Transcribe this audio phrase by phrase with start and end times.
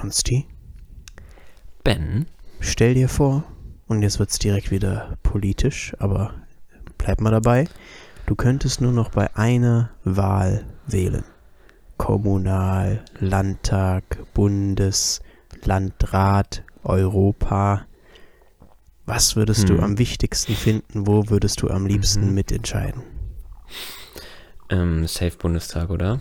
[0.00, 0.46] Konsti,
[1.84, 2.24] Ben,
[2.60, 3.44] stell dir vor,
[3.86, 6.32] und jetzt wird es direkt wieder politisch, aber
[6.96, 7.66] bleib mal dabei,
[8.24, 11.24] du könntest nur noch bei einer Wahl wählen.
[11.98, 15.20] Kommunal, Landtag, Bundes,
[15.64, 17.84] Landrat, Europa.
[19.04, 19.84] Was würdest du Hm.
[19.84, 21.06] am wichtigsten finden?
[21.06, 22.34] Wo würdest du am liebsten Mhm.
[22.34, 23.02] mitentscheiden?
[24.70, 26.20] ähm, Safe Bundestag, oder?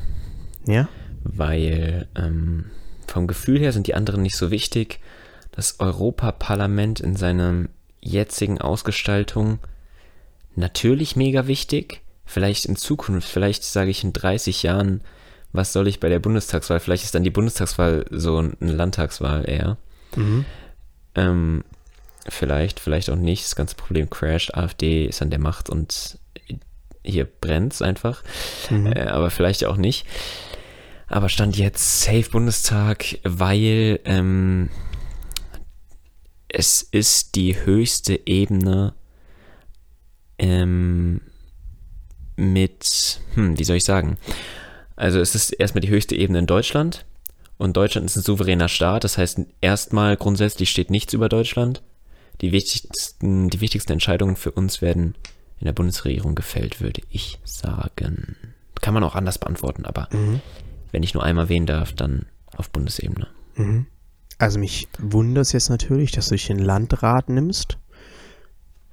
[0.66, 0.90] Ja?
[1.24, 2.66] Weil ähm,
[3.10, 5.00] vom Gefühl her sind die anderen nicht so wichtig.
[5.52, 7.66] Das Europaparlament in seiner
[8.02, 9.60] jetzigen Ausgestaltung
[10.56, 12.02] natürlich mega wichtig.
[12.26, 15.02] Vielleicht in Zukunft, vielleicht sage ich in 30 Jahren,
[15.52, 16.80] was soll ich bei der Bundestagswahl?
[16.80, 19.78] Vielleicht ist dann die Bundestagswahl so eine Landtagswahl eher.
[20.16, 20.46] Mhm.
[21.16, 21.64] Ähm,
[22.28, 23.46] vielleicht, vielleicht auch nicht.
[23.46, 24.54] Das ganze Problem crasht.
[24.54, 26.20] AfD ist an der Macht und
[27.04, 28.24] hier brennt einfach.
[28.70, 28.94] Mhm.
[28.94, 30.06] Äh, aber vielleicht auch nicht.
[31.10, 34.70] Aber stand jetzt Safe Bundestag, weil ähm,
[36.48, 38.94] es ist die höchste Ebene
[40.38, 41.22] ähm,
[42.36, 44.18] mit, hm, wie soll ich sagen?
[44.96, 47.06] Also es ist erstmal die höchste Ebene in Deutschland
[47.58, 49.04] und Deutschland ist ein souveräner Staat.
[49.04, 51.82] Das heißt, erstmal grundsätzlich steht nichts über Deutschland.
[52.42, 55.16] Die wichtigsten, die wichtigsten Entscheidungen für uns werden
[55.60, 58.38] in der Bundesregierung gefällt, würde ich sagen.
[58.80, 60.42] Kann man auch anders beantworten, aber Mhm.
[60.92, 63.28] Wenn ich nur einmal wählen darf, dann auf Bundesebene.
[63.56, 63.88] Mhm.
[64.38, 67.78] Also mich wundert es jetzt natürlich, dass du dich den Landrat nimmst.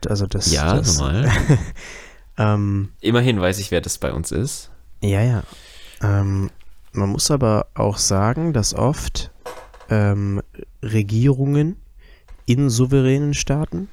[0.07, 0.53] Also das.
[0.53, 1.31] Ja, das, normal.
[2.39, 4.71] Ähm, Immerhin weiß ich, wer das bei uns ist.
[5.01, 5.43] ja, ja.
[6.03, 6.51] Ähm,
[6.93, 9.31] man muss aber auch sagen, dass oft
[9.91, 10.43] ähm,
[10.83, 11.77] Regierungen
[12.47, 13.89] in souveränen Staaten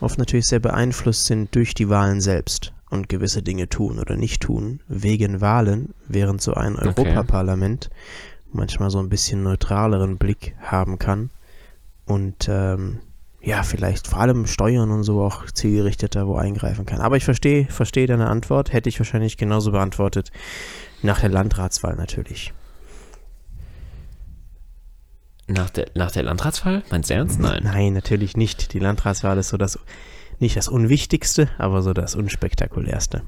[0.00, 4.42] oft natürlich sehr beeinflusst sind durch die Wahlen selbst und gewisse Dinge tun oder nicht
[4.42, 6.88] tun wegen Wahlen, während so ein Okay.
[6.88, 7.90] Europaparlament
[8.52, 11.30] manchmal so ein bisschen neutraleren Blick haben kann
[12.06, 13.00] und ähm,
[13.42, 17.00] ja, vielleicht vor allem Steuern und so auch zielgerichteter wo eingreifen kann.
[17.00, 20.30] Aber ich verstehe, verstehe deine Antwort, hätte ich wahrscheinlich genauso beantwortet
[21.02, 22.54] nach der Landratswahl natürlich.
[25.46, 26.82] Nach der, nach der Landratswahl?
[26.90, 27.38] Meinst du ernst?
[27.38, 27.60] Nein.
[27.64, 28.72] Nein, natürlich nicht.
[28.72, 29.78] Die Landratswahl ist so das
[30.40, 33.22] nicht das Unwichtigste, aber so das Unspektakulärste.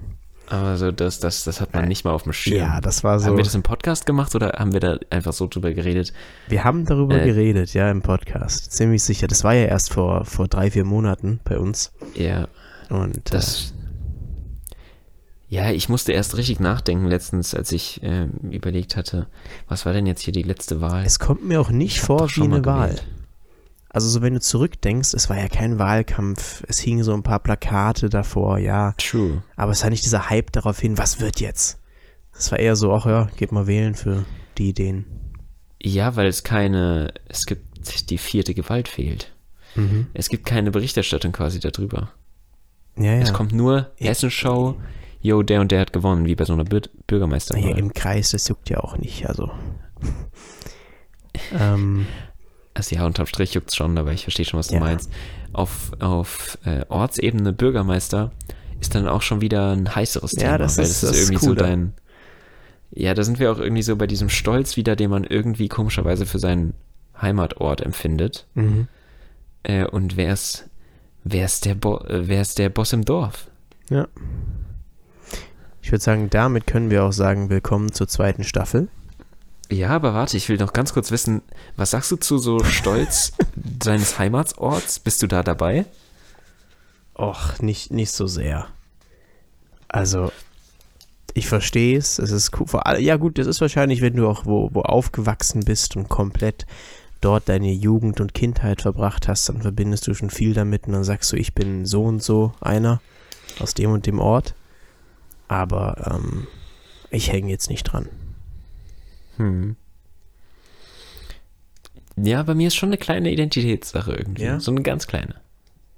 [0.49, 2.57] Aber so, das, das, das hat man Äh, nicht mal auf dem Schirm.
[2.59, 3.27] Ja, das war so.
[3.27, 6.13] Haben wir das im Podcast gemacht oder haben wir da einfach so drüber geredet?
[6.49, 8.71] Wir haben darüber Äh, geredet, ja, im Podcast.
[8.73, 9.27] Ziemlich sicher.
[9.27, 11.93] Das war ja erst vor, vor drei, vier Monaten bei uns.
[12.15, 12.47] Ja,
[12.91, 13.73] Und das.
[15.49, 19.29] Ja, ich musste erst richtig nachdenken letztens, als ich ähm, überlegt hatte,
[19.69, 21.03] was war denn jetzt hier die letzte Wahl?
[21.03, 22.97] äh, es kommt mir auch nicht Ich vor wie eine Wahl.
[23.97, 26.63] Also so wenn du zurückdenkst, es war ja kein Wahlkampf.
[26.69, 28.93] Es hingen so ein paar Plakate davor, ja.
[28.99, 29.43] True.
[29.57, 31.81] Aber es war nicht dieser Hype darauf hin, was wird jetzt?
[32.37, 34.27] Es war eher so, ach ja, geht mal wählen für
[34.59, 35.07] die Ideen.
[35.83, 39.33] Ja, weil es keine, es gibt die vierte Gewalt fehlt.
[39.77, 40.09] Mhm.
[40.13, 42.11] Es gibt keine Berichterstattung quasi darüber.
[42.99, 43.21] Ja, ja.
[43.21, 44.09] Es kommt nur Ja.
[44.11, 44.77] Hessenschau,
[45.23, 47.63] yo, der und der hat gewonnen, wie bei so einer Bür Bürgermeisterwahl.
[47.63, 49.51] Naja, im Kreis, das juckt ja auch nicht, also.
[51.59, 52.07] ähm,
[52.77, 54.81] Also ja, unterm Strich juckt's schon, aber ich verstehe schon, was du Ja.
[54.81, 55.11] meinst.
[55.55, 58.33] Auf, auf äh, Ortsebene Bürgermeister
[58.81, 61.47] ist dann auch schon wieder ein heißeres Ja, Thema, das weil ist- das ist irgendwie
[61.47, 61.49] cooler.
[61.61, 61.93] so dein.
[62.91, 66.27] Ja, da sind wir auch irgendwie so bei diesem Stolz wieder, den man irgendwie komischerweise
[66.27, 66.75] für seinen
[67.21, 68.47] Heimatort empfindet.
[68.55, 68.89] mhm.
[69.63, 70.69] Äh, und wer ist,
[71.25, 73.49] wer ist der Bo äh, wer ist der Boss im Dorf?
[73.91, 74.07] Ja.
[75.83, 78.89] Ich würde sagen, damit können wir auch sagen, willkommen zur zweiten Staffel.
[79.71, 81.43] Ja, aber warte, ich will noch ganz kurz wissen,
[81.77, 83.33] was sagst du zu so Stolz
[83.83, 85.01] seines Heimatsorts?
[85.01, 85.87] Bist du da dabei?
[87.15, 88.69] Och, nicht, nicht so sehr.
[89.89, 90.31] Also,
[91.35, 92.19] ich verstehe es.
[92.19, 92.67] Es ist cool.
[92.67, 96.09] Vor allem, ja gut, das ist wahrscheinlich, wenn du auch wo, wo aufgewachsen bist und
[96.09, 96.67] komplett
[97.21, 101.05] dort deine Jugend und Kindheit verbracht hast, dann verbindest du schon viel damit und dann
[101.05, 103.01] sagst du, ich bin so und so einer
[103.59, 104.55] aus dem und dem Ort.
[105.49, 106.47] Aber ähm,
[107.11, 108.09] ich hänge jetzt nicht dran.
[109.37, 109.77] Hm.
[112.17, 114.45] Ja, bei mir ist schon eine kleine Identitätssache irgendwie.
[114.45, 114.61] Ja?
[114.61, 115.35] So eine ganz kleine.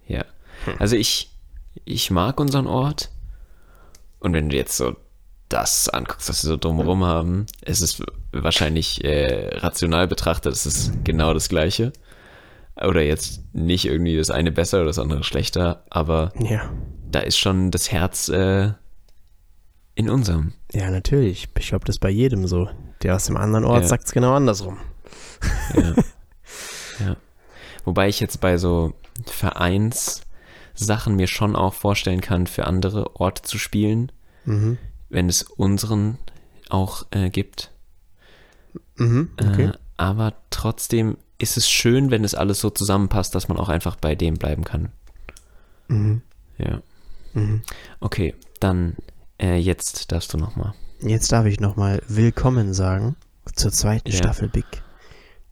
[0.07, 0.25] Ja.
[0.79, 1.31] Also ich,
[1.85, 3.11] ich mag unseren Ort.
[4.19, 4.97] Und wenn du jetzt so
[5.49, 8.03] das anguckst, was wir so drumherum haben, es ist
[8.33, 11.93] wahrscheinlich äh, rational betrachtet, es ist genau das Gleiche.
[12.77, 16.71] Oder jetzt nicht irgendwie das eine besser oder das andere schlechter, aber Ja.
[17.11, 18.73] da ist schon das Herz äh,
[19.95, 20.53] in unserem.
[20.73, 21.49] Ja, natürlich.
[21.59, 22.69] Ich glaube, das ist bei jedem so.
[23.03, 23.89] Der aus dem anderen Ort Ja.
[23.89, 24.79] sagt es genau andersrum.
[25.75, 25.95] Ja.
[27.07, 27.17] ja.
[27.85, 28.93] Wobei ich jetzt bei so
[29.27, 34.13] Vereinssachen mir schon auch vorstellen kann, für andere Orte zu spielen,
[34.45, 34.79] Mhm.
[35.11, 36.19] wenn es unseren
[36.71, 37.71] auch äh, gibt.
[38.97, 39.31] Mhm.
[39.41, 39.67] Okay.
[39.67, 43.97] Äh, aber trotzdem ist es schön, wenn es alles so zusammenpasst, dass man auch einfach
[43.97, 44.91] bei dem bleiben kann.
[45.89, 46.23] Mhm.
[46.59, 46.83] Ja.
[47.35, 47.63] Mhm.
[48.01, 48.97] Okay, dann
[49.41, 50.75] äh, jetzt darfst du nochmal.
[51.01, 53.17] Jetzt darf ich nochmal Willkommen sagen
[53.55, 54.17] zur zweiten Ja.
[54.17, 54.65] Staffel Big.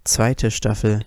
[0.04, 1.00] Zweite Staffel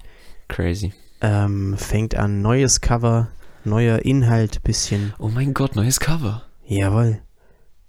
[0.48, 0.94] Crazy.
[1.22, 3.30] ähm, fängt an, neues Cover,
[3.64, 5.14] neuer Inhalt, bisschen.
[5.20, 6.44] Oh mein Gott, neues Cover.
[6.66, 7.20] Jawohl.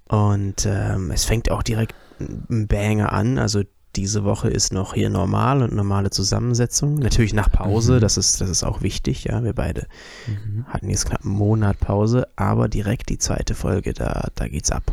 [0.08, 3.38] Und ähm, es fängt auch direkt ein Banger an.
[3.38, 3.62] Also
[3.96, 6.96] diese Woche ist noch hier normal und normale Zusammensetzung.
[6.96, 8.00] Natürlich nach Pause, Mhm.
[8.00, 9.42] das, ist, das ist auch wichtig, ja.
[9.42, 9.86] Wir beide
[10.26, 10.66] Mhm.
[10.68, 14.92] hatten jetzt knapp einen Monat Pause, aber direkt die zweite Folge, da, da geht's ab.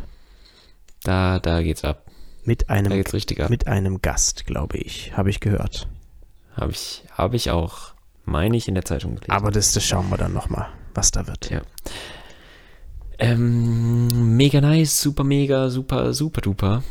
[1.07, 2.03] Da, da geht's ab.
[2.43, 3.49] Mit Da einem, geht's richtig ab.
[3.49, 5.87] mit einem Gast, glaube ich, habe ich gehört.
[6.53, 7.93] Habe ich, hab ich auch,
[8.25, 9.31] meine ich, in der Zeitung gelesen.
[9.31, 11.49] Aber das, das schauen wir dann nochmal, was da wird.
[11.49, 11.61] Ja.
[13.19, 16.83] Ähm, mega nice, super mega, super, super duper.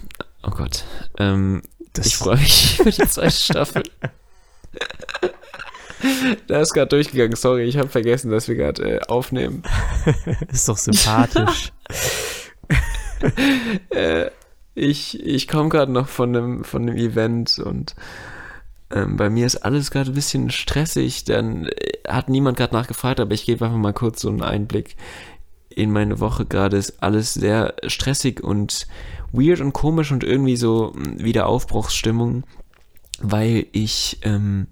[0.42, 0.84] Oh Gott.
[1.18, 1.60] Ähm,
[1.92, 3.82] Das, ich freue mich für die zweite Staffel.
[6.46, 9.62] da ist gerade durchgegangen, sorry, ich habe vergessen, dass wir gerade äh, aufnehmen.
[10.48, 11.72] ist doch sympathisch.
[13.90, 14.30] Äh,
[14.74, 17.94] ich ich komme gerade noch von einem, von einem Event und
[18.90, 21.24] ähm, bei mir ist alles gerade ein bisschen stressig.
[21.24, 24.96] Dann äh, hat niemand gerade nachgefragt, aber ich gebe einfach mal kurz so einen Einblick
[25.70, 26.46] in meine Woche.
[26.46, 28.86] Gerade ist alles sehr stressig und
[29.32, 32.44] weird und komisch und irgendwie so mh, wieder Aufbruchsstimmung,
[33.20, 34.68] weil ich ähm,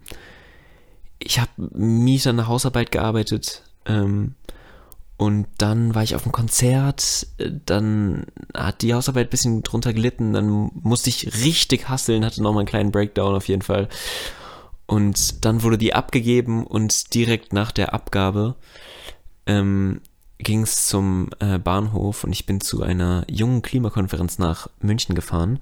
[1.18, 3.62] ich habe mies an der Hausarbeit gearbeitet.
[3.86, 4.34] Ähm,
[5.16, 9.92] und dann war ich auf einem Konzert, äh, dann hat die Hausarbeit ein bisschen drunter
[9.92, 13.88] gelitten, dann musste ich richtig hasseln, hatte nochmal einen kleinen Breakdown auf jeden Fall.
[14.86, 18.56] Und dann wurde die abgegeben und direkt nach der Abgabe
[19.46, 20.00] ähm,
[20.38, 25.60] ging es zum äh, Bahnhof und ich bin zu einer jungen Klimakonferenz nach München gefahren.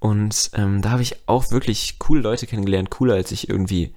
[0.00, 3.94] Und ähm, da habe ich auch wirklich coole Leute kennengelernt, cooler als ich irgendwie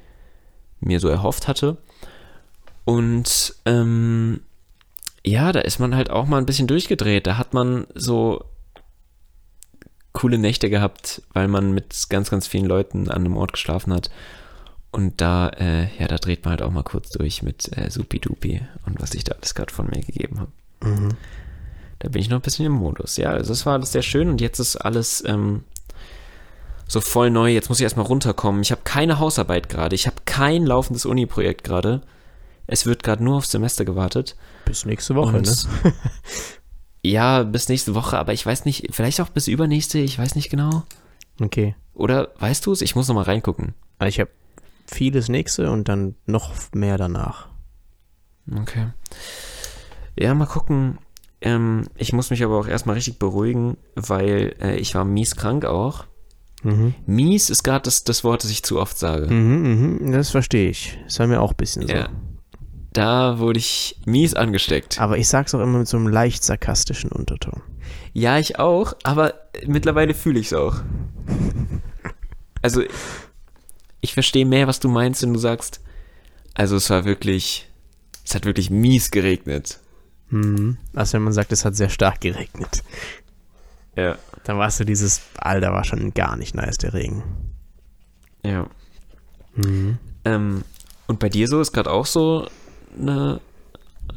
[0.79, 1.77] mir so erhofft hatte.
[2.85, 4.41] Und ähm,
[5.25, 7.27] ja, da ist man halt auch mal ein bisschen durchgedreht.
[7.27, 8.45] Da hat man so
[10.11, 14.09] coole Nächte gehabt, weil man mit ganz, ganz vielen Leuten an einem Ort geschlafen hat.
[14.91, 18.19] Und da, äh, ja, da dreht man halt auch mal kurz durch mit äh, Supi
[18.19, 20.51] Dupi und was ich da alles gerade von mir gegeben habe.
[20.81, 21.09] Mhm.
[21.97, 23.17] Da bin ich noch ein bisschen im Modus.
[23.17, 25.63] Ja, also es war alles sehr schön und jetzt ist alles ähm,
[26.87, 27.49] so voll neu.
[27.51, 28.61] Jetzt muss ich erstmal runterkommen.
[28.61, 29.95] Ich habe keine Hausarbeit gerade.
[29.95, 32.01] Ich habe kein laufendes Uni-Projekt gerade.
[32.67, 34.35] Es wird gerade nur aufs Semester gewartet.
[34.65, 35.93] Bis nächste Woche, und ne?
[37.03, 40.49] ja, bis nächste Woche, aber ich weiß nicht, vielleicht auch bis übernächste, ich weiß nicht
[40.49, 40.83] genau.
[41.41, 41.75] Okay.
[41.93, 42.81] Oder weißt du es?
[42.81, 43.73] Ich muss noch mal reingucken.
[43.99, 44.31] Also ich habe
[44.87, 47.49] vieles nächste und dann noch mehr danach.
[48.51, 48.87] Okay.
[50.17, 50.99] Ja, mal gucken.
[51.41, 55.65] Ähm, ich muss mich aber auch erstmal richtig beruhigen, weil äh, ich war mies krank
[55.65, 56.05] auch.
[56.63, 56.95] Mhm.
[57.05, 59.27] Mies ist gerade das, das Wort, das ich zu oft sage.
[59.27, 60.97] Mhm, mhm, das verstehe ich.
[61.05, 61.93] Das war mir auch ein bisschen so.
[61.93, 62.09] Ja.
[62.93, 65.01] Da wurde ich mies angesteckt.
[65.01, 67.61] Aber ich sag's auch immer mit so einem leicht sarkastischen Unterton.
[68.13, 69.33] Ja, ich auch, aber
[69.65, 70.77] mittlerweile fühle ich es auch.
[72.61, 72.83] Also,
[73.99, 75.81] ich verstehe mehr, was du meinst, wenn du sagst,
[76.53, 77.67] also es war wirklich,
[78.23, 79.79] es hat wirklich mies geregnet.
[80.29, 80.77] Mhm.
[80.93, 82.83] Also wenn man sagt, es hat sehr stark geregnet.
[83.95, 84.17] Ja.
[84.43, 87.23] Dann warst du dieses, Alter, war schon gar nicht nice, der Regen.
[88.45, 88.67] Ja.
[89.55, 89.97] Mhm.
[90.25, 90.63] Ähm,
[91.07, 92.47] und bei dir so ist gerade auch so
[92.99, 93.39] eine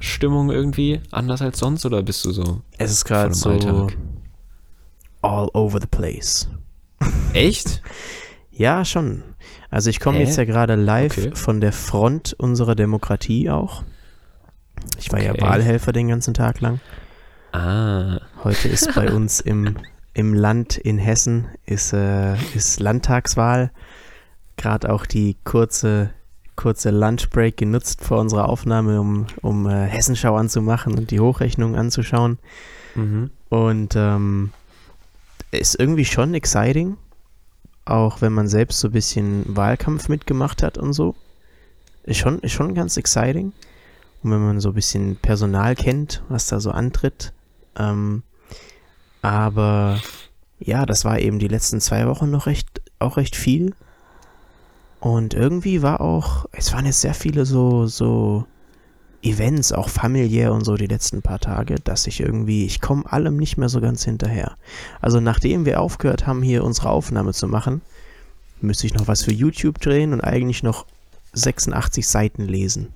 [0.00, 2.61] Stimmung irgendwie anders als sonst oder bist du so?
[2.78, 3.97] Es ist gerade so Alltag.
[5.23, 6.49] all over the place.
[7.33, 7.83] Echt?
[8.50, 9.23] Ja, schon.
[9.71, 11.30] Also ich komme jetzt ja gerade live Okay.
[11.35, 13.83] von der Front unserer Demokratie auch.
[14.99, 15.42] Ich war ja Okay.
[15.42, 16.80] Wahlhelfer den ganzen Tag lang.
[17.52, 18.21] Ah.
[18.45, 19.76] Heute ist bei uns im,
[20.14, 23.71] im Land in Hessen ist, äh, ist Landtagswahl.
[24.56, 26.11] Gerade auch die kurze,
[26.56, 32.38] kurze Lunchbreak genutzt vor unserer Aufnahme, um, um äh, Hessenschau anzumachen und die Hochrechnung anzuschauen.
[32.94, 33.30] Mhm.
[33.48, 34.50] Und ähm,
[35.52, 36.96] ist irgendwie schon exciting,
[37.84, 41.14] auch wenn man selbst so ein bisschen Wahlkampf mitgemacht hat und so.
[42.04, 43.52] Ist schon, ist schon ganz exciting.
[44.22, 47.32] Und wenn man so ein bisschen Personal kennt, was da so antritt.
[47.76, 48.22] Ähm,
[49.22, 50.00] aber
[50.58, 53.75] ja, das war eben die letzten zwei Wochen noch recht, auch recht viel.
[55.06, 58.44] Und irgendwie war auch, es waren jetzt sehr viele so, so
[59.22, 63.36] Events, auch familiär und so die letzten paar Tage, dass ich irgendwie, ich komme allem
[63.36, 64.56] nicht mehr so ganz hinterher.
[65.00, 67.82] Also nachdem wir aufgehört haben, hier unsere Aufnahme zu machen,
[68.60, 70.86] müsste ich noch was für YouTube drehen und eigentlich noch
[71.34, 72.88] 86 Seiten lesen.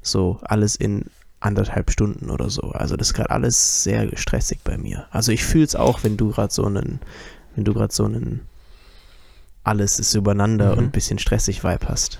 [0.00, 2.70] So, alles in anderthalb Stunden oder so.
[2.70, 5.08] Also das ist gerade alles sehr stressig bei mir.
[5.10, 7.00] Also ich fühle es auch, wenn du gerade so einen,
[7.54, 8.48] wenn du gerade so einen
[9.64, 10.78] alles ist übereinander Mhm.
[10.78, 12.18] und ein bisschen stressig Vibe hast.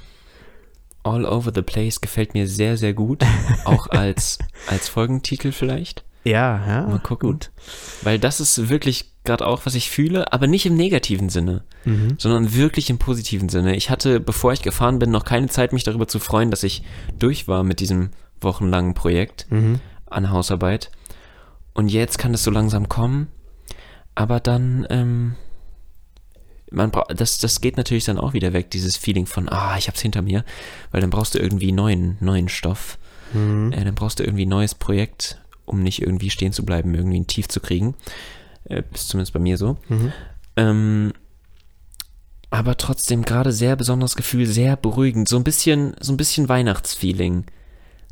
[1.02, 3.22] All Over the Place gefällt mir sehr, sehr gut.
[3.64, 6.04] Auch als, als Folgentitel vielleicht.
[6.24, 6.86] Ja, ja.
[6.86, 7.30] Mal gucken.
[7.30, 7.50] Gut.
[8.02, 12.16] Weil das ist wirklich gerade auch, was ich fühle, aber nicht im negativen Sinne, Mhm.
[12.18, 13.74] sondern wirklich im positiven Sinne.
[13.76, 16.82] Ich hatte, bevor ich gefahren bin, noch keine Zeit, mich darüber zu freuen, dass ich
[17.18, 18.10] durch war mit diesem
[18.42, 19.80] wochenlangen Projekt Mhm.
[20.06, 20.90] an Hausarbeit.
[21.72, 23.28] Und jetzt kann es so langsam kommen,
[24.14, 25.36] aber dann, ähm,
[26.70, 29.88] man bra das, das geht natürlich dann auch wieder weg, dieses Feeling von, ah, ich
[29.88, 30.44] hab's hinter mir,
[30.90, 32.98] weil dann brauchst du irgendwie neuen, neuen Stoff.
[33.32, 33.72] Mhm.
[33.72, 37.20] Äh, dann brauchst du irgendwie ein neues Projekt, um nicht irgendwie stehen zu bleiben, irgendwie
[37.20, 37.94] ein Tief zu kriegen.
[38.64, 39.76] Äh, ist zumindest bei mir so.
[39.88, 40.12] Mhm.
[40.56, 41.12] Ähm,
[42.50, 47.44] aber trotzdem gerade sehr besonderes Gefühl, sehr beruhigend, so ein bisschen, so ein bisschen Weihnachtsfeeling.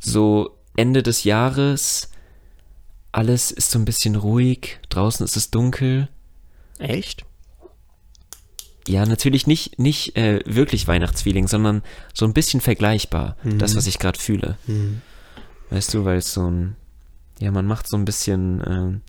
[0.01, 2.11] So Ende des Jahres,
[3.11, 6.09] alles ist so ein bisschen ruhig, draußen ist es dunkel.
[6.79, 7.25] Echt?
[8.89, 11.83] Ja, natürlich nicht, nicht äh, wirklich Weihnachtsfeeling, sondern
[12.15, 13.59] so ein bisschen vergleichbar, Mhm.
[13.59, 14.57] das, was ich gerade fühle.
[14.67, 15.03] Mhm.
[15.71, 16.77] Weißt du, weil es so ein,
[17.39, 19.01] ja, man macht so ein bisschen, ähm,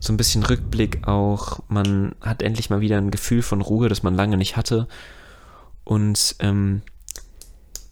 [0.00, 1.60] so ein bisschen Rückblick auch.
[1.68, 4.88] Man hat endlich mal wieder ein Gefühl von Ruhe, das man lange nicht hatte.
[5.84, 6.82] Und ähm,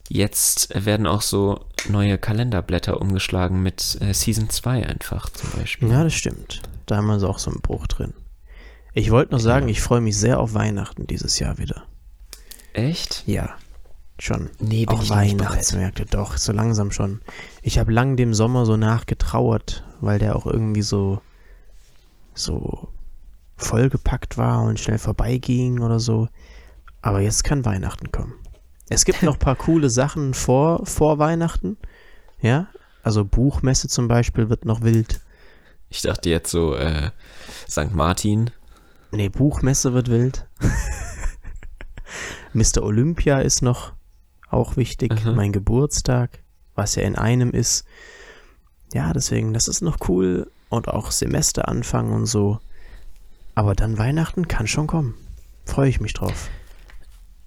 [0.08, 5.88] jetzt werden auch so neue Kalenderblätter umgeschlagen mit äh, Season 2 einfach zum Beispiel.
[5.90, 6.60] Ja, das stimmt.
[6.86, 8.12] Da haben wir so auch so einen Bruch drin.
[8.92, 11.84] Ich wollte nur sagen, ich freue mich sehr auf Weihnachten dieses Jahr wieder.
[12.72, 13.22] Echt?
[13.26, 13.54] Ja,
[14.18, 14.50] schon.
[14.58, 15.10] Nee, bin auch ich.
[15.10, 17.20] Weihnachtsmärkte, doch, so langsam schon.
[17.62, 21.20] Ich habe lang dem Sommer so nachgetrauert, weil der auch irgendwie so,
[22.34, 22.88] so
[23.56, 26.28] vollgepackt war und schnell vorbeiging oder so.
[27.02, 28.34] Aber jetzt kann Weihnachten kommen.
[28.88, 31.76] Es gibt noch ein paar coole Sachen vor, vor Weihnachten.
[32.40, 32.68] Ja,
[33.02, 35.20] also Buchmesse zum Beispiel wird noch wild.
[35.88, 37.10] Ich dachte jetzt so, äh,
[37.68, 37.92] St.
[37.92, 38.50] Martin.
[39.12, 40.46] Nee, Buchmesse wird wild.
[42.52, 42.82] Mr.
[42.82, 43.92] Olympia ist noch
[44.50, 45.12] auch wichtig.
[45.12, 45.32] Aha.
[45.32, 46.42] Mein Geburtstag,
[46.74, 47.84] was ja in einem ist.
[48.92, 50.50] Ja, deswegen, das ist noch cool.
[50.68, 52.60] Und auch Semesteranfang und so.
[53.54, 55.14] Aber dann Weihnachten kann schon kommen.
[55.64, 56.48] Freue ich mich drauf.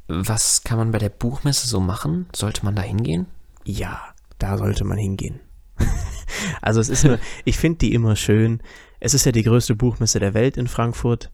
[0.08, 2.28] Was kann man bei der Buchmesse so machen?
[2.36, 3.28] Sollte man da hingehen?
[3.64, 4.02] Ja,
[4.38, 5.40] da sollte man hingehen.
[6.62, 8.62] also es ist nur, ich finde die immer schön.
[9.00, 11.32] Es ist ja die größte Buchmesse der Welt in Frankfurt.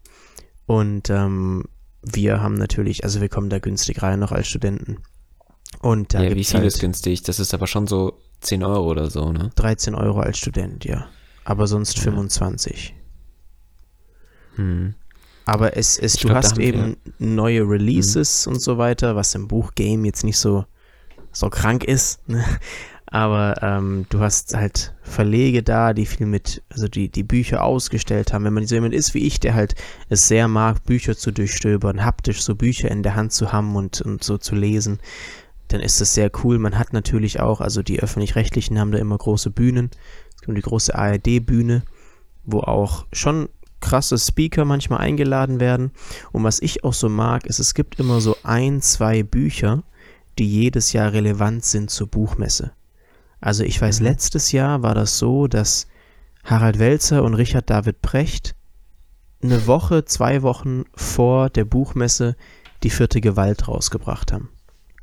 [0.70, 1.64] Und ähm,
[2.00, 4.98] wir haben natürlich, also wir kommen da günstig rein noch als Studenten.
[5.80, 7.24] Und da ja, wie viel halt ist günstig?
[7.24, 9.50] Das ist aber schon so 10 Euro oder so, ne?
[9.56, 11.08] 13 Euro als Student, ja.
[11.44, 12.04] Aber sonst Ja.
[12.04, 12.94] 25.
[14.54, 14.94] Hm.
[15.44, 19.34] Aber es, es du glaub, hast haben wir- eben neue Releases und so weiter, was
[19.34, 20.66] im Buchgame jetzt nicht so,
[21.32, 22.28] so krank ist.
[22.28, 22.44] Ne?
[23.10, 28.32] Aber ähm, du hast halt Verlege da, die viel mit, also die, die Bücher ausgestellt
[28.32, 28.44] haben.
[28.44, 29.74] Wenn man so jemand ist wie ich, der halt
[30.08, 34.00] es sehr mag, Bücher zu durchstöbern, haptisch so Bücher in der Hand zu haben und,
[34.00, 35.00] und so zu lesen,
[35.68, 36.58] dann ist das sehr cool.
[36.58, 39.90] Man hat natürlich auch, also die öffentlich-rechtlichen haben da immer große Bühnen.
[40.36, 41.82] Es gibt die große ARD-Bühne,
[42.44, 43.48] wo auch schon
[43.80, 45.90] krasse Speaker manchmal eingeladen werden.
[46.30, 49.82] Und was ich auch so mag, ist, es gibt immer so ein, zwei Bücher,
[50.38, 52.72] die jedes Jahr relevant sind zur Buchmesse.
[53.40, 54.06] Also ich weiß, Mhm.
[54.06, 55.86] letztes Jahr war das so, dass
[56.44, 58.54] Harald Welzer und Richard David Precht
[59.42, 62.36] eine Woche, zwei Wochen vor der Buchmesse
[62.82, 64.50] die vierte Gewalt rausgebracht haben.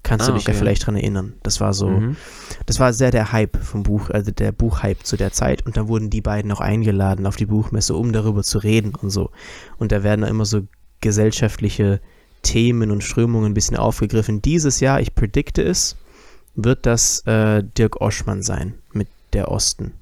[0.03, 0.59] Kannst du Ah, dich ja okay.
[0.59, 1.33] vielleicht dran erinnern.
[1.43, 2.15] Das war so, Mhm.
[2.65, 5.65] das war sehr der Hype vom Buch, also der Buchhype zu der Zeit.
[5.65, 9.09] Und dann wurden die beiden auch eingeladen auf die Buchmesse, um darüber zu reden und
[9.09, 9.31] so.
[9.77, 10.61] Und da werden immer so
[11.01, 11.99] gesellschaftliche
[12.43, 14.41] Themen und Strömungen ein bisschen aufgegriffen.
[14.41, 15.97] Dieses Jahr, ich predikte es,
[16.57, 19.93] wird das äh, Dirk Oschmann sein mit der Osten.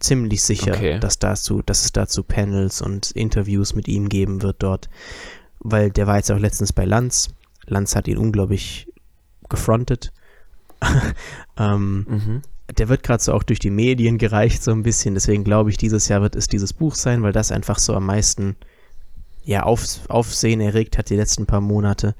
[0.00, 0.98] Ziemlich sicher, Okay.
[0.98, 4.88] dass, dazu, dass es dazu Panels und Interviews mit ihm geben wird dort.
[5.60, 7.28] Weil der war jetzt auch letztens bei Lanz.
[7.66, 8.88] Lanz hat ihn unglaublich
[9.48, 10.12] gefrontet.
[11.56, 12.42] ähm, Mhm.
[12.76, 15.14] der wird gerade so auch durch die Medien gereicht, so ein bisschen.
[15.14, 18.06] Deswegen glaube ich, dieses Jahr wird es dieses Buch sein, weil das einfach so am
[18.06, 18.56] meisten
[19.44, 22.14] ja, auf, Aufsehen erregt hat die letzten paar Monate.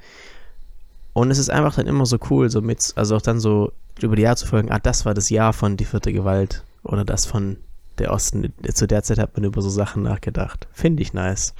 [1.12, 4.16] Und es ist einfach dann immer so cool, so mit, also auch dann so über
[4.16, 7.26] die Jahre zu folgen, ah, das war das Jahr von Die vierte Gewalt oder das
[7.26, 7.58] von
[7.98, 8.52] der Osten.
[8.72, 10.66] Zu der Zeit hat man über so Sachen nachgedacht.
[10.72, 11.54] Finde ich nice.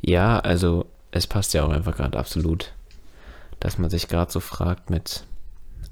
[0.00, 2.72] Ja, also es passt ja auch einfach gerade absolut,
[3.60, 5.24] dass man sich gerade so fragt mit,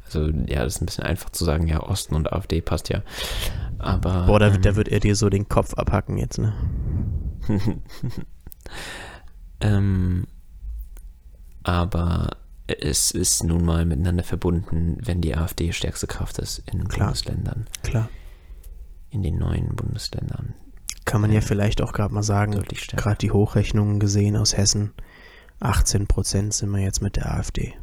[0.06, 3.02] also ja, das ist ein bisschen einfach zu sagen, ja, Osten und AfD passt ja,
[3.78, 6.54] aber Boah, da, ähm, da wird er dir so den Kopf abhacken jetzt, ne?
[9.60, 10.26] ähm,
[11.68, 12.30] aber
[12.66, 17.08] es ist nun mal miteinander verbunden, wenn die AfD stärkste Kraft ist in Klar.
[17.08, 18.08] Bundesländern, Klar.
[19.10, 20.54] in den neuen Bundesländern.
[21.04, 22.52] Kann man ja vielleicht auch gerade mal sagen,
[22.96, 24.92] gerade die Hochrechnungen gesehen aus Hessen.
[25.60, 27.74] 18 Prozent sind wir jetzt mit der AfD.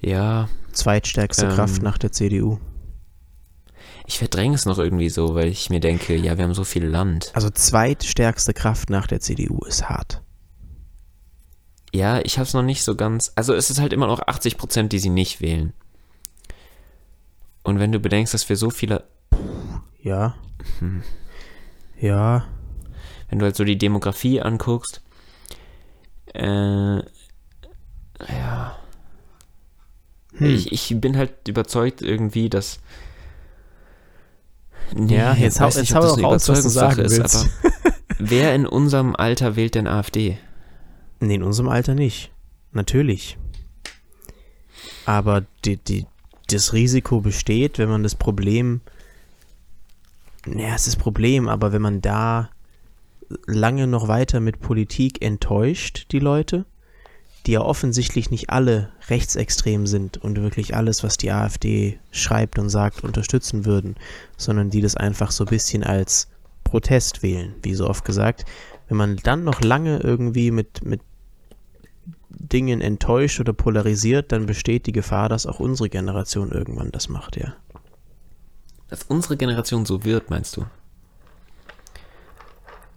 [0.00, 1.52] Ja, Zweitstärkste Ähm.
[1.52, 2.58] Kraft nach der CDU.
[4.06, 6.84] ich verdränge es noch irgendwie so, weil ich mir denke, ja, wir haben so viel
[6.86, 7.30] Land.
[7.34, 10.22] Also zweitstärkste Kraft nach der CDU ist hart.
[11.92, 13.32] Ja, ich habe es noch nicht so ganz.
[13.34, 15.72] Also es ist halt immer noch 80 Prozent, die sie nicht wählen.
[17.62, 19.04] Und wenn du bedenkst, dass wir so viele,
[20.02, 20.34] Ja.
[20.80, 21.02] Hm.
[22.00, 22.44] Ja.
[23.30, 25.02] wenn du halt so die Demografie anguckst,
[26.34, 28.76] äh, ja.
[30.36, 30.46] Hm.
[30.50, 32.80] Ich, ich bin halt überzeugt irgendwie, dass.
[34.94, 37.36] Nee, Ja, jetzt hau- jetzt nicht, hau doch eine raus, was du sagen ist, willst.
[37.64, 37.74] aber
[38.18, 40.38] wer in unserem Alter wählt denn AfD?
[41.20, 42.30] Nee, in unserem Alter nicht.
[42.72, 43.38] Natürlich.
[45.04, 46.06] Aber die, die,
[46.48, 48.80] das Risiko besteht, wenn man das Problem.
[50.46, 52.50] Ja, es ist Problem, aber wenn man da
[53.46, 56.64] lange noch weiter mit Politik enttäuscht, die Leute,
[57.46, 62.68] die ja offensichtlich nicht alle rechtsextrem sind und wirklich alles, was die AfD schreibt und
[62.68, 63.96] sagt, unterstützen würden,
[64.36, 66.28] sondern die das einfach so ein bisschen als
[66.64, 68.44] Protest wählen, wie so oft gesagt.
[68.88, 71.00] Wenn man dann noch lange irgendwie mit, mit
[72.38, 77.36] Dingen enttäuscht oder polarisiert, dann besteht die Gefahr, dass auch unsere Generation irgendwann das macht,
[77.36, 77.54] ja.
[78.88, 80.64] Dass unsere Generation so wird, meinst du?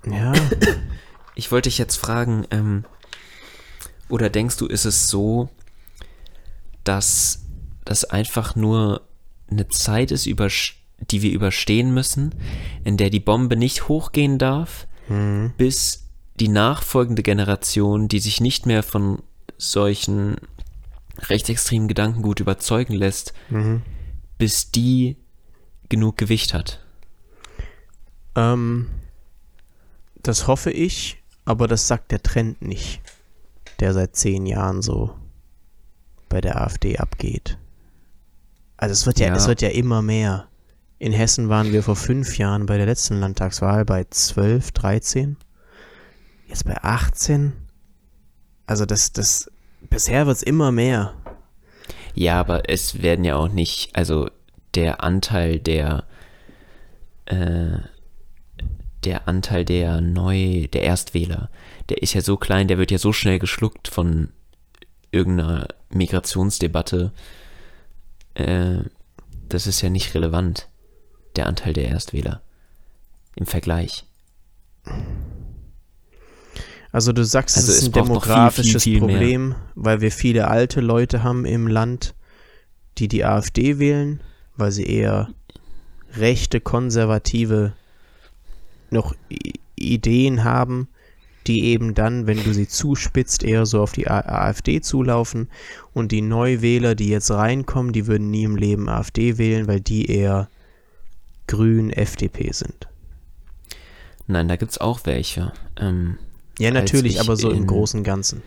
[0.06, 0.34] Ja,
[1.36, 2.86] Ich wollte dich jetzt fragen, ähm,
[4.10, 5.50] oder denkst du, ist es so,
[6.84, 7.46] dass
[7.86, 9.02] das einfach nur
[9.50, 12.36] eine Zeit ist, die wir überstehen müssen,
[12.84, 15.54] in der die Bombe nicht hochgehen darf, hm.
[15.58, 19.24] bis die nachfolgende Generation, die sich nicht mehr von
[19.62, 20.38] solchen
[21.20, 23.84] rechtsextremen Gedanken gut überzeugen lässt, Mhm.
[24.40, 25.18] bis die
[25.88, 26.84] genug Gewicht hat.
[28.36, 28.88] Ähm,
[30.24, 33.02] das hoffe ich, aber das sagt der Trend nicht,
[33.80, 35.16] der seit zehn Jahren so
[36.30, 37.58] bei der AfD abgeht.
[38.78, 39.36] Also es wird ja, Ja.
[39.36, 40.48] es wird ja immer mehr.
[40.98, 45.36] In Hessen waren wir vor fünf Jahren bei der letzten Landtagswahl bei 12, 13.
[46.48, 47.54] Jetzt bei 18.
[48.66, 49.52] Also das, das,
[49.90, 51.14] bisher wird es immer mehr.
[52.14, 54.30] Ja, aber es werden ja auch nicht, also
[54.76, 56.06] der Anteil der,
[57.26, 57.78] äh,
[59.04, 61.50] der Anteil der neu, der Erstwähler,
[61.90, 64.30] der ist ja so klein, der wird ja so schnell geschluckt von
[65.12, 67.12] irgendeiner Migrationsdebatte.
[68.34, 68.80] Äh,
[69.50, 70.70] das ist ja nicht relevant,
[71.36, 72.42] der Anteil der Erstwähler
[73.36, 74.06] im Vergleich.
[76.92, 79.18] Also du sagst, Also es ist es ein viel, demografisches viel, viel mehr.
[79.18, 82.16] Problem, weil wir viele alte Leute haben im Land,
[82.98, 84.22] die die AfD wählen,
[84.58, 85.30] weil sie eher
[86.16, 87.74] rechte, konservative
[88.90, 89.16] noch
[89.76, 90.90] Ideen haben,
[91.48, 95.50] die eben dann, wenn du sie zuspitzt, eher so auf die AfD zulaufen.
[95.94, 100.06] Und die Neuwähler, die jetzt reinkommen, die würden nie im Leben AfD wählen, weil die
[100.06, 100.50] eher
[101.48, 102.88] grün FDP sind.
[104.28, 105.52] Nein, da gibt's auch welche.
[105.78, 106.18] Ähm,
[106.62, 108.42] Ja, natürlich, ich aber so im in- Großen und Ganzen.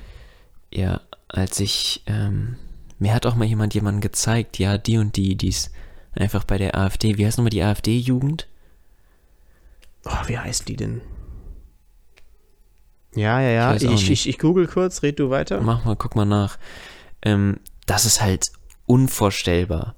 [0.71, 2.57] Ja, als ich, ähm,
[2.99, 5.71] mir hat auch mal jemand jemanden gezeigt, ja, die und die, die ist
[6.13, 8.49] einfach bei der AfD, wie heißt nochmal die AfD-Jugend?
[10.05, 11.01] Oh, wie heißt die denn?
[13.15, 13.75] Ja, ja, ja.
[13.77, 15.61] Ich Ich, ich, ich, google kurz, red du weiter.
[15.61, 16.59] Mach mal, guck mal nach.
[17.23, 18.51] Ähm, das ist halt
[18.87, 19.95] unvorstellbar.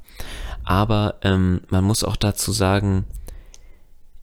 [0.64, 3.04] Aber ähm, man muss auch dazu sagen,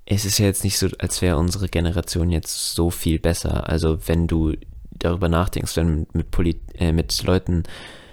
[0.06, 3.70] es ist ja jetzt nicht so, als wäre unsere Generation jetzt so viel besser.
[3.70, 4.54] Also wenn du
[4.92, 7.64] darüber nachdenkst, wenn du mit, Polit äh, mit Leuten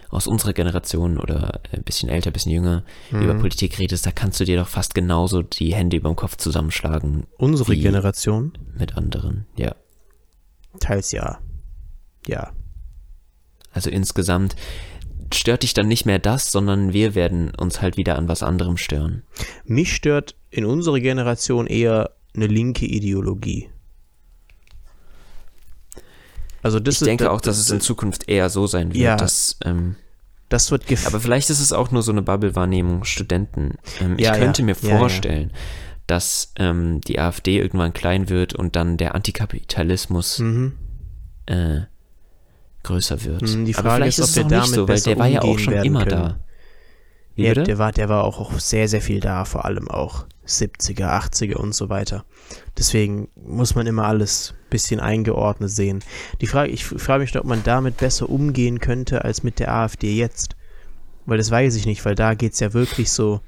[0.09, 4.41] aus unserer Generation oder ein bisschen älter, ein bisschen jünger über Politik redest, da kannst
[4.41, 8.53] du dir doch fast genauso die Hände über dem Kopf zusammenschlagen Unsere Generation?
[8.77, 9.47] mit anderen.
[9.57, 9.77] Ja.
[10.81, 11.39] Teils ja.
[12.27, 12.51] Ja.
[13.73, 14.57] Also insgesamt
[15.33, 18.77] stört dich dann nicht mehr das, sondern wir werden uns halt wieder an was anderem
[18.77, 19.23] stören.
[19.65, 23.69] Mich stört in unserer Generation eher eine linke Ideologie.
[26.63, 29.03] Also das Ich ist- denke das, auch, dass es in Zukunft eher so sein wird,
[29.03, 29.17] Ja.
[29.17, 29.97] dass, ähm,
[30.49, 33.79] das wird aber vielleicht ist es auch nur so eine Bubble-Wahrnehmung Studenten.
[34.01, 34.67] Ähm, Ja, ich könnte ja.
[34.67, 35.53] mir vorstellen,
[36.07, 40.73] dass ähm, die AfD irgendwann klein wird und dann der Antikapitalismus mhm.
[41.47, 41.83] äh,
[42.83, 43.43] größer wird.
[43.43, 45.43] Mhm, die aber Frage vielleicht ist, ob es wir damit so, weil der war ja
[45.43, 46.11] auch schon immer können.
[46.11, 46.41] da.
[47.35, 47.65] Wie Ja, bitte?
[47.65, 51.55] der war, der war auch, auch sehr, sehr viel da, vor allem auch 70er, 80er
[51.55, 52.25] und so weiter.
[52.77, 56.03] Deswegen muss man immer alles ein bisschen eingeordnet sehen.
[56.41, 60.17] Die Frage, ich frage mich, ob man damit besser umgehen könnte als mit der AfD
[60.17, 60.57] jetzt.
[61.27, 63.41] Weil das weiß ich nicht, weil da geht es ja wirklich so.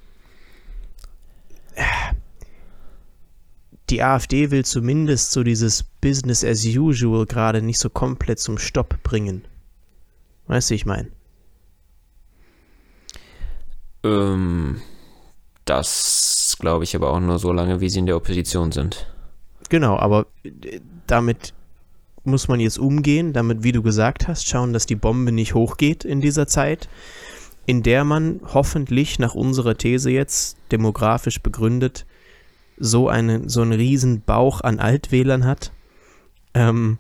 [3.92, 9.02] die AfD will zumindest so dieses Business as usual gerade nicht so komplett zum Stopp
[9.02, 9.44] bringen.
[10.46, 11.10] Weißt du, ich meine?
[14.04, 14.80] Ähm,
[15.64, 19.06] das glaube ich aber auch nur so lange, wie sie in der Opposition sind.
[19.68, 21.54] Genau, aber äh, damit
[22.24, 26.04] muss man jetzt umgehen, damit, wie du gesagt hast, schauen, dass die Bombe nicht hochgeht
[26.04, 26.88] in dieser Zeit,
[27.66, 32.06] in der man hoffentlich nach unserer These jetzt demografisch begründet
[32.78, 35.72] so, eine, so einen riesen Bauch an Altwählern hat,
[36.54, 36.98] ähm,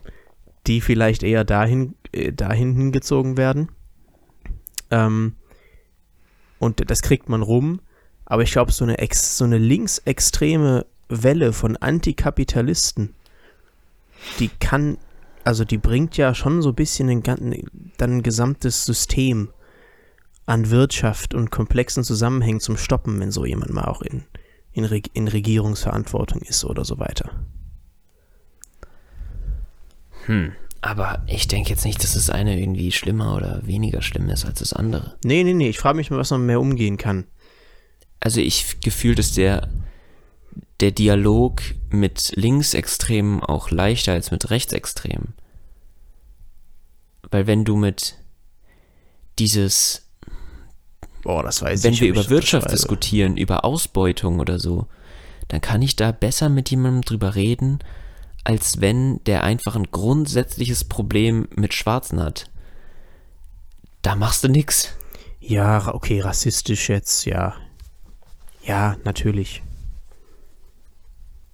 [0.66, 3.68] die vielleicht eher dahin, äh, dahin hingezogen werden.
[4.90, 5.34] Ähm,
[6.62, 7.80] und das kriegt man rum.
[8.24, 13.14] Aber ich glaube, so eine, ex, so eine linksextreme Welle von Antikapitalisten,
[14.38, 14.96] die kann,
[15.42, 17.22] also die bringt ja schon so ein bisschen ein,
[17.96, 19.48] dann ein gesamtes System
[20.46, 24.22] an Wirtschaft und komplexen Zusammenhängen zum Stoppen, wenn so jemand mal auch in,
[24.72, 27.44] in, in Regierungsverantwortung ist oder so weiter.
[30.26, 34.44] Hm, aber ich denke jetzt nicht, dass das eine irgendwie schlimmer oder weniger schlimm ist
[34.44, 35.16] als das andere.
[35.24, 37.24] Nee, nee, nee, ich frage mich mal, was man mehr umgehen kann.
[38.18, 39.68] Also ich gefühlt ist der,
[40.80, 45.34] der Dialog mit Linksextremen auch leichter als mit Rechtsextremen.
[47.30, 48.16] Weil wenn du mit
[49.38, 50.08] dieses
[51.22, 52.00] Boah, das weiß Wenn ich.
[52.00, 54.88] wir über Wirtschaft diskutieren, über Ausbeutung oder so,
[55.46, 57.78] dann kann ich da besser mit jemandem drüber reden,
[58.44, 62.50] als wenn der einfach ein grundsätzliches Problem mit Schwarzen hat.
[64.02, 64.96] Da machst du nix.
[65.40, 67.54] Ja, okay, rassistisch jetzt, ja.
[68.64, 69.62] Ja, natürlich.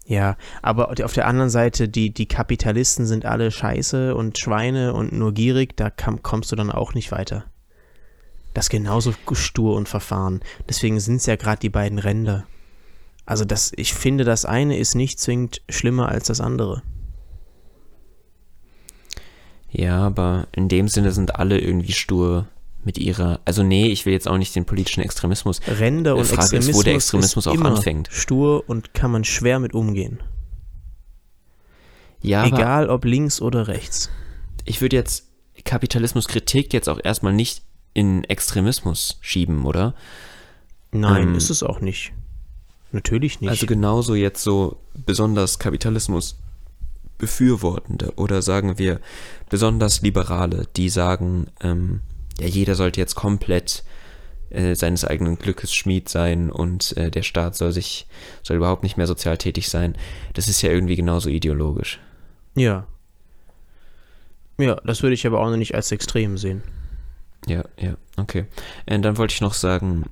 [0.07, 5.12] Ja, aber auf der anderen Seite, die, die Kapitalisten sind alle scheiße und Schweine und
[5.12, 7.44] nur gierig, da kam, kommst du dann auch nicht weiter.
[8.55, 10.40] Das ist genauso stur und verfahren.
[10.66, 12.46] Deswegen sind es ja gerade die beiden Ränder.
[13.29, 16.83] Also das, ich finde, das eine ist nicht zwingend schlimmer als das andere.
[19.71, 22.49] Ja, aber in dem Sinne sind alle irgendwie stur
[22.85, 23.41] mit ihrer.
[23.45, 25.61] Also nee, ich will jetzt auch nicht den politischen Extremismus.
[25.67, 28.09] Ränder und Frage Extremismus ist, wo der Extremismus ist auch immer anfängt.
[28.11, 30.23] Stur und kann man schwer mit umgehen.
[32.23, 34.09] Ja, aber Egal ob links oder rechts.
[34.64, 35.27] ich würde jetzt
[35.67, 37.62] Kapitalismuskritik jetzt auch erstmal nicht
[37.93, 39.95] in Extremismus schieben, oder?
[40.93, 42.14] Nein, Ähm, ist es auch nicht.
[42.92, 43.51] Natürlich nicht.
[43.51, 46.38] Also genauso jetzt so besonders Kapitalismus
[47.18, 49.01] befürwortende oder sagen wir
[49.51, 52.01] besonders Liberale, die sagen, ähm,
[52.38, 53.83] ja, jeder sollte jetzt komplett
[54.51, 58.07] äh, seines eigenen Glückes Schmied sein und äh, der Staat soll sich,
[58.42, 59.96] soll überhaupt nicht mehr sozial tätig sein.
[60.35, 62.01] Das ist ja irgendwie genauso ideologisch.
[62.55, 62.87] ja.
[64.61, 66.62] Ja, das würde ich aber auch noch nicht als extrem sehen.
[67.46, 68.46] Ja, ja, okay.
[68.90, 70.07] Und dann wollte ich noch sagen,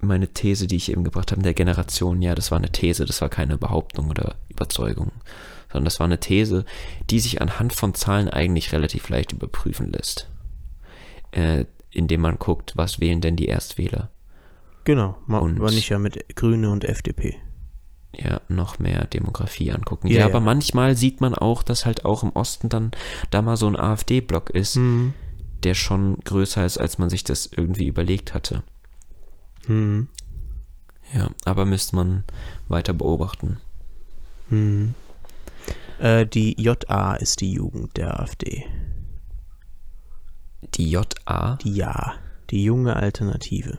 [0.00, 3.04] meine These, die ich eben gebracht habe, in der Generation, ja, das war eine These,
[3.06, 5.10] das war keine Behauptung oder Überzeugung,
[5.72, 6.64] sondern das war eine These,
[7.10, 10.28] die sich anhand von Zahlen eigentlich relativ leicht überprüfen lässt.
[11.32, 14.10] Äh, indem man guckt, was wählen denn die Erstwähler?
[14.84, 17.36] Genau, ma- Und- war nicht ja mit Grüne und FDP.
[18.14, 20.08] Ja, noch mehr Demografie angucken.
[20.08, 20.40] Ja, Ja, aber ja.
[20.40, 22.90] manchmal sieht man auch, dass halt auch im Osten dann
[23.30, 25.12] da mal so ein AfD-Block ist, Mhm.
[25.64, 28.62] der schon größer ist, als man sich das irgendwie überlegt hatte.
[29.66, 30.08] Mhm.
[31.12, 32.24] Ja, aber müsste man
[32.68, 33.58] weiter beobachten.
[34.50, 34.94] Mhm.
[35.98, 38.66] Äh, die JA ist die Jugend der AfD.
[40.74, 41.56] Die JA?
[41.62, 42.14] Die Ja,
[42.50, 43.78] die junge Alternative.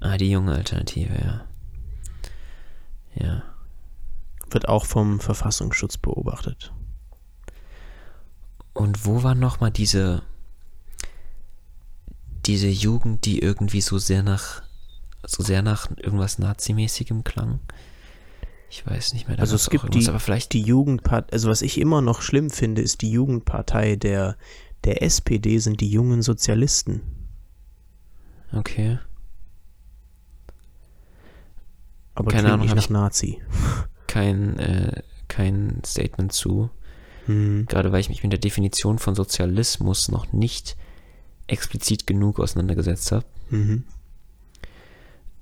[0.00, 1.44] Ah, die junge Alternative, ja.
[3.14, 3.42] Ja.
[4.50, 6.72] Wird auch vom Verfassungsschutz beobachtet.
[8.72, 10.22] Und wo war nochmal diese,
[12.44, 14.63] diese Jugend, die irgendwie so sehr nach,
[15.26, 17.60] so sehr nach irgendwas Nazimäßigem klang?
[18.70, 19.38] Ich weiß nicht mehr.
[19.38, 22.82] Also es gibt die, aber vielleicht, die Jugendpartei, also was ich immer noch schlimm finde,
[22.82, 24.36] ist die Jugendpartei der,
[24.84, 27.00] der SPD sind die jungen Sozialisten.
[28.52, 28.98] okay.
[32.16, 33.42] Aber Keine Ahnung, nicht hab nach ich- Nazi.
[34.06, 36.70] Kein, äh, kein Statement zu.
[37.26, 37.66] Hm.
[37.68, 40.76] Gerade weil ich mich mit der Definition von Sozialismus noch nicht
[41.48, 43.24] explizit genug auseinandergesetzt habe.
[43.50, 43.82] Mhm.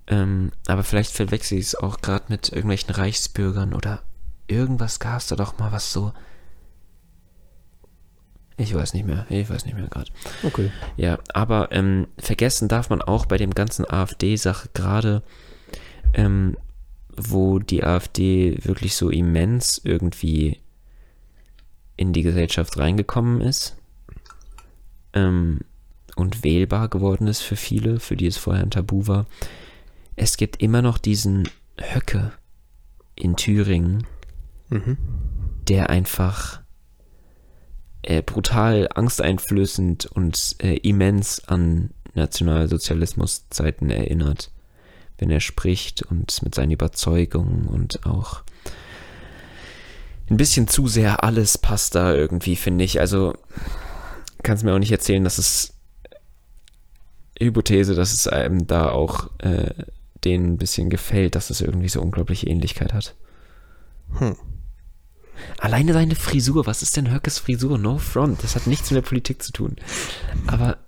[0.08, 4.02] Ähm, aber vielleicht verwechsel ich es auch gerade mit irgendwelchen Reichsbürgern oder
[4.48, 6.12] irgendwas gab es da doch mal was so.
[8.56, 10.10] Ich weiß nicht mehr, ich weiß nicht mehr gerade.
[10.42, 10.70] Okay.
[10.96, 15.22] Ja, aber ähm, vergessen darf man auch bei dem ganzen AfD-Sache gerade,
[16.14, 16.56] ähm,
[17.16, 20.60] wo die AfD wirklich so immens irgendwie
[21.96, 23.76] in die Gesellschaft reingekommen ist
[25.12, 25.60] ähm,
[26.16, 29.26] und wählbar geworden ist für viele, für die es vorher ein Tabu war.
[30.16, 31.48] Es gibt immer noch diesen
[31.78, 32.32] Höcke
[33.14, 34.06] in Thüringen,
[34.68, 34.96] Mhm.
[35.68, 36.60] der einfach
[38.02, 44.50] äh, brutal angsteinflößend und äh, immens an Nationalsozialismuszeiten erinnert,
[45.18, 48.42] wenn er spricht und mit seinen Überzeugungen und auch
[50.30, 52.98] ein bisschen zu sehr alles passt da irgendwie, finde ich.
[52.98, 53.34] Also
[54.42, 55.74] kannst mir auch nicht erzählen, dass es
[57.38, 59.74] Hypothese, dass es einem da auch äh,
[60.24, 63.14] denen ein bisschen gefällt, dass es irgendwie so unglaubliche Ähnlichkeit hat.
[64.18, 64.36] Hm.
[65.58, 67.78] Alleine seine Frisur, was ist denn Höckes Frisur?
[67.78, 69.76] No front, das hat nichts mit der Politik zu tun.
[70.46, 70.78] Aber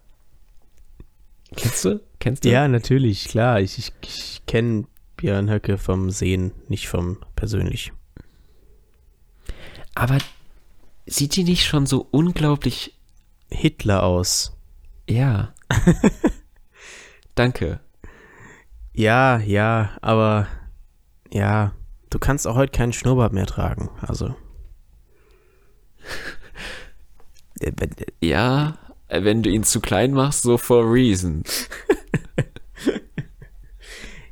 [1.56, 2.00] kennst du?
[2.18, 2.50] Kennst du?
[2.50, 3.60] Ja, natürlich, klar.
[3.60, 7.92] Ich, ich, ich kenne Björn Höcke vom Sehen, nicht vom persönlich.
[9.94, 10.18] Aber
[11.06, 12.94] sieht die nicht schon so unglaublich.
[13.50, 14.56] Hitler aus.
[15.08, 15.54] Ja.
[17.34, 17.80] Danke.
[18.94, 20.46] Ja, ja, aber
[21.32, 21.72] ja,
[22.10, 23.90] du kannst auch heute keinen Schnurrbart mehr tragen.
[24.00, 24.34] Also.
[27.60, 28.76] Äh, wenn- Ja,
[29.08, 31.44] äh, wenn du ihn zu klein machst, so for reason.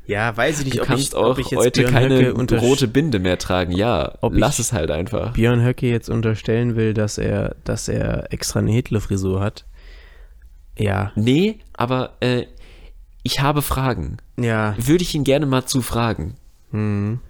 [0.04, 2.18] Ja, weiß ich nicht, Du ob kannst ich, auch ob ich jetzt heute Björn keine
[2.26, 3.70] Höcke rote Binde mehr tragen.
[3.72, 5.32] Ja, Ob lass es halt einfach.
[5.32, 9.64] Björn Höcke jetzt unterstellen will, dass er, dass er extra eine Hitler-Frisur hat.
[10.76, 12.46] Ja, Nee, aber äh,
[13.22, 14.18] ich habe Fragen.
[14.36, 14.74] ja.
[14.78, 16.34] Würde ich ihn gerne mal zu fragen.
[16.70, 17.20] Hm.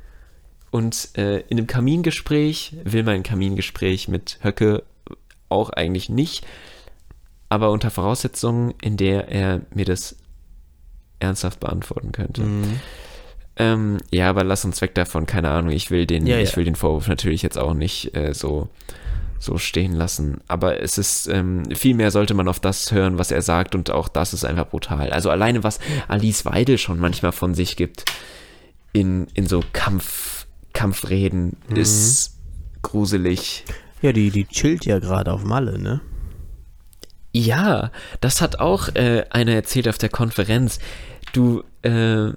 [0.70, 4.84] Und äh, in einem Kamingespräch, will mein Kamingespräch mit Höcke
[5.50, 6.46] auch eigentlich nicht,
[7.50, 10.16] aber unter Voraussetzungen, in der er mir das
[11.20, 12.42] ernsthaft beantworten könnte.
[12.42, 12.80] Hm.
[13.56, 15.72] Ähm, ja, aber lass uns weg davon, keine Ahnung.
[15.72, 16.56] Ich will den, Ja, ich ja.
[16.56, 18.70] will den Vorwurf natürlich jetzt auch nicht äh, so,
[19.42, 20.40] so stehen lassen.
[20.46, 23.90] Aber es ist, ähm, viel mehr sollte man auf das hören, was er sagt und
[23.90, 25.10] auch das ist einfach brutal.
[25.10, 28.04] Also alleine, was Alice Weidel schon manchmal von sich gibt
[28.92, 31.76] in, in so Kampf, Kampfreden, Mhm.
[31.76, 32.38] ist
[32.82, 33.64] gruselig.
[34.00, 36.00] Ja, die, die chillt ja gerade auf Malle, ne?
[37.32, 40.78] Ja, das hat auch äh, einer erzählt auf der Konferenz.
[41.32, 42.28] Du, äh,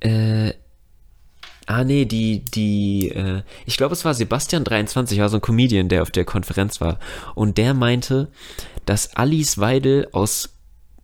[0.00, 0.52] äh,
[1.66, 5.88] ah nee, die, die, äh, ich glaube es war Sebastian 23, war so ein Comedian,
[5.88, 6.98] der auf der Konferenz war.
[7.34, 8.28] Und der meinte,
[8.86, 10.50] dass Alice Weidel aus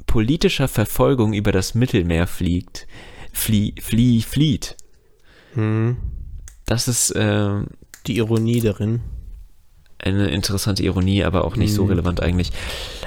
[0.06, 2.86] politischer Verfolgung über das Mittelmeer fliegt,
[3.32, 4.76] flie, flie, flieht.
[5.54, 5.96] Hm.
[6.66, 7.62] Das ist, äh,
[8.06, 9.00] Die Ironie darin.
[10.00, 11.90] eine interessante Ironie, aber auch nicht so Mhm.
[11.90, 12.52] relevant eigentlich.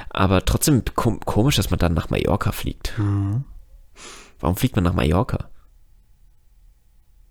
[0.09, 2.93] Aber trotzdem kom komisch, dass man dann nach Mallorca fliegt.
[2.97, 3.45] Mhm.
[4.41, 5.49] Warum fliegt man nach Mallorca?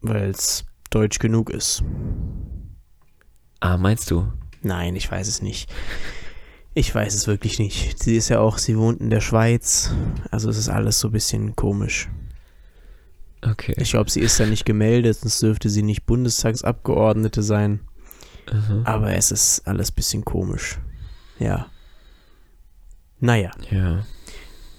[0.00, 1.82] Weil es deutsch genug ist.
[3.60, 4.32] Ah, meinst du?
[4.62, 5.70] Nein, ich weiß es nicht.
[6.74, 8.02] Ich weiß es wirklich nicht.
[8.02, 9.92] Sie ist ja auch, sie wohnt in der Schweiz.
[10.30, 12.08] Also es ist alles so ein bisschen komisch.
[13.42, 13.74] Okay.
[13.78, 17.80] Ich glaube, sie ist da nicht gemeldet, sonst dürfte sie nicht Bundestagsabgeordnete sein.
[18.50, 18.82] Aha.
[18.84, 20.78] Aber es ist alles ein bisschen komisch.
[21.38, 21.66] Ja.
[23.18, 23.50] Naja.
[23.70, 24.04] Ja.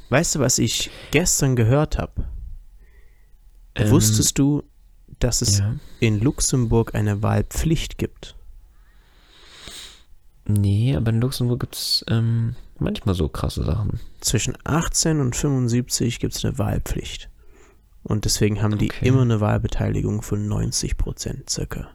[0.10, 2.28] Weißt du, was ich gestern gehört habe?
[3.76, 4.64] Ähm, Wusstest du,
[5.20, 5.76] dass es Ja.
[6.00, 8.36] in Luxemburg eine Wahlpflicht gibt?
[10.46, 14.00] Nee, aber in Luxemburg gibt es ähm, manchmal so krasse Sachen.
[14.22, 17.30] Zwischen 18 und 75 gibt es eine Wahlpflicht.
[18.04, 19.08] Und deswegen haben die Okay.
[19.08, 21.92] immer eine Wahlbeteiligung von 90 Prozent circa.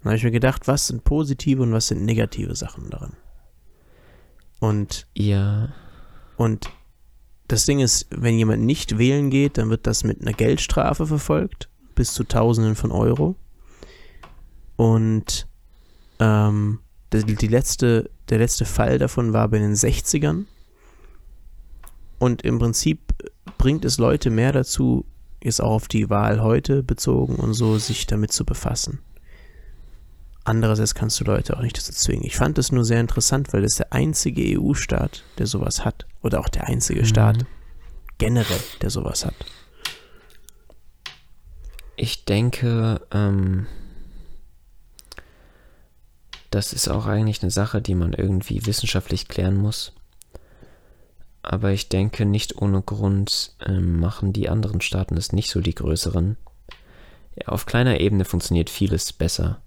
[0.00, 3.14] Dann habe ich mir gedacht, was sind positive und was sind negative Sachen daran?
[4.60, 5.70] Und, Ja.
[6.36, 6.68] und
[7.48, 11.68] das Ding ist, wenn jemand nicht wählen geht, dann wird das mit einer Geldstrafe verfolgt,
[11.94, 13.36] bis zu Tausenden von Euro.
[14.76, 15.48] Und
[16.20, 16.80] ähm,
[17.12, 20.44] die, die letzte, der letzte Fall davon war bei den 60ern.
[22.18, 23.00] Und im Prinzip
[23.56, 25.06] bringt es Leute mehr dazu,
[25.42, 29.00] jetzt auch auf die Wahl heute bezogen und so, sich damit zu befassen.
[30.48, 32.24] Andererseits kannst du Leute auch nicht dazu zwingen.
[32.24, 36.06] Ich fand es nur sehr interessant, weil es der einzige EU-Staat, der sowas hat.
[36.22, 37.44] Oder auch der einzige Staat
[38.16, 39.34] generell, der sowas hat.
[41.96, 43.66] Ich denke, ähm,
[46.48, 49.92] das ist auch eigentlich eine Sache, die man irgendwie wissenschaftlich klären muss.
[51.42, 55.74] Aber ich denke, nicht ohne Grund ähm, machen die anderen Staaten es nicht so, die
[55.74, 56.38] größeren.
[57.36, 59.60] Ja, auf kleiner Ebene funktioniert vieles besser.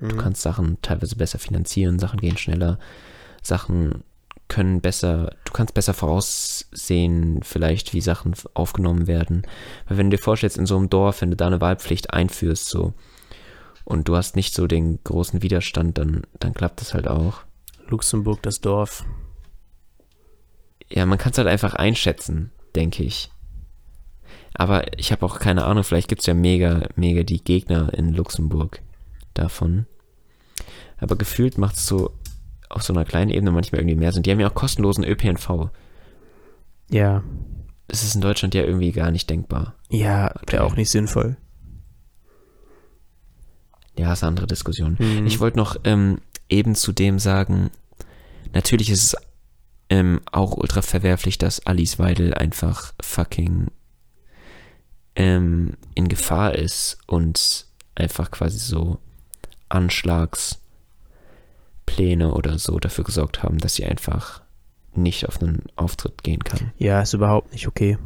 [0.00, 2.78] Du kannst Sachen teilweise besser finanzieren, Sachen gehen schneller,
[3.42, 4.02] Sachen
[4.48, 9.42] können besser, du kannst besser voraussehen, vielleicht, wie Sachen aufgenommen werden.
[9.86, 12.66] Weil wenn du dir vorstellst, in so einem Dorf, wenn du da eine Wahlpflicht einführst,
[12.66, 12.92] so,
[13.84, 17.42] und du hast nicht so den großen Widerstand, dann, dann klappt das halt auch.
[17.86, 19.04] Luxemburg, das Dorf.
[20.88, 23.30] Ja, man kann es halt einfach einschätzen, denke ich.
[24.54, 28.12] Aber ich habe auch keine Ahnung, vielleicht gibt es ja mega, mega die Gegner in
[28.12, 28.80] Luxemburg
[29.34, 29.86] davon.
[30.98, 32.12] Aber gefühlt macht es so
[32.68, 34.22] auf so einer kleinen Ebene manchmal irgendwie mehr Sinn.
[34.22, 35.70] Die haben ja auch kostenlosen ÖPNV.
[36.90, 37.22] Ja.
[37.88, 39.74] Das ist in Deutschland ja irgendwie gar nicht denkbar.
[39.90, 41.36] Ja, wäre auch nicht sinnvoll.
[43.96, 44.96] Ja, ist eine andere Diskussion.
[44.98, 45.26] Mhm.
[45.26, 46.18] Ich wollte noch ähm,
[46.48, 47.70] eben zu dem sagen,
[48.52, 49.16] natürlich ist es
[49.90, 53.68] ähm, auch ultra verwerflich, dass Alice Weidel einfach fucking
[55.14, 58.98] ähm, in Gefahr ist und einfach quasi so
[59.74, 64.42] Anschlagspläne oder so dafür gesorgt haben, dass sie einfach
[64.94, 66.72] nicht auf einen Auftritt gehen kann.
[66.78, 67.98] Ja, ist überhaupt nicht okay.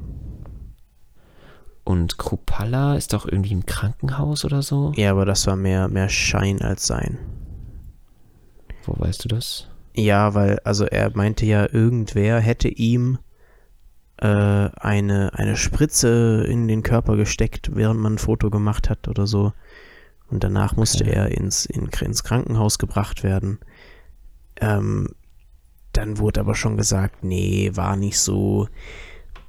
[1.84, 4.92] Und Krupalla ist doch irgendwie im Krankenhaus oder so.
[4.96, 7.18] Ja, aber das war mehr, mehr Schein als Sein.
[8.84, 9.68] Wo weißt du das?
[9.94, 13.18] Ja, weil, also er meinte ja, irgendwer hätte ihm
[14.18, 19.26] äh, eine, eine Spritze in den Körper gesteckt, während man ein Foto gemacht hat oder
[19.26, 19.52] so.
[20.30, 21.14] Und danach musste Okay.
[21.14, 23.58] er ins, in, ins Krankenhaus gebracht werden.
[24.60, 25.08] Ähm,
[25.92, 28.68] dann wurde aber schon gesagt, nee, war nicht so.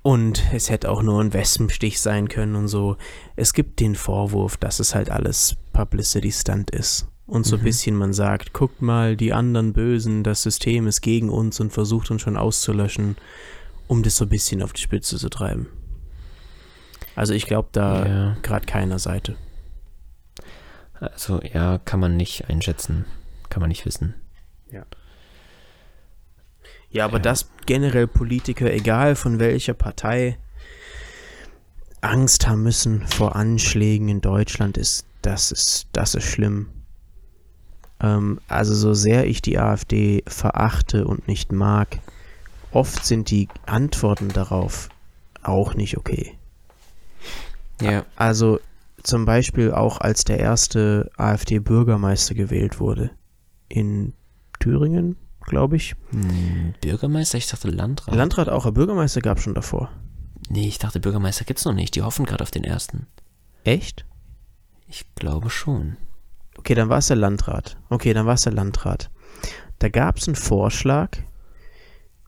[0.01, 2.95] Und es hätte auch nur ein Wespenstich sein können und so.
[3.35, 7.07] Es gibt den Vorwurf, dass es halt alles Publicity-Stunt ist.
[7.25, 7.65] Und so ein Mhm.
[7.65, 12.09] bisschen man sagt, guckt mal, die anderen Bösen, das System ist gegen uns und versucht
[12.09, 13.17] uns schon auszulöschen,
[13.87, 15.67] um das so ein bisschen auf die Spitze zu treiben.
[17.15, 18.37] Also ich glaube da Ja.
[18.41, 19.35] gerade keiner Seite.
[20.99, 23.05] Also ja, kann man nicht einschätzen.
[23.49, 24.15] Kann man nicht wissen.
[26.91, 27.23] Ja, aber Ja.
[27.23, 30.37] dass generell Politiker, egal von welcher Partei,
[32.01, 36.69] Angst haben müssen vor Anschlägen in Deutschland, ist, das ist, das ist schlimm.
[38.01, 41.99] Ähm, also so sehr ich die AfD verachte und nicht mag,
[42.71, 44.89] oft sind die Antworten darauf
[45.43, 46.37] auch nicht okay.
[47.81, 48.05] Ja.
[48.15, 48.59] Also
[49.03, 53.11] zum Beispiel auch als der erste AfD-Bürgermeister gewählt wurde
[53.67, 54.13] in
[54.59, 55.95] Thüringen, glaube ich.
[56.11, 57.37] Hm, Bürgermeister?
[57.37, 58.15] Ich dachte Landrat.
[58.15, 59.89] Landrat auch, aber Bürgermeister gab es schon davor.
[60.49, 61.95] nee, ich dachte Bürgermeister gibt's noch nicht.
[61.95, 63.07] Die hoffen gerade auf den ersten.
[63.63, 64.05] Echt?
[64.87, 65.97] Ich glaube schon.
[66.57, 67.77] Okay, dann war es der Landrat.
[67.89, 69.09] Okay, dann war es der Landrat.
[69.77, 71.17] Da gab es einen Vorschlag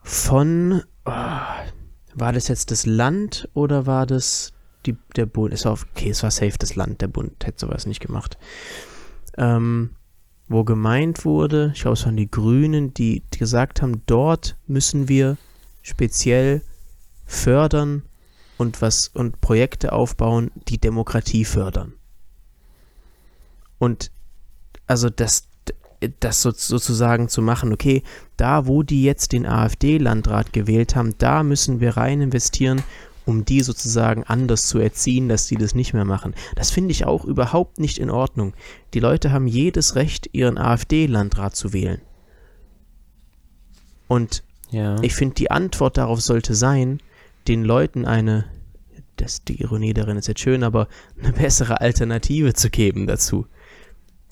[0.04, 4.54] von, oh, war das jetzt das Land oder war das
[4.86, 5.54] die, der Bund?
[5.54, 8.38] Es war, auf- okay, es war safe das Land, der Bund hätte sowas nicht gemacht.
[9.38, 9.92] Ähm,
[10.48, 15.38] wo gemeint wurde, ich glaube, es waren die Grünen, die, gesagt haben, dort müssen wir
[15.82, 16.62] speziell
[17.26, 18.04] fördern
[18.58, 21.94] und was und Projekte aufbauen, die Demokratie fördern.
[23.80, 24.12] Und
[24.88, 25.48] also das,
[26.20, 28.04] das so, sozusagen zu machen, okay,
[28.38, 32.84] da wo die jetzt den AfD-Landrat gewählt haben, da müssen wir rein investieren,
[33.32, 36.34] um die sozusagen anders zu erziehen, dass die das nicht mehr machen.
[36.56, 38.54] Das finde ich auch überhaupt nicht in Ordnung.
[38.94, 42.02] Die Leute haben jedes Recht, ihren AfD-Landrat zu wählen.
[44.08, 45.02] Und Ja.
[45.02, 47.00] ich finde, die Antwort darauf sollte sein,
[47.48, 48.46] den Leuten eine,
[49.18, 50.88] das, die Ironie darin ist jetzt schön, aber
[51.22, 53.46] eine bessere Alternative zu geben dazu,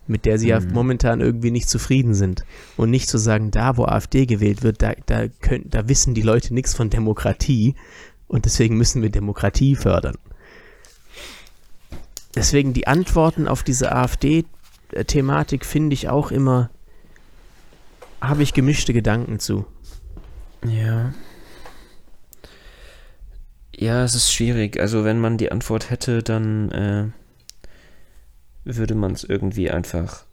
[0.07, 0.71] mit der sie ja Mhm.
[0.73, 2.43] momentan irgendwie nicht zufrieden sind.
[2.77, 6.21] Und nicht zu sagen, da wo AfD gewählt wird, da, da, können, da wissen die
[6.23, 7.75] Leute nichts von Demokratie
[8.29, 10.15] und deswegen müssen wir Demokratie fördern.
[12.35, 16.69] Deswegen die Antworten auf diese AfD-Thematik finde ich auch immer,
[18.21, 19.65] habe ich gemischte Gedanken zu.
[20.65, 21.13] Ja.
[23.75, 24.79] Ja, es ist schwierig.
[24.79, 27.07] Also wenn man die Antwort hätte, dann äh,
[28.63, 30.25] würde man es irgendwie einfach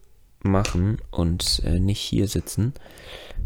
[0.42, 2.74] machen und äh, nicht hier sitzen,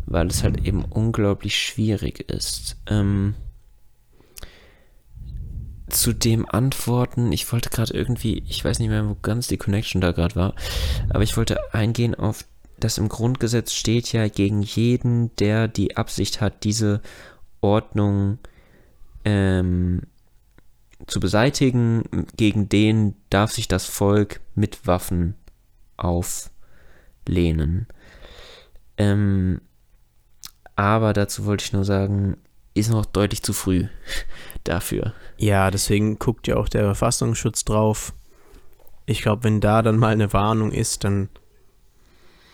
[0.07, 2.77] weil es halt eben unglaublich schwierig ist.
[2.87, 3.35] Ähm,
[5.91, 10.01] zu dem Antworten, ich wollte gerade irgendwie, ich weiß nicht mehr, wo ganz die Connection
[10.01, 10.55] da gerade war,
[11.11, 12.45] aber ich wollte eingehen auf,
[12.79, 17.03] das im Grundgesetz steht ja gegen jeden, der die Absicht hat, diese
[17.61, 18.39] Ordnung
[19.25, 20.03] ähm,
[21.07, 25.35] zu beseitigen, gegen den darf sich das Volk mit Waffen
[25.97, 27.87] auflehnen.
[28.97, 29.61] Ähm,
[30.77, 32.39] aber dazu wollte ich nur sagen,
[32.75, 33.87] ist noch deutlich zu früh
[34.65, 35.15] dafür.
[35.37, 38.13] Ja, deswegen guckt ja auch der Verfassungsschutz drauf.
[39.07, 41.29] Ich glaube, wenn da dann mal eine Warnung ist, dann.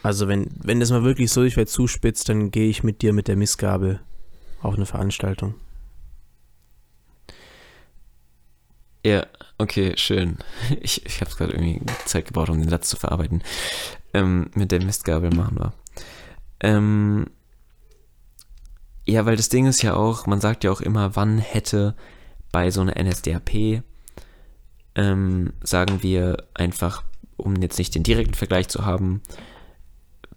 [0.03, 3.12] Also, wenn, wenn das mal wirklich so ich werde zuspitzt, dann gehe ich mit dir
[3.12, 4.01] mit der Missgabel
[4.62, 5.55] auf eine Veranstaltung.
[9.05, 9.25] Ja,
[9.59, 10.39] okay, schön.
[10.81, 13.43] Ich, ich habe gerade irgendwie Zeit gebraucht, um den Satz zu verarbeiten.
[14.14, 15.73] Ähm, mit der Mistgabel machen wir.
[16.61, 17.27] Ähm,
[19.07, 21.95] ja, weil das Ding ist ja auch, man sagt ja auch immer, wann hätte
[22.53, 23.83] bei so einer NSDAP
[24.97, 27.05] ähm, sagen wir einfach,
[27.37, 29.23] um jetzt nicht den direkten Vergleich zu haben,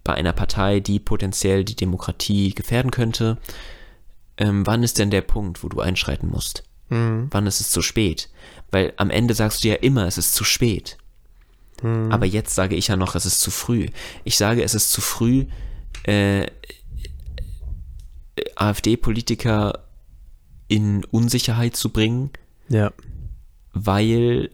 [0.04, 3.38] bei einer Partei, die potenziell die Demokratie gefährden könnte,
[4.38, 6.64] ähm, wann ist denn der Punkt, wo du einschreiten musst?
[6.90, 7.28] Mhm.
[7.32, 8.30] Wann ist es zu spät?
[8.72, 10.98] Weil am Ende sagst du ja immer, es ist zu spät.
[11.82, 12.12] Mhm.
[12.12, 13.88] Aber jetzt sage ich ja noch, es ist zu früh.
[14.24, 15.46] Ich sage, es ist zu früh,
[16.04, 16.48] äh,
[18.56, 19.80] AfD-Politiker
[20.68, 22.30] in Unsicherheit zu bringen,
[22.68, 22.92] Ja,
[23.74, 24.50] weil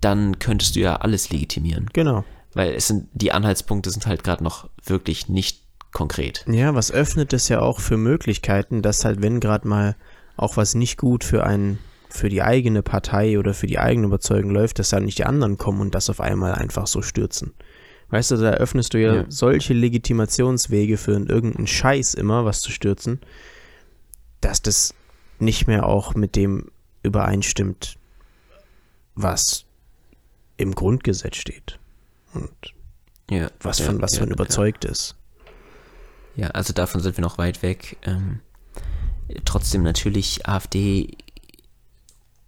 [0.00, 1.88] dann könntest du ja alles legitimieren.
[1.92, 2.24] genau.
[2.52, 6.44] Weil es sind, die Anhaltspunkte sind halt gerade noch wirklich nicht konkret.
[6.48, 9.96] Ja, was öffnet es ja auch für Möglichkeiten, dass halt, wenn gerade mal
[10.36, 11.78] auch was nicht gut für einen,
[12.10, 15.58] für die eigene Partei oder für die eigene Überzeugung läuft, dass dann nicht die anderen
[15.58, 17.54] kommen und das auf einmal einfach so stürzen.
[18.10, 19.24] Weißt du, da öffnest du ja, Ja.
[19.28, 23.20] solche Legitimationswege für irgendeinen Scheiß immer, was zu stürzen,
[24.40, 24.94] dass das
[25.38, 26.70] nicht mehr auch mit dem
[27.02, 27.96] übereinstimmt,
[29.14, 29.64] was
[30.56, 31.78] im Grundgesetz steht
[32.34, 32.50] und
[33.30, 34.34] Ja, was ja, von was ja, man ja.
[34.34, 35.16] überzeugt ist.
[36.36, 37.96] Ja, also davon sind wir noch weit weg.
[38.02, 38.40] Ähm,
[39.44, 41.16] trotzdem natürlich AfD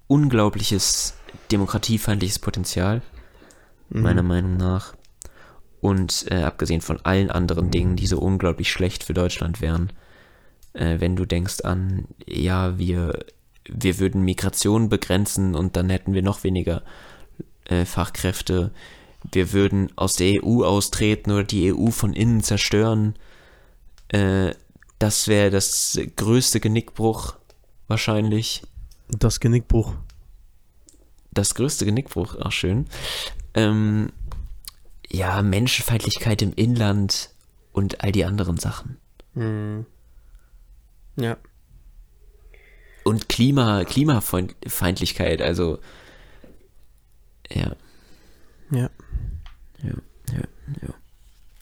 [0.07, 1.15] unglaubliches
[1.51, 3.03] demokratiefeindliches Potenzial,
[3.91, 4.03] Mhm.
[4.03, 4.95] meiner Meinung nach.
[5.87, 9.93] Und äh, abgesehen von allen anderen Dingen, die so unglaublich schlecht für Deutschland wären,
[10.73, 13.25] äh, wenn du denkst an, ja, wir,
[13.69, 16.83] wir würden Migration begrenzen und dann hätten wir noch weniger
[17.67, 18.73] äh, Fachkräfte,
[19.31, 23.15] wir würden aus der EU austreten oder die EU von innen zerstören,
[24.09, 24.55] äh,
[24.99, 27.37] das wäre das größte Genickbruch
[27.87, 28.65] wahrscheinlich.
[29.09, 29.95] Das Genickbruch.
[31.31, 32.87] Das größte Genickbruch, ach schön.
[33.55, 34.11] Ähm,
[35.09, 37.31] ja, Menschenfeindlichkeit im Inland
[37.73, 38.97] und all die anderen Sachen.
[39.35, 39.87] Mhm.
[41.17, 41.37] Ja.
[43.05, 45.79] Und Klima, Klimafeindlichkeit, also
[47.51, 47.77] ja,
[48.71, 48.91] Ja.
[49.83, 49.95] ja,
[50.33, 50.43] ja,
[50.83, 50.95] ja.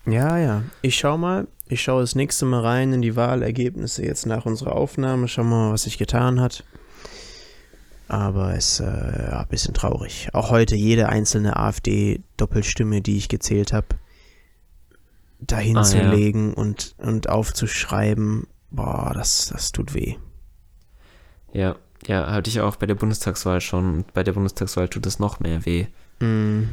[0.06, 0.62] Ja, ja.
[0.82, 1.46] Ich schau mal.
[1.66, 5.28] Ich schaue das nächste Mal rein in die Wahlergebnisse jetzt nach unserer Aufnahme.
[5.28, 6.62] Schau mal, was sich getan hat.
[8.08, 10.28] Aber es ist äh, ja, ein bisschen traurig.
[10.32, 13.86] Auch heute jede einzelne AfD-Doppelstimme, die ich gezählt habe,
[15.40, 16.12] dahin Ah, zu ja.
[16.12, 20.16] legen und, und aufzuschreiben, boah, das, das tut weh.
[21.52, 21.76] Ja,
[22.06, 24.04] ja, hatte ich auch bei der Bundestagswahl schon.
[24.12, 25.86] Bei der Bundestagswahl tut es noch mehr weh.
[26.20, 26.64] Mm,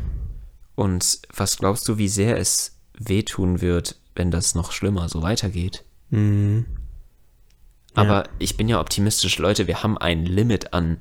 [0.76, 5.86] Und was glaubst du, wie sehr es wehtun wird, wenn das noch schlimmer so weitergeht?
[6.10, 6.60] mm,
[7.96, 8.02] Ja.
[8.02, 11.00] Aber ich bin ja optimistisch, Leute, wir haben ein Limit an,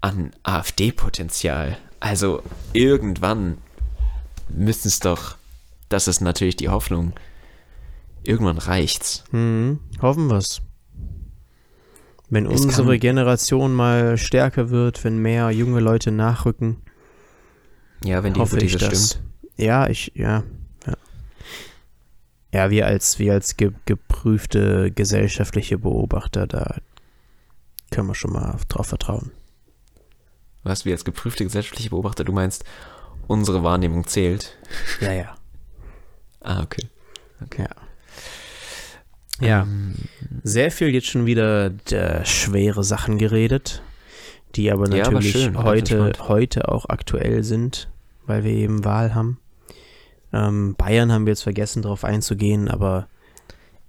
[0.00, 1.76] an AfD-Potenzial.
[2.00, 2.42] Also
[2.72, 3.58] irgendwann
[4.48, 5.36] müssen es doch,
[5.88, 7.12] das ist natürlich die Hoffnung,
[8.22, 9.24] irgendwann reicht's.
[9.32, 10.62] mm, hoffen wir's.
[12.30, 16.76] Wenn Es unsere kann- Generation mal stärker wird, wenn mehr junge Leute nachrücken,
[18.04, 19.10] Ja, wenn die hoffe ich Hypothese das.
[19.12, 19.24] stimmt.
[19.56, 20.44] Ja, ich, ja.
[20.86, 20.94] Ja,
[22.52, 26.76] ja wir als, wir als ge geprüfte gesellschaftliche Beobachter, da
[27.90, 29.30] können wir schon mal drauf vertrauen.
[30.68, 32.64] Was wir als geprüfte gesellschaftliche Beobachter, du meinst,
[33.26, 34.56] unsere Wahrnehmung zählt.
[35.00, 35.34] Ja, ja.
[36.40, 36.88] Ah, okay.
[37.58, 37.68] Ja.
[39.40, 39.94] Ja, Ähm,
[40.42, 43.82] sehr viel jetzt schon wieder äh, schwere Sachen geredet,
[44.56, 47.88] die aber Ja, aber natürlich schön, ganz heute, heute auch aktuell sind,
[48.26, 49.38] weil wir eben Wahl haben.
[50.32, 53.08] Ähm, Bayern haben wir jetzt vergessen, darauf einzugehen, aber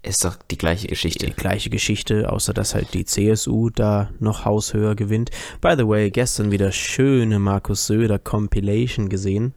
[0.02, 1.30] ist doch die gleiche die Geschichte.
[1.32, 5.32] gleiche Geschichte, außer dass halt die CSU da noch haushöher gewinnt.
[5.62, 9.54] By the way, gestern wieder schöne Markus Söder Compilation gesehen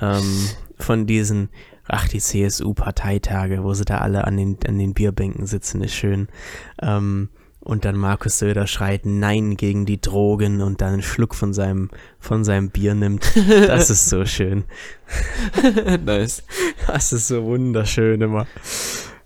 [0.00, 1.48] ähm, von diesen,
[1.86, 6.28] ach die CSU-Parteitage, wo sie da alle an den, an den Bierbänken sitzen, ist schön.
[6.82, 7.30] Ähm,
[7.62, 11.90] und dann Markus Söder schreit Nein gegen die Drogen und dann einen Schluck von seinem,
[12.18, 13.30] von seinem Bier nimmt.
[13.66, 14.64] Das ist so schön.
[16.04, 16.42] nice.
[16.86, 18.46] Das ist so wunderschön immer.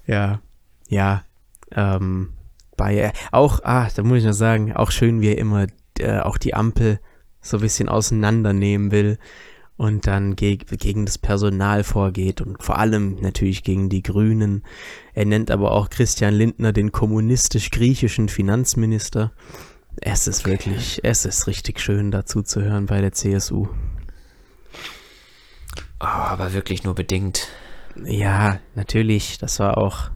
[0.07, 0.41] Ja,
[0.89, 1.25] ja.
[1.73, 2.35] Ähm,
[2.77, 5.67] bei auch, ah, da muss ich noch sagen, auch schön, wie er immer
[5.99, 7.01] äh, auch die Ampel
[7.41, 9.19] so ein bisschen auseinandernehmen will
[9.77, 14.63] und dann geg gegen das Personal vorgeht und vor allem natürlich gegen die Grünen.
[15.15, 19.33] Er nennt aber auch Christian Lindner den kommunistisch-griechischen Finanzminister.
[20.01, 23.69] Es ist wirklich, es ist richtig schön dazu zu hören bei der CSU.
[26.01, 27.49] Oh, aber wirklich nur bedingt.
[28.05, 30.11] Ja, natürlich, das war auch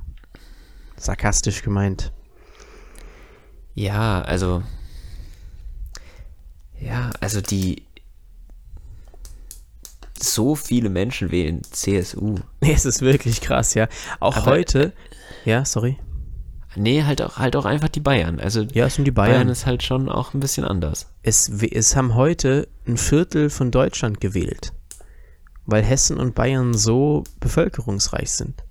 [0.97, 2.13] sarkastisch gemeint.
[3.75, 4.63] Ja, also.
[6.81, 7.85] Ja, also die.
[10.21, 12.37] So viele Menschen wählen CSU.
[12.61, 13.87] Nee, es ist wirklich krass, ja.
[14.19, 14.93] Auch Aber- heute,
[15.45, 15.97] ja, sorry.
[16.75, 18.39] Nee, halt auch, halt auch einfach die Bayern.
[18.41, 19.33] Also Ja, es sind die Bayern.
[19.35, 19.49] Bayern.
[19.49, 21.07] ist halt schon auch ein bisschen anders.
[21.23, 24.73] Es, es haben heute ein Viertel von Deutschland gewählt,
[25.69, 28.65] weil Hessen und Bayern so bevölkerungsreich sind.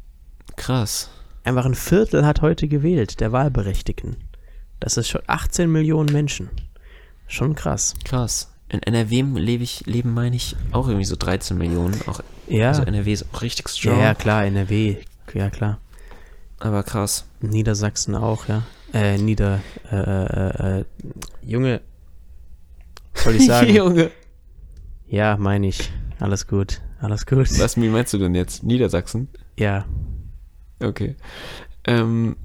[0.56, 1.10] Krass.
[1.44, 4.18] Einfach ein Viertel hat heute gewählt, der Wahlberechtigten.
[4.80, 6.50] Das ist schon 18 Millionen Menschen.
[7.28, 7.94] Schon krass.
[8.04, 8.52] Krass.
[8.70, 12.02] In NRW lebe ich, leben, meine ich, auch irgendwie so 13 Millionen.
[12.08, 14.00] Auch, Ja, Also NRW ist auch richtig strong.
[14.00, 14.98] ja, klar, NRW,
[15.34, 15.80] ja klar.
[16.60, 17.26] Aber krass.
[17.42, 18.64] Niedersachsen auch, ja.
[18.94, 20.86] Äh, Nieder, äh, äh, äh,
[21.44, 21.82] Junge,
[23.14, 23.70] soll ich sagen?
[23.74, 24.10] Junge.
[25.08, 25.92] ja, meine ich.
[26.20, 27.48] Alles gut, alles gut.
[27.60, 28.64] Was, wie meinst du denn jetzt?
[28.64, 29.30] Niedersachsen?
[29.58, 29.86] Ja,
[30.80, 31.16] Okay.
[31.86, 32.36] Ähm,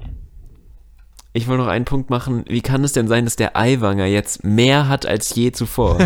[1.33, 2.45] ich wollte noch einen Punkt machen.
[2.49, 5.99] Wie kann es denn sein, dass der Eiwanger jetzt mehr hat als je zuvor?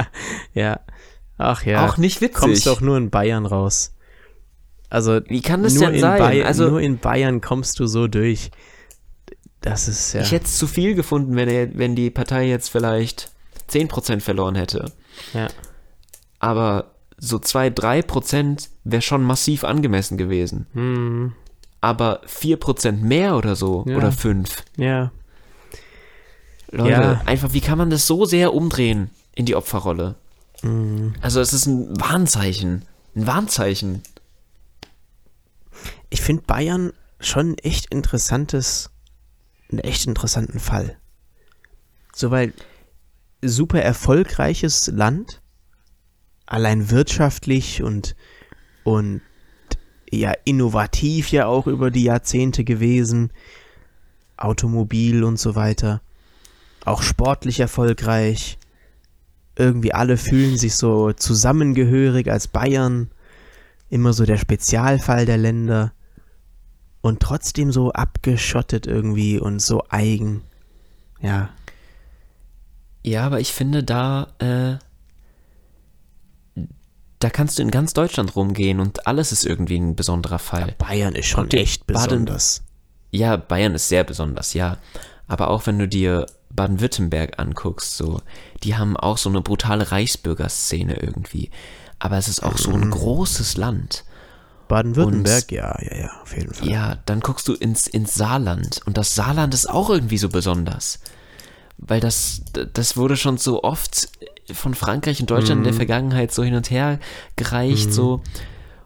[0.54, 0.80] ja.
[1.38, 1.86] Ach ja.
[1.86, 2.36] Auch nicht witzig.
[2.36, 3.94] kommst doch nur in Bayern raus.
[4.88, 6.18] Also Wie kann das nur denn in sein?
[6.18, 8.50] Bayern, also nur in Bayern kommst du so durch.
[9.62, 10.22] Das ist ja.
[10.22, 13.30] ich hätte es zu viel gefunden, wenn, er, wenn die Partei jetzt vielleicht
[13.70, 14.92] 10% verloren hätte.
[15.32, 15.48] ja.
[16.40, 16.91] Aber
[17.24, 20.66] so 2-3% wäre schon massiv angemessen gewesen.
[20.72, 21.32] Hm,
[21.80, 23.96] Aber 4% mehr oder so, Ja.
[23.96, 24.64] oder 5.
[24.76, 25.10] ja.
[26.70, 27.20] Leute, Ja.
[27.26, 30.14] einfach, wie kann man das so sehr umdrehen in die Opferrolle?
[30.62, 31.14] Hm.
[31.20, 32.86] Also es ist ein Warnzeichen.
[33.14, 34.02] Ein Warnzeichen.
[36.08, 38.90] Ich finde Bayern schon ein echt interessantes,
[39.70, 40.96] einen echt interessanten Fall.
[42.14, 42.52] So, weil
[43.42, 45.41] super erfolgreiches Land,
[46.46, 48.14] allein wirtschaftlich und,
[48.84, 49.20] und
[50.10, 53.30] ja, innovativ ja auch über die Jahrzehnte gewesen,
[54.36, 56.02] Automobil und so weiter,
[56.84, 58.58] auch sportlich erfolgreich,
[59.56, 63.10] irgendwie alle fühlen sich so zusammengehörig als Bayern,
[63.90, 65.92] immer so der Spezialfall der Länder.
[67.02, 70.42] Und trotzdem so abgeschottet irgendwie und so eigen.
[71.20, 71.50] Ja,
[73.02, 74.78] Ja, aber ich finde da, äh,
[77.22, 80.74] da kannst du in ganz Deutschland rumgehen und alles ist irgendwie ein besonderer Fall.
[80.78, 82.62] Bayern ist schon echt Baden- besonders.
[83.10, 84.78] Ja, Bayern ist sehr besonders, ja.
[85.28, 88.20] Aber auch wenn du dir Baden-Württemberg anguckst, so,
[88.62, 91.50] die haben auch so eine brutale Reichsbürgerszene irgendwie.
[91.98, 92.82] Aber es ist auch so Mhm.
[92.82, 94.04] ein großes Land.
[94.68, 96.68] Baden-Württemberg, ja, ja, ja, auf jeden Fall.
[96.68, 100.98] Ja, dann guckst du ins, ins Saarland und das Saarland ist auch irgendwie so besonders.
[101.78, 102.42] Weil das,
[102.72, 104.08] das wurde schon so oft
[104.52, 105.66] von Frankreich und Deutschland Mhm.
[105.66, 106.98] in der Vergangenheit so hin und her
[107.36, 108.20] gereicht, so.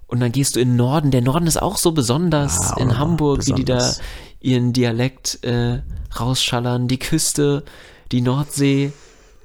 [0.07, 1.11] Und dann gehst du in den Norden.
[1.11, 2.73] Der Norden ist auch so besonders.
[2.73, 4.01] Ah, in Hamburg, wie die da besonders.
[4.41, 5.83] ihren Dialekt äh,
[6.19, 6.87] rausschallern.
[6.87, 7.65] Die Küste,
[8.13, 8.93] die Nordsee,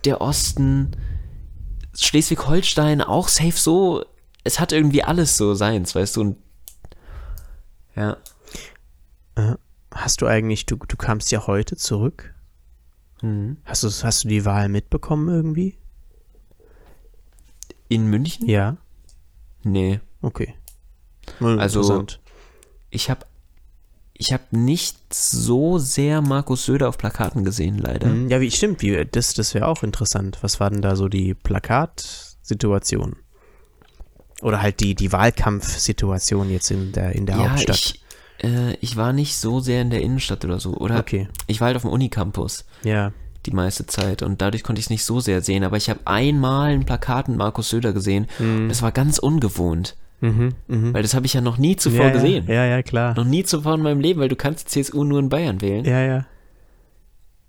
[0.05, 0.91] der Osten,
[1.97, 4.05] Schleswig-Holstein auch safe so.
[4.43, 6.21] Es hat irgendwie alles so seins, weißt du.
[6.21, 6.37] Und
[7.95, 8.17] ja.
[9.35, 9.55] Äh,
[9.93, 12.33] Hast du eigentlich, du, du kamst ja heute zurück.
[13.21, 13.57] Mhm.
[13.65, 15.77] Hast du, hast du die Wahl mitbekommen irgendwie?
[17.91, 18.47] In München?
[18.47, 18.77] Ja.
[19.63, 19.99] Nee.
[20.21, 20.55] Okay.
[21.39, 22.05] Mal Also-.
[22.89, 23.25] Ich habe
[24.13, 28.07] ich hab nicht so sehr Markus Söder auf Plakaten gesehen, leider.
[28.07, 30.37] Mhm, Ja, wie stimmt, wie, das, das wäre auch interessant.
[30.41, 33.15] Was war denn da so die Plakatsituation?
[34.41, 37.75] Oder halt die, die Wahlkampfsituation jetzt in der, in der ja, Hauptstadt.
[37.77, 38.03] ich,
[38.43, 40.75] äh, ich war nicht so sehr in der Innenstadt oder so.
[40.75, 41.27] Oder Okay.
[41.47, 43.11] ich war halt auf dem Unicampus Ja.
[43.45, 45.63] Die meiste Zeit und dadurch konnte ich es nicht so sehr sehen.
[45.63, 48.27] Aber ich habe einmal ein Plakat mit Markus Söder gesehen.
[48.67, 50.93] Das war ganz ungewohnt, Mhm, mhm.
[50.93, 52.45] weil das habe ich ja noch nie zuvor ja, gesehen.
[52.47, 53.15] Ja, ja, klar.
[53.15, 55.83] Noch nie zuvor in meinem Leben, weil du kannst die CSU nur in Bayern wählen.
[55.83, 56.25] Ja, ja.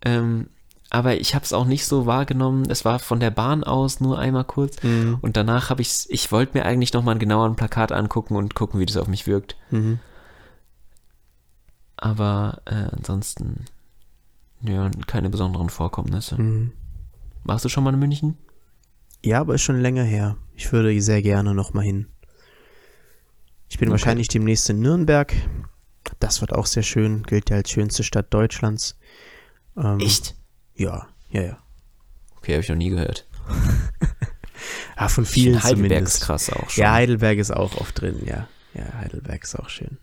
[0.05, 0.49] Ähm,
[0.88, 2.70] aber ich habe es auch nicht so wahrgenommen.
[2.70, 4.82] Es war von der Bahn aus nur einmal kurz.
[4.82, 5.18] Mhm.
[5.20, 8.80] Und danach habe ich ich wollte mir eigentlich nochmal genauer ein Plakat angucken und gucken,
[8.80, 9.57] wie das auf mich wirkt.
[9.70, 10.01] Mhm.
[11.97, 13.66] Aber äh, ansonsten,
[14.62, 16.40] ja, keine besonderen Vorkommnisse.
[16.40, 16.72] Mhm.
[17.44, 18.36] Warst du schon mal in München?
[19.24, 20.36] Ja, aber ist schon länger her.
[20.54, 22.06] Ich würde sehr gerne noch mal hin.
[23.68, 23.92] Ich bin Okay.
[23.92, 25.32] wahrscheinlich demnächst in Nürnberg.
[26.20, 27.22] Das wird auch sehr schön.
[27.24, 28.98] Gilt ja als schönste Stadt Deutschlands.
[29.76, 30.34] Ähm, Echt?
[30.74, 31.58] Ja, ja, ja.
[32.36, 33.26] Okay, habe ich noch nie gehört.
[34.94, 36.22] Ah, von vielen Heidelberg ist zumindest.
[36.22, 36.82] krass auch schon.
[36.84, 38.46] Ja, Heidelberg ist auch oft drin, ja.
[38.74, 39.98] Ja, Heidelberg ist auch schön.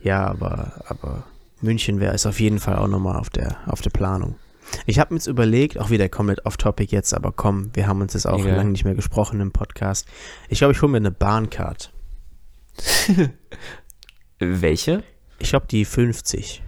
[0.00, 1.24] Ja, aber, aber
[1.60, 4.36] München wäre es auf jeden Fall auch nochmal auf der, auf der Planung.
[4.84, 8.14] Ich habe mir jetzt überlegt, auch wieder komplett off-topic jetzt, aber komm, wir haben uns
[8.14, 8.56] jetzt auch Egal.
[8.56, 10.06] lange nicht mehr gesprochen im Podcast.
[10.48, 11.92] Ich glaube, ich hole mir eine Bahncard.
[14.38, 15.02] Welche?
[15.38, 16.62] Ich glaube, die 50.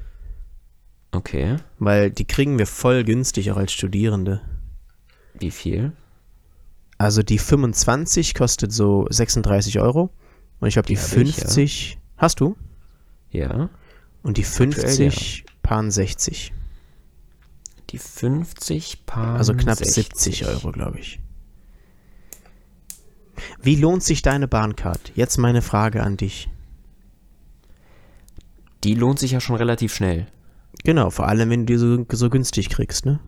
[1.10, 1.56] Okay.
[1.78, 4.42] Weil die kriegen wir voll günstig, auch als Studierende.
[5.34, 5.92] Wie viel?
[6.98, 10.10] Also die 25 kostet so 36 Euro.
[10.60, 12.56] Und ich glaube, die, Die hab ich, 50 hast du?
[13.30, 13.70] Ja.
[14.22, 16.52] Und die Aktuell, 50 Pan 60.
[17.90, 19.94] Die 50 Pan Also knapp 60.
[19.94, 21.20] 70 Euro, glaube ich.
[23.62, 25.12] Wie lohnt sich deine Bahncard?
[25.14, 26.48] Jetzt meine Frage an dich.
[28.84, 30.26] Die lohnt sich ja schon relativ schnell.
[30.84, 33.20] Genau, vor allem, wenn du die so, so günstig kriegst, ne?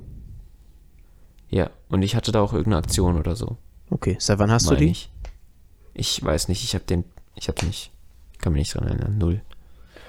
[1.49, 3.57] Ja, und ich hatte da auch irgendeine Aktion oder so.
[3.91, 4.93] Okay, seit wann hast du meine die?
[4.93, 5.11] Ich.
[5.95, 7.93] ich weiß nicht, ich habe den, ich habe nicht,
[8.39, 9.43] kann mich nicht dran erinnern, null.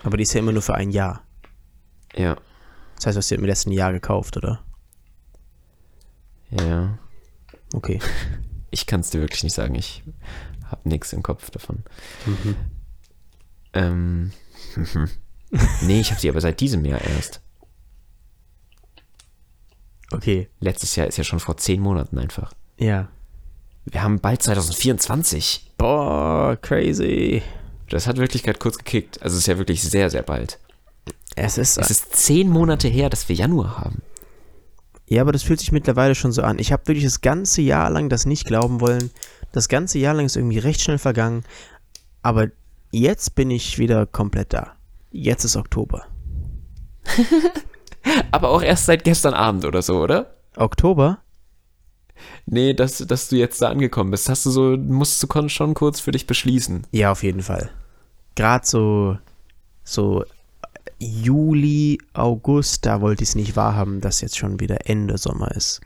[0.03, 1.21] Aber die ist ja immer nur für ein Jahr.
[2.15, 2.35] Ja,
[2.95, 4.63] Das heißt, du hast sie im letzten Jahr gekauft, oder?
[6.51, 6.97] ja.
[7.73, 7.99] Okay.
[8.73, 10.01] Ich kann es dir wirklich nicht sagen, ich
[10.65, 11.83] habe nichts im Kopf davon.
[12.25, 12.55] Mhm.
[13.73, 14.31] Ähm,
[15.81, 17.41] nee, ich habe sie aber seit diesem Jahr erst.
[20.13, 20.47] Okay.
[20.61, 22.53] Letztes Jahr ist ja schon vor zehn Monaten einfach.
[22.77, 23.09] Ja.
[23.83, 25.73] Wir haben bald 2024.
[25.77, 27.41] Boah, crazy.
[27.91, 29.21] Das hat wirklich gerade kurz gekickt.
[29.21, 30.59] Also es ist ja wirklich sehr, sehr bald.
[31.35, 31.77] Es ist.
[31.77, 34.01] Es ist zehn Monate her, dass wir Januar haben.
[35.07, 36.57] Ja, aber das fühlt sich mittlerweile schon so an.
[36.57, 39.11] Ich habe wirklich das ganze Jahr lang das nicht glauben wollen.
[39.51, 41.43] Das ganze Jahr lang ist irgendwie recht schnell vergangen.
[42.21, 42.47] Aber
[42.91, 44.77] jetzt bin ich wieder komplett da.
[45.11, 46.05] Jetzt ist Oktober.
[48.31, 50.37] Aber auch erst seit gestern Abend oder so, oder?
[50.55, 51.19] Oktober?
[52.45, 54.29] Nee, dass, dass du jetzt da angekommen bist.
[54.29, 56.87] Hast du so, musst du schon kurz für dich beschließen.
[56.91, 57.69] Ja, auf jeden Fall.
[58.35, 59.17] Gerade so,
[59.83, 60.23] so
[60.99, 65.81] Juli, August, da wollte ich es nicht wahrhaben, dass jetzt schon wieder Ende Sommer ist.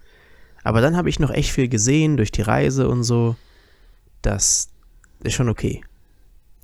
[0.64, 3.36] Aber dann habe ich noch echt viel gesehen durch die Reise und so.
[4.22, 4.70] Das
[5.24, 5.84] ist schon okay.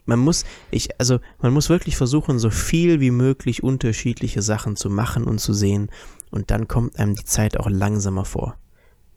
[0.05, 4.89] Man muss, ich, also man muss wirklich versuchen, so viel wie möglich unterschiedliche Sachen zu
[4.89, 5.89] machen und zu sehen.
[6.31, 8.57] Und dann kommt einem die Zeit auch langsamer vor.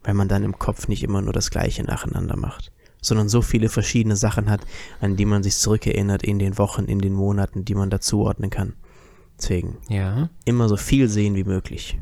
[0.03, 2.71] Weil man dann im Kopf nicht immer nur das Gleiche nacheinander macht.
[3.05, 4.61] Sondern so viele verschiedene Sachen hat,
[4.99, 8.73] an die man sich zurückerinnert in den Wochen, in den Monaten, die man dazuordnen kann.
[9.37, 10.29] Deswegen Ja.
[10.45, 11.99] immer so viel sehen wie möglich.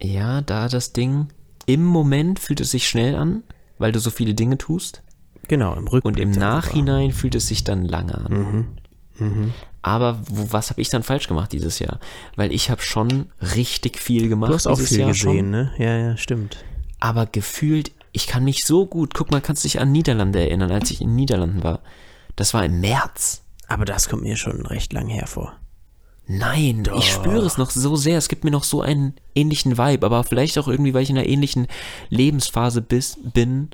[0.00, 1.28] Ja, da das Ding.
[1.66, 3.42] Im Moment fühlt es sich schnell an,
[3.78, 5.02] weil du so viele Dinge tust.
[5.48, 6.04] Genau, im Rückblick.
[6.16, 6.30] Und im.
[6.30, 8.32] Nachhinein fühlt es sich dann lange an.
[8.32, 9.26] Mhm.
[9.26, 9.52] Mhm.
[9.82, 12.00] Aber wo, was habe ich dann falsch gemacht dieses Jahr?
[12.36, 14.50] Weil ich habe schon richtig viel gemacht.
[14.50, 15.72] Du hast auch viel Jahr gesehen, Schon, ne?
[15.78, 16.64] Ja, ja, stimmt.
[17.00, 20.72] aber gefühlt, ich kann mich so gut, guck mal, kannst du dich an Niederlande erinnern,
[20.72, 21.80] als ich in den Niederlanden war.
[22.34, 23.42] Das war im März.
[23.68, 25.52] Aber das kommt mir schon recht lang hervor.
[26.26, 28.16] Nein, ich spüre es noch so sehr.
[28.16, 31.18] Es gibt mir noch so einen ähnlichen Vibe, aber vielleicht auch irgendwie, weil ich in
[31.18, 31.66] einer ähnlichen
[32.08, 33.68] Lebensphase bis, bin,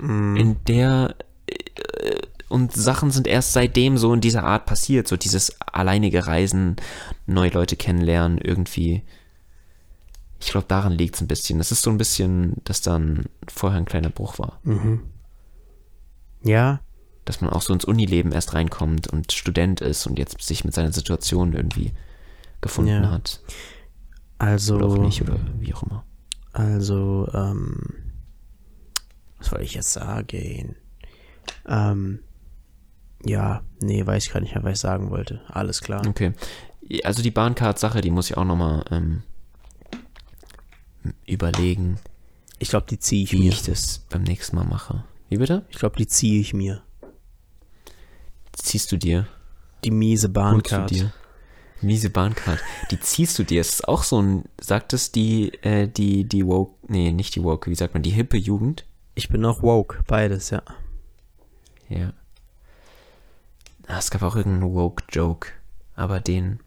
[0.00, 1.14] in der
[1.46, 6.76] äh, und Sachen sind erst seitdem so in dieser Art passiert, so dieses alleinige Reisen,
[7.26, 9.02] neue Leute kennenlernen, irgendwie.
[10.44, 11.58] Ich glaube, daran liegt es ein bisschen.
[11.58, 14.60] Das ist so ein bisschen, dass dann vorher ein kleiner Bruch war.
[16.42, 16.80] Ja,
[17.24, 20.74] Dass man auch so ins Unileben erst reinkommt und Student ist und jetzt sich mit
[20.74, 21.92] seiner Situation irgendwie
[22.60, 23.10] gefunden Ja.
[23.12, 23.40] hat.
[24.38, 24.74] also.
[24.76, 26.04] Oder auch nicht, oder wie auch immer.
[26.52, 27.94] Also, ähm,
[29.38, 30.74] was wollte ich jetzt sagen?
[31.68, 32.18] Ähm,
[33.24, 35.40] ja, nee, weiß ich gar nicht mehr, was ich sagen wollte.
[35.48, 36.04] Alles klar.
[36.06, 36.32] Okay.
[37.04, 39.22] Also die Bahncard-Sache, die muss ich auch nochmal ähm,
[41.26, 41.98] überlegen,
[42.58, 43.48] Ich glaube, die ziehe ich wie mir.
[43.52, 45.04] ich das beim nächsten Mal mache.
[45.28, 45.64] Wie bitte?
[45.70, 46.82] Ich glaube, die ziehe ich mir.
[48.52, 49.26] Ziehst du dir?
[49.84, 50.92] Die miese Bahncard.
[51.80, 52.60] Miese Bahncard.
[52.90, 53.60] Die ziehst du dir.
[53.60, 57.42] Es ist auch so ein, sagt es die, äh, die, die woke, nee, nicht die
[57.42, 58.84] woke, wie sagt man, die hippe Jugend?
[59.14, 60.62] Ich bin noch woke, beides, ja.
[61.88, 62.12] Ja.
[63.88, 65.48] Ah, es gab auch irgendeinen Woke-Joke,
[65.96, 66.60] aber den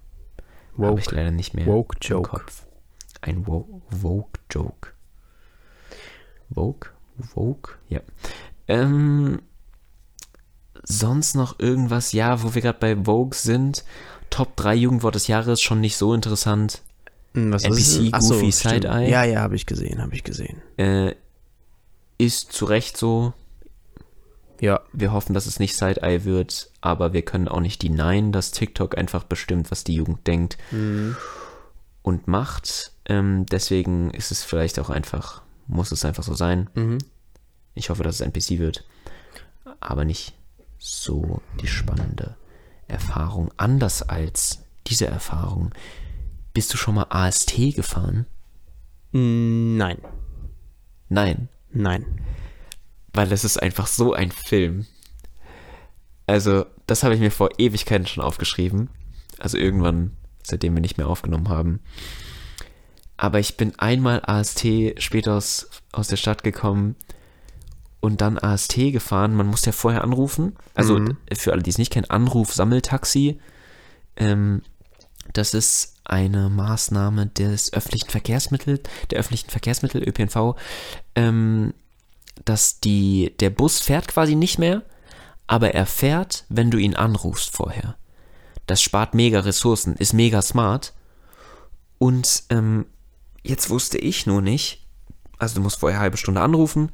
[0.78, 2.30] habe ich Woke, leider nicht mehr woke im Joke.
[2.32, 2.64] Kopf.
[3.26, 4.90] Ein Woke-Joke.
[6.50, 6.92] Woke?
[7.34, 7.80] Woke?
[7.90, 8.02] Ja.
[8.68, 9.42] Ähm,
[10.84, 13.84] sonst noch irgendwas, ja, wo wir gerade bei Vogue sind.
[14.30, 16.84] Top 3 Jugendwort des Jahres, schon nicht so interessant.
[17.34, 18.74] Hm, Was NPC, ist so, Goofy, stimmt.
[18.84, 19.10] Side-Eye.
[19.10, 20.62] Ja, ja, habe ich gesehen, habe ich gesehen.
[20.78, 21.16] Äh,
[22.20, 23.34] ist zu Recht so.
[24.62, 28.52] Ja, Wir hoffen, dass es nicht Side-Eye wird, aber wir können auch nicht denyen, dass
[28.52, 30.58] TikTok einfach bestimmt, was die Jugend denkt
[32.04, 32.92] und macht.
[33.08, 36.70] Ähm, deswegen ist es vielleicht auch einfach, muss es einfach so sein.
[36.76, 36.97] Mhm.
[37.74, 38.86] Ich hoffe, dass es NPC wird,
[39.80, 40.34] aber nicht
[40.78, 42.36] so die spannende
[42.88, 43.51] Erfahrung.
[43.58, 45.72] Anders als diese Erfahrung.
[46.53, 48.26] Bist du schon mal AST gefahren?
[49.12, 49.97] Mm, Nein,
[51.10, 51.49] Nein.
[51.72, 52.06] nein.
[53.14, 54.86] weil es ist einfach so ein Film.
[56.28, 58.89] Also, das habe ich mir vor Ewigkeiten schon aufgeschrieben.
[59.38, 61.80] Also irgendwann, seitdem wir nicht mehr aufgenommen haben.
[63.18, 64.66] Aber ich bin einmal AST
[64.97, 66.95] später aus, aus der Stadt gekommen
[68.01, 69.36] und dann AST gefahren.
[69.36, 70.55] Man muss ja vorher anrufen.
[70.74, 71.18] Also Mhm.
[71.34, 73.39] für alle, die es nicht kennen, Anruf, Sammeltaxi.
[74.18, 74.61] Ähm,
[75.34, 80.55] das ist eine Maßnahme des öffentlichen Verkehrsmittels, der öffentlichen Verkehrsmittel ÖPNV,
[81.16, 81.74] ähm,
[82.43, 84.84] dass die, der Bus fährt quasi nicht mehr,
[85.47, 87.95] aber er fährt, wenn du ihn anrufst vorher.
[88.68, 90.93] Das spart mega Ressourcen, ist mega smart.
[91.97, 92.86] Und ähm,
[93.46, 94.86] jetzt wusste ich nur nicht,
[95.38, 96.91] also du musst vorher eine halbe Stunde anrufen.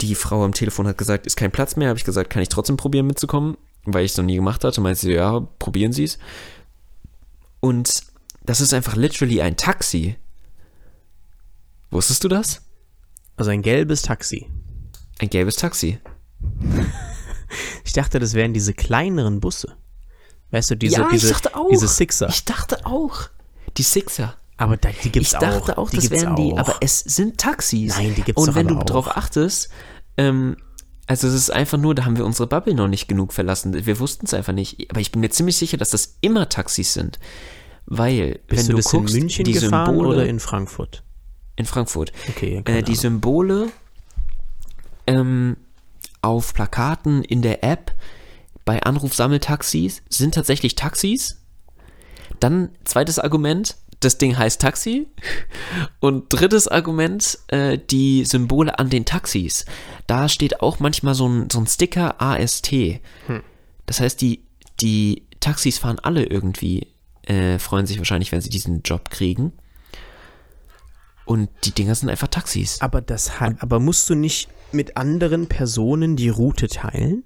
[0.00, 1.88] Die Frau am Telefon hat gesagt, ist kein Platz mehr.
[1.88, 4.80] Habe ich gesagt, kann ich trotzdem probieren mitzukommen, weil ich es noch nie gemacht hatte.
[4.80, 6.18] Meinte sie, ja, probieren Sie es.
[7.60, 8.04] Und
[8.44, 10.16] das ist einfach literally ein Taxi.
[11.90, 12.62] Wusstest du das?
[13.36, 14.46] Also ein gelbes Taxi.
[15.18, 15.98] Ein gelbes Taxi.
[17.84, 19.74] Ich dachte, das wären diese kleineren Busse.
[20.50, 21.70] Weißt du, diese, ja, diese, ich dachte auch.
[21.70, 22.28] diese Sixer.
[22.28, 23.30] Ich dachte auch.
[23.78, 24.36] Die Sixer.
[24.58, 25.84] Aber da, die gibt's Ich dachte auch.
[25.84, 26.58] auch, die das wären die, auch.
[26.58, 27.96] aber es sind Taxis.
[27.96, 28.84] Nein, die gibt's Und wenn du auch.
[28.84, 29.70] drauf achtest,
[30.18, 30.56] ähm,
[31.06, 33.86] also es ist einfach nur, da haben wir unsere Bubble noch nicht genug verlassen.
[33.86, 34.90] Wir wussten es einfach nicht.
[34.90, 37.18] Aber ich bin mir ziemlich sicher, dass das immer Taxis sind.
[37.86, 41.02] Weil, Bist wenn du du, das guckst, in München die gefahren Symbole oder in Frankfurt?
[41.56, 42.12] in Frankfurt.
[42.28, 42.94] Okay, Äh, die.
[42.94, 43.68] Symbole
[45.06, 45.56] ähm,
[46.20, 47.92] auf Plakaten in der App
[48.64, 51.40] bei Anrufsammeltaxis sind tatsächlich Taxis.
[52.40, 55.06] Dann zweites Argument, das Ding heißt Taxi.
[56.00, 59.64] Und drittes Argument, äh, die Symbole an den Taxis.
[60.06, 62.72] Da steht auch manchmal so ein, so ein Sticker AST.
[63.86, 64.44] Das heißt, die,
[64.80, 66.88] die Taxis fahren alle irgendwie,
[67.22, 69.52] äh, freuen sich wahrscheinlich, wenn sie diesen Job kriegen.
[71.24, 72.80] Und die Dinger sind einfach Taxis.
[72.80, 77.24] Aber, das, aber musst du nicht mit anderen Personen die Route teilen?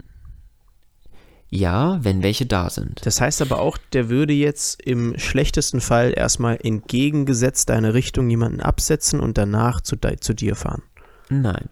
[1.54, 3.04] Ja, wenn welche da sind.
[3.04, 8.62] Das heißt aber auch, der würde jetzt im schlechtesten Fall erstmal entgegengesetzt deine Richtung jemanden
[8.62, 10.82] absetzen und danach zu, zu dir fahren.
[11.28, 11.68] Nein.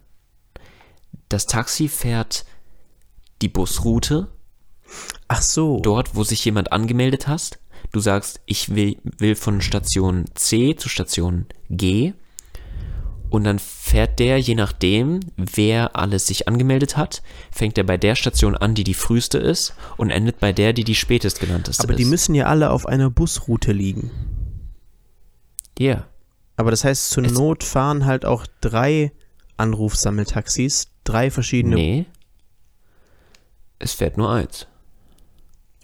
[1.30, 2.44] Das Taxi fährt
[3.40, 4.28] die Busroute,
[5.28, 5.80] Ach so.
[5.80, 7.58] dort, wo sich jemand angemeldet hast.
[7.90, 12.12] Du sagst, ich will, will von Station C zu Station G.
[13.30, 17.22] Und dann fährt der, je nachdem, wer alles sich angemeldet hat,
[17.52, 20.82] fängt er bei der Station an, die die früheste ist und endet bei der, die
[20.84, 21.98] die spätest genannteste aber ist.
[21.98, 24.10] die müssen ja alle auf einer Busroute liegen.
[25.78, 26.06] Ja.
[26.56, 29.12] Aber das heißt, zur Es- Not fahren halt auch drei
[29.56, 31.76] Anrufsammeltaxis, drei verschiedene.
[31.76, 32.06] Nee.
[33.78, 34.66] Es fährt nur eins.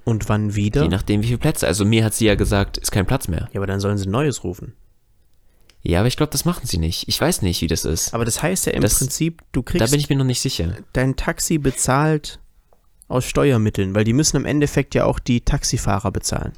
[0.05, 0.83] Und wann wieder?
[0.83, 1.67] Je nachdem, wie viele Plätze.
[1.67, 3.49] Also mir hat sie ja gesagt, ist kein Platz mehr.
[3.53, 4.75] Ja, aber dann sollen sie ein neues rufen.
[5.89, 7.07] Ja, aber ich glaube, das machen sie nicht.
[7.07, 8.13] Ich weiß nicht, wie das ist.
[8.13, 10.41] Aber das heißt ja im Das- Prinzip, du Da kriegst bin ich mir noch nicht
[10.41, 10.75] sicher.
[10.93, 12.41] dein Taxi bezahlt
[13.07, 16.53] aus Steuermitteln, weil die müssen im Endeffekt ja auch die Taxifahrer bezahlen.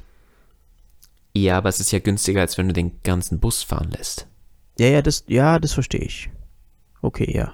[1.35, 4.25] Ja, aber es ist ja günstiger, als wenn du den ganzen Bus fahren lässt.
[4.79, 6.31] Ja, ja, das, ja, das verstehe ich.
[7.03, 7.53] Okay, ja.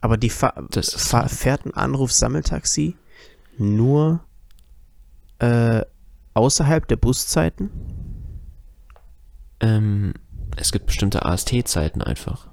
[0.00, 2.96] Aber die fa fa fährt ein Anrufsammeltaxi
[3.58, 4.24] nur
[5.38, 5.82] äh,
[6.34, 7.70] außerhalb der Buszeiten?
[9.60, 10.14] Ähm,
[10.56, 12.48] es gibt bestimmte AST-Zeiten einfach.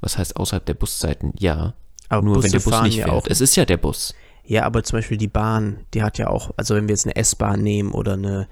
[0.00, 1.32] Was heißt außerhalb der Buszeiten?
[1.38, 1.74] Ja.
[2.08, 3.16] Aber Nur Busse wenn der Bus nicht ja fährt.
[3.16, 3.26] auch.
[3.28, 4.14] Es ist ja der Bus.
[4.44, 7.16] Ja, aber zum Beispiel die Bahn, die hat ja auch, also wenn wir jetzt eine
[7.16, 8.48] S-Bahn nehmen oder eine,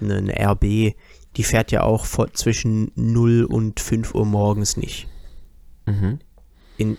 [0.00, 0.94] eine, eine RB,
[1.36, 5.06] die fährt ja auch vor, zwischen 0 und 5 Uhr morgens nicht.
[5.84, 6.18] Mhm.
[6.78, 6.96] In,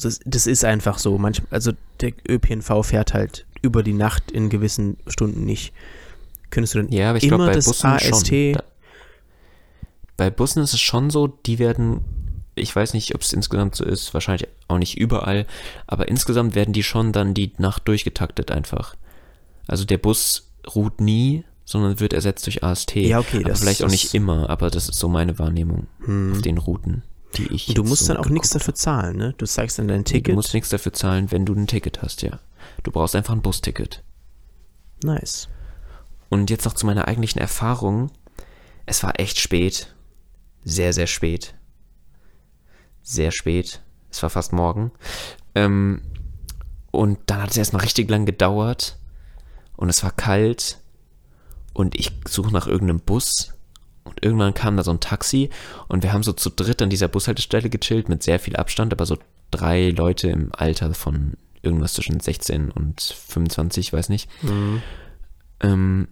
[0.00, 1.18] das, das ist einfach so.
[1.18, 5.72] Manchmal, also der ÖPNV fährt halt über die Nacht in gewissen Stunden nicht.
[6.50, 8.52] Könntest du dann Ja, aber ich immer glaube, bei das Bussen AST schon.
[8.52, 8.62] Da,
[10.22, 12.00] bei Bussen ist es schon so, die werden,
[12.54, 15.46] ich weiß nicht, ob es insgesamt so ist, wahrscheinlich auch nicht überall,
[15.88, 18.94] aber insgesamt werden die schon dann die Nacht durchgetaktet einfach.
[19.66, 22.94] Also der Bus ruht nie, sondern wird ersetzt durch AST.
[22.94, 26.34] Ja, okay, aber das- vielleicht auch nicht immer, aber das ist so meine Wahrnehmung Hm.
[26.34, 27.02] auf den Routen,
[27.36, 27.66] die ich.
[27.70, 29.34] Und du musst so dann auch nichts dafür zahlen, ne?
[29.38, 30.28] Du zeigst dann dein Ticket.
[30.28, 32.38] Du musst nichts dafür zahlen, wenn du ein Ticket hast, ja.
[32.84, 34.04] Du brauchst einfach ein Busticket.
[35.02, 35.48] nice.
[36.28, 38.10] Und jetzt noch zu meiner eigentlichen Erfahrung.
[38.86, 39.92] Es war echt spät.
[40.64, 41.54] Sehr, sehr spät.
[43.02, 43.82] Sehr spät.
[44.10, 44.92] Es war fast morgen.
[45.54, 46.02] Ähm,
[46.90, 48.98] und dann hat es erstmal richtig lang gedauert.
[49.76, 50.78] Und es war kalt.
[51.72, 53.54] Und ich suche nach irgendeinem Bus.
[54.04, 55.50] Und irgendwann kam da so ein Taxi.
[55.88, 58.92] Und wir haben so zu dritt an dieser Bushaltestelle gechillt mit sehr viel Abstand.
[58.92, 59.18] Aber so
[59.50, 64.28] drei Leute im Alter von irgendwas zwischen 16 und 25, weiß nicht.
[65.60, 66.08] Ähm,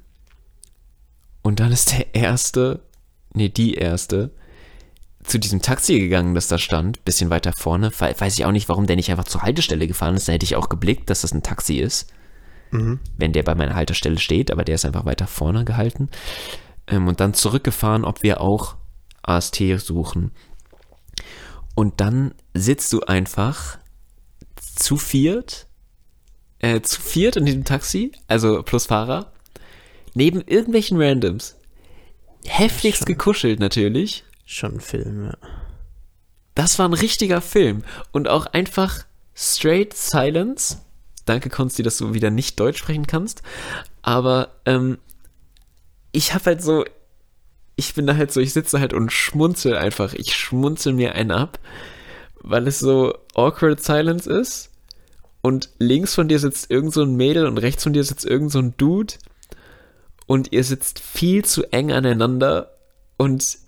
[1.42, 2.80] und dann ist der erste,
[3.34, 4.30] nee, die erste,
[5.22, 7.90] zu diesem Taxi gegangen, das da stand, bisschen weiter vorne.
[7.98, 10.28] We- Weiß ich auch nicht, warum der nicht einfach zur Haltestelle gefahren ist.
[10.28, 12.12] Da hätte ich auch geblickt, dass das ein Taxi ist.
[13.18, 16.08] Wenn der bei meiner Haltestelle steht, aber der ist einfach weiter vorne gehalten.
[16.86, 18.76] Ähm, und dann zurückgefahren, ob wir auch
[19.22, 20.30] AST suchen.
[21.74, 23.78] Und dann sitzt du einfach
[24.56, 25.66] zu viert,
[26.60, 29.32] äh, zu viert in diesem Taxi, also plus Fahrer,
[30.14, 31.56] neben irgendwelchen Randoms,
[32.46, 34.24] Heftigst gekuschelt natürlich.
[34.52, 35.34] Schon ein Film, ja.
[36.56, 37.84] Das war ein richtiger Film.
[38.10, 40.78] Und auch einfach straight silence.
[41.24, 43.42] Danke, Konsti, dass du wieder nicht Deutsch sprechen kannst.
[44.02, 44.98] Aber ähm,
[46.10, 46.84] ich habe halt so,
[47.76, 50.14] ich bin da halt so, ich sitze halt und schmunzel einfach.
[50.14, 51.60] Ich schmunzel mir einen ab,
[52.40, 54.72] weil es so awkward silence ist.
[55.42, 58.50] Und links von dir sitzt irgend so ein Mädel und rechts von dir sitzt irgend
[58.50, 59.14] so ein Dude.
[60.26, 62.72] Und ihr sitzt viel zu eng aneinander.
[63.16, 63.60] Und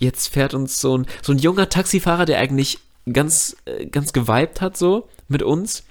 [0.00, 2.78] jetzt fährt uns so ein, so ein junger Taxifahrer, der eigentlich
[3.10, 5.84] ganz, äh, ganz geweibt hat, so mit uns.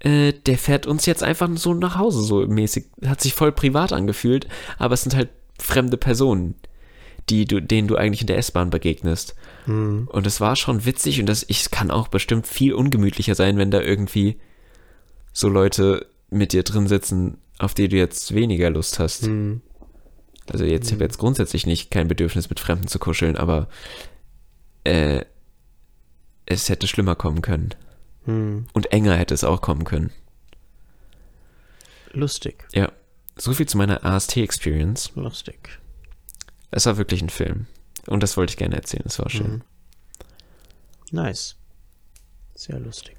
[0.00, 2.86] Äh, der fährt uns jetzt einfach so nach Hause, so mäßig.
[3.06, 4.46] Hat sich voll privat angefühlt,
[4.78, 6.54] aber es sind halt fremde Personen,
[7.30, 9.34] die du, denen du eigentlich in der S-Bahn begegnest.
[9.64, 10.08] Hm.
[10.10, 13.56] Und es war schon witzig und das, ich es kann auch bestimmt viel ungemütlicher sein,
[13.56, 14.36] wenn da irgendwie
[15.32, 19.24] so Leute mit dir drin sitzen, auf die du jetzt weniger Lust hast.
[19.24, 19.62] Hm.
[20.52, 23.68] Also jetzt ich habe jetzt grundsätzlich nicht kein Bedürfnis mit Fremden zu kuscheln, aber
[24.84, 25.24] äh,
[26.46, 27.70] es hätte schlimmer kommen können.
[28.24, 28.66] Hm.
[28.72, 30.10] Und enger hätte es auch kommen können.
[32.12, 32.92] Lustig, Ja.
[33.36, 35.10] So viel zu meiner AST-Experience.
[35.16, 35.80] lustig.
[36.70, 37.66] Es war wirklich ein Film.
[38.06, 39.02] Und das wollte ich gerne erzählen.
[39.06, 39.52] Es war schön.
[39.52, 39.62] Mhm.
[41.10, 41.56] Nice.
[42.54, 43.16] Sehr lustig.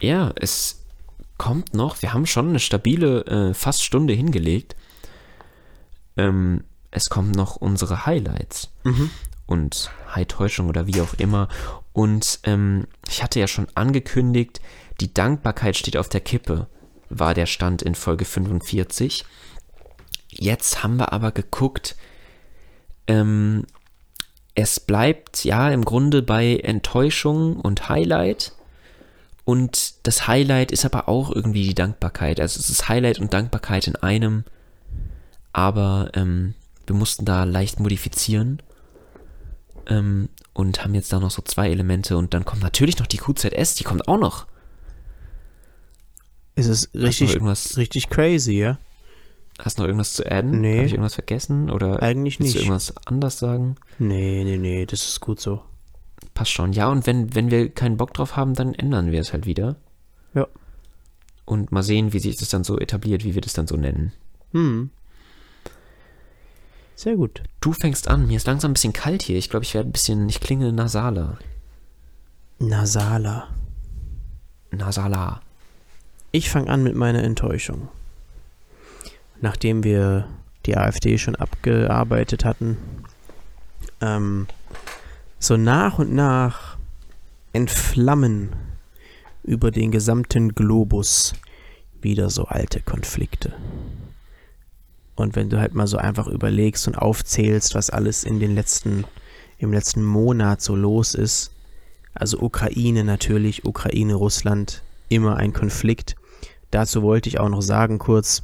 [0.00, 0.84] Ja, es
[1.38, 2.02] kommt noch.
[2.02, 4.76] Wir haben schon eine stabile äh, fast Stunde hingelegt.
[6.16, 8.70] Ähm, es kommen noch unsere Highlights.
[8.84, 9.10] Mhm.
[9.46, 11.48] und High-Täuschung oder wie auch immer.
[11.92, 14.60] Und ähm, ich hatte ja schon angekündigt,
[15.00, 16.66] die Dankbarkeit steht auf der Kippe,
[17.08, 19.24] war der Stand in Folge 45.
[20.30, 21.96] Jetzt haben wir aber geguckt,
[23.06, 23.64] ähm,
[24.54, 28.52] es bleibt ja im Grunde bei Enttäuschung und Highlight.
[29.44, 32.40] Und das Highlight ist aber auch irgendwie die Dankbarkeit.
[32.40, 34.44] Also es ist Highlight und Dankbarkeit in einem.
[35.56, 36.52] Aber ähm,
[36.86, 38.60] wir mussten da leicht modifizieren
[39.86, 43.16] ähm, und haben jetzt da noch so zwei Elemente und dann kommt natürlich noch die
[43.16, 44.46] QZS, die kommt auch noch.
[46.56, 47.38] Ist es du noch richtig,
[47.78, 48.78] richtig crazy, ja?
[49.58, 50.60] hast du noch irgendwas zu adden?
[50.60, 50.76] Nee.
[50.76, 52.66] Habe ich irgendwas vergessen oder Eigentlich willst du nicht.
[52.66, 53.76] irgendwas anders sagen?
[53.98, 55.62] Nee, nee, nee, das ist gut so.
[56.34, 56.74] Passt schon.
[56.74, 59.76] Ja, und wenn, wenn wir keinen Bock drauf haben, dann ändern wir es halt wieder.
[60.34, 60.48] Ja.
[61.46, 64.12] Und mal sehen, wie sich das dann so etabliert, wie wir das dann so nennen.
[64.52, 64.90] Hm.
[66.96, 67.42] Sehr gut.
[67.60, 68.26] Du fängst an.
[68.26, 69.36] Mir ist langsam ein bisschen kalt hier.
[69.36, 71.38] Ich glaube, ich werde ein bisschen, ich klinge nasaler.
[72.58, 73.48] Nasala.
[74.70, 75.42] Nasalar.
[76.32, 77.88] Ich fange an mit meiner Enttäuschung.
[79.42, 80.26] Nachdem wir
[80.64, 82.78] die AfD schon abgearbeitet hatten,
[84.00, 84.46] ähm,
[85.38, 86.78] so nach und nach
[87.52, 88.52] entflammen
[89.42, 91.34] über den gesamten Globus
[92.00, 93.52] wieder so alte Konflikte.
[95.16, 99.04] Und wenn du halt mal so einfach überlegst und aufzählst, was alles in den letzten,
[99.58, 101.52] im letzten Monat so los ist,
[102.14, 106.16] also Ukraine natürlich, Ukraine, Russland, immer ein Konflikt.
[106.70, 108.42] Dazu wollte ich auch noch sagen kurz,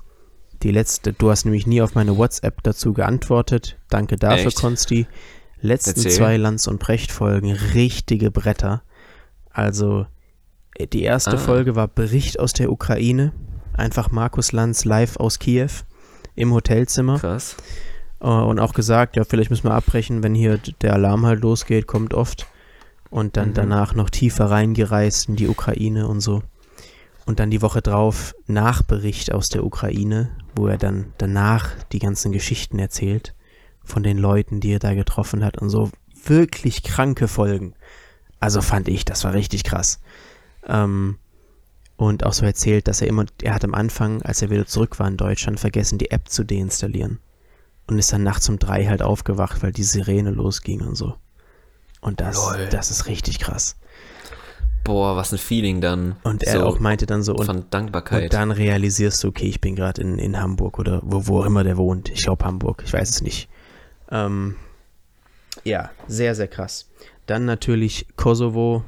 [0.62, 3.76] die letzte, du hast nämlich nie auf meine WhatsApp dazu geantwortet.
[3.90, 4.58] Danke dafür, Echt?
[4.58, 5.06] Konsti.
[5.60, 6.10] Letzten Erzähl.
[6.12, 8.82] zwei Lanz- und Precht-Folgen, richtige Bretter.
[9.50, 10.06] Also,
[10.92, 11.38] die erste Ah.
[11.38, 13.32] Folge war Bericht aus der Ukraine.
[13.74, 15.70] Einfach Markus Lanz live aus Kiew
[16.34, 17.18] im Hotelzimmer.
[17.18, 17.56] Krass.
[18.20, 21.86] Äh, und auch gesagt, ja, vielleicht müssen wir abbrechen, wenn hier der Alarm halt losgeht,
[21.86, 22.46] kommt oft.
[23.10, 23.54] Und dann Mhm.
[23.54, 26.42] danach noch tiefer reingereist in die Ukraine und so.
[27.26, 32.32] Und dann die Woche drauf Nachbericht aus der Ukraine, wo er dann danach die ganzen
[32.32, 33.34] Geschichten erzählt
[33.84, 35.90] von den Leuten, die er da getroffen hat und so.
[36.24, 37.74] Wirklich kranke Folgen.
[38.40, 40.00] Also fand ich, das war richtig krass.
[40.66, 41.18] Ähm,
[42.08, 44.98] und auch so erzählt, dass er immer, er hat am Anfang, als er wieder zurück
[44.98, 47.18] war in Deutschland, vergessen, die App zu deinstallieren.
[47.86, 51.16] Und ist dann nachts um drei halt aufgewacht, weil die Sirene losging und so.
[52.00, 52.68] Und das, Lol.
[52.70, 53.76] das ist richtig krass.
[54.84, 56.16] Boah, was ein Feeling dann.
[56.24, 58.24] Und er so auch meinte dann so, und, von Dankbarkeit.
[58.24, 61.46] und dann realisierst du, okay, ich bin gerade in, in Hamburg oder wo, wo auch
[61.46, 62.08] immer der wohnt.
[62.10, 63.48] Ich glaube Hamburg, ich weiß es nicht.
[64.10, 64.56] Ähm,
[65.64, 66.88] ja, sehr, sehr krass.
[67.26, 68.84] Dann natürlich Kosovo,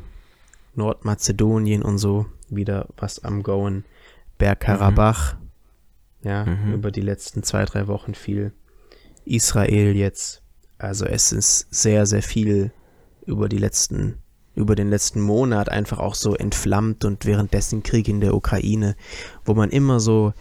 [0.75, 3.85] Nordmazedonien und so, wieder was am Goen.
[4.39, 5.37] Bergkarabach,
[6.23, 6.75] ja, Mhm.
[6.75, 8.53] über die letzten zwei, drei Wochen viel.
[9.25, 10.43] Israel jetzt.
[10.79, 12.73] Also es ist sehr, sehr viel
[13.27, 14.19] über die letzten,
[14.55, 18.97] über den letzten Monat einfach auch so entflammt und währenddessen Krieg in der Ukraine,
[19.45, 20.35] wo man immer so,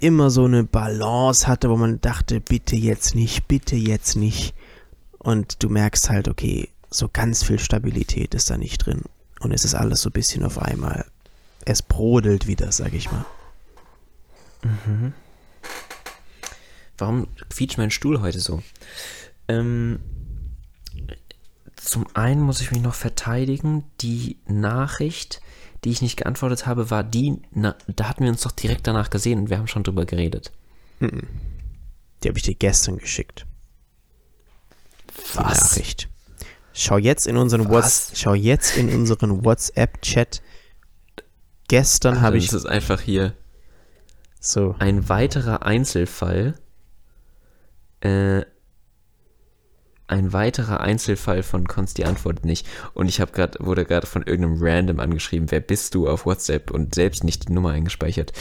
[0.00, 4.54] immer so eine Balance hatte, wo man dachte, bitte jetzt nicht, bitte jetzt nicht.
[5.18, 9.02] Und du merkst halt, okay, so ganz viel Stabilität ist da nicht drin.
[9.40, 11.04] Und es ist alles so ein bisschen auf einmal.
[11.68, 13.26] Es brodelt wieder, sag ich mal.
[16.96, 18.62] Warum quietscht mein Stuhl heute so?
[19.48, 20.00] Ähm,
[21.76, 23.84] zum einen muss ich mich noch verteidigen.
[24.00, 25.42] Die Nachricht,
[25.84, 29.10] die ich nicht geantwortet habe, war die, na, da hatten wir uns doch direkt danach
[29.10, 30.52] gesehen und wir haben schon drüber geredet.
[31.00, 33.44] Die habe ich dir gestern geschickt.
[35.18, 35.60] Die Was?
[35.60, 36.08] Nachricht.
[36.72, 37.68] Schau jetzt in unseren?
[37.68, 40.40] Whats schau jetzt in unseren WhatsApp-Chat.
[41.68, 43.34] Gestern habe ich Das ist einfach hier
[44.40, 44.74] so.
[44.78, 46.54] ein weiterer Einzelfall.
[48.00, 48.42] Äh,
[50.06, 52.66] ein weiterer Einzelfall von Konsti antwortet nicht.
[52.94, 56.70] Und ich habe gerade, wurde gerade von irgendeinem Random angeschrieben, wer bist du auf WhatsApp
[56.70, 58.32] und selbst nicht die Nummer eingespeichert.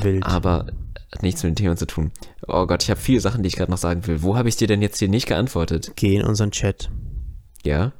[0.00, 0.24] Wild.
[0.24, 0.66] Aber
[1.12, 2.12] hat nichts mit dem Thema zu tun.
[2.46, 4.22] Oh Gott, ich habe viele Sachen, die ich gerade noch sagen will.
[4.22, 5.92] Wo habe ich dir denn jetzt hier nicht geantwortet?
[5.96, 6.90] Geh in unseren Chat,
[7.64, 7.92] Ja?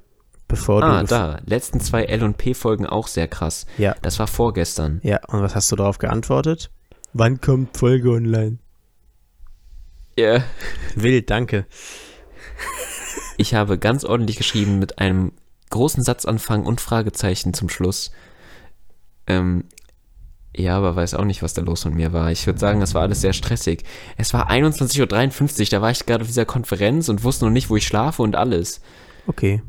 [0.49, 1.07] Bevor Ah, du.
[1.09, 1.41] da.
[1.47, 3.67] Letzten zwei L&P-Folgen auch sehr krass.
[3.79, 3.95] Ja.
[4.03, 5.01] Das war vorgestern.
[5.03, 6.71] Ja, und was hast du darauf geantwortet?
[7.13, 8.59] Wann kommt Folge online?
[10.19, 10.43] Ja.
[10.95, 11.67] Wild, danke.
[13.39, 15.33] Ich habe ganz ordentlich geschrieben mit einem
[15.69, 18.11] großen Satzanfang und Fragezeichen zum Schluss.
[19.27, 19.65] Ähm,
[20.57, 22.31] ja, aber weiß auch nicht, was da los mit mir war.
[22.31, 23.85] Ich würde sagen, das war alles sehr stressig.
[24.17, 27.69] Es war 21.53 Uhr, da war ich gerade auf dieser Konferenz und wusste noch nicht,
[27.69, 28.81] wo ich schlafe und alles.
[29.27, 29.61] Okay.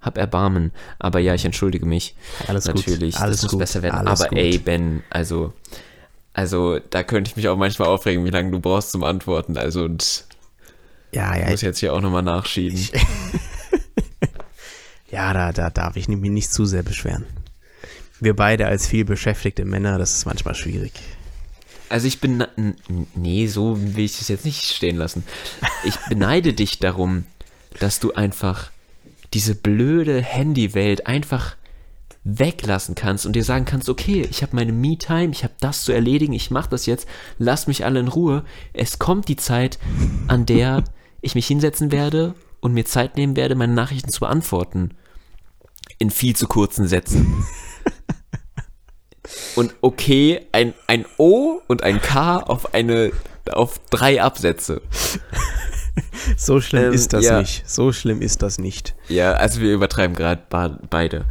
[0.00, 0.72] Hab Erbarmen.
[0.98, 2.14] Aber ja, ich entschuldige mich.
[2.46, 2.76] Alles gut.
[2.76, 3.60] Natürlich, Alles das muss gut.
[3.60, 4.06] besser werden.
[4.06, 4.38] Alles aber gut.
[4.38, 5.52] ey, Ben, also,
[6.32, 9.56] also, da könnte ich mich auch manchmal aufregen, wie lange du brauchst zum Antworten.
[9.58, 10.24] Also, und
[11.12, 12.78] Ja, ich ja, muss jetzt hier auch nochmal nachschieben.
[15.10, 17.26] ja, da, da darf ich mich nicht zu sehr beschweren.
[18.20, 20.92] Wir beide als viel beschäftigte Männer, das ist manchmal schwierig.
[21.88, 22.44] Also ich bin,
[23.14, 25.24] nee, so will ich das jetzt nicht stehen lassen.
[25.84, 27.24] Ich beneide dich darum,
[27.80, 28.70] dass du einfach
[29.34, 31.56] diese blöde Handywelt einfach
[32.24, 35.92] weglassen kannst und dir sagen kannst, okay, ich habe meine Me-Time, ich habe das zu
[35.92, 37.08] erledigen, ich mache das jetzt,
[37.38, 38.44] lass mich alle in Ruhe.
[38.72, 39.78] Es kommt die Zeit,
[40.28, 40.84] an der
[41.22, 44.90] ich mich hinsetzen werde und mir Zeit nehmen werde, meine Nachrichten zu beantworten.
[45.98, 47.44] In viel zu kurzen Sätzen.
[49.54, 53.12] Und okay, ein, ein O und ein K auf eine
[53.52, 54.82] auf drei Absätze.
[56.36, 57.40] So schlimm Ähm, ist das ja.
[57.40, 57.68] nicht.
[57.68, 58.94] So schlimm ist das nicht.
[59.08, 60.42] Ja, also wir übertreiben gerade
[60.88, 61.24] beide.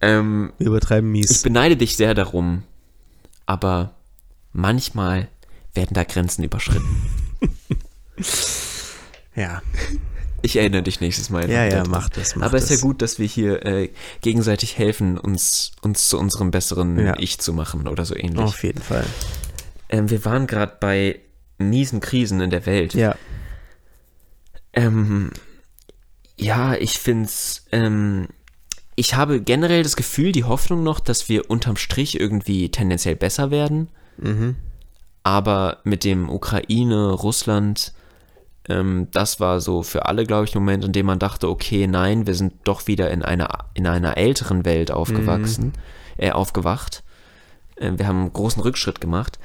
[0.00, 1.42] Ähm, Wir übertreiben ich mies.
[1.42, 2.62] beneide dich sehr darum,
[3.46, 3.94] aber
[4.52, 5.28] manchmal
[5.74, 7.02] werden da Grenzen überschritten.
[9.34, 9.60] Ja,
[10.42, 11.50] Ich erinnere dich nächstes Mal.
[11.50, 12.36] ja, ja, mach das.
[12.36, 13.90] Mach Aber es ist ja gut, dass wir hier äh,
[14.22, 17.14] gegenseitig helfen, uns, uns zu unserem besseren Ja.
[17.18, 18.40] Ich zu machen oder so ähnlich.
[18.40, 19.04] Auf jeden Fall.
[19.90, 21.20] Ähm, wir waren gerade bei
[21.58, 22.94] miesen Krisen in der Welt.
[22.94, 23.14] Ja,
[24.76, 25.30] Ähm,
[26.36, 28.28] ja, ich find's, ähm,
[28.94, 33.50] ich habe generell das Gefühl, die Hoffnung noch, dass wir unterm Strich irgendwie tendenziell besser
[33.50, 33.88] werden.
[34.18, 34.56] mhm.
[35.24, 37.92] Aber mit dem Ukraine, Russland,
[38.68, 41.88] ähm, das war so für alle, glaube ich, ein Moment, in dem man dachte, okay,
[41.88, 45.72] nein, wir sind doch wieder in einer, in einer älteren Welt aufgewachsen,
[46.16, 47.02] äh, aufgewacht.
[47.76, 49.40] Ähm, wir haben einen großen Rückschritt gemacht.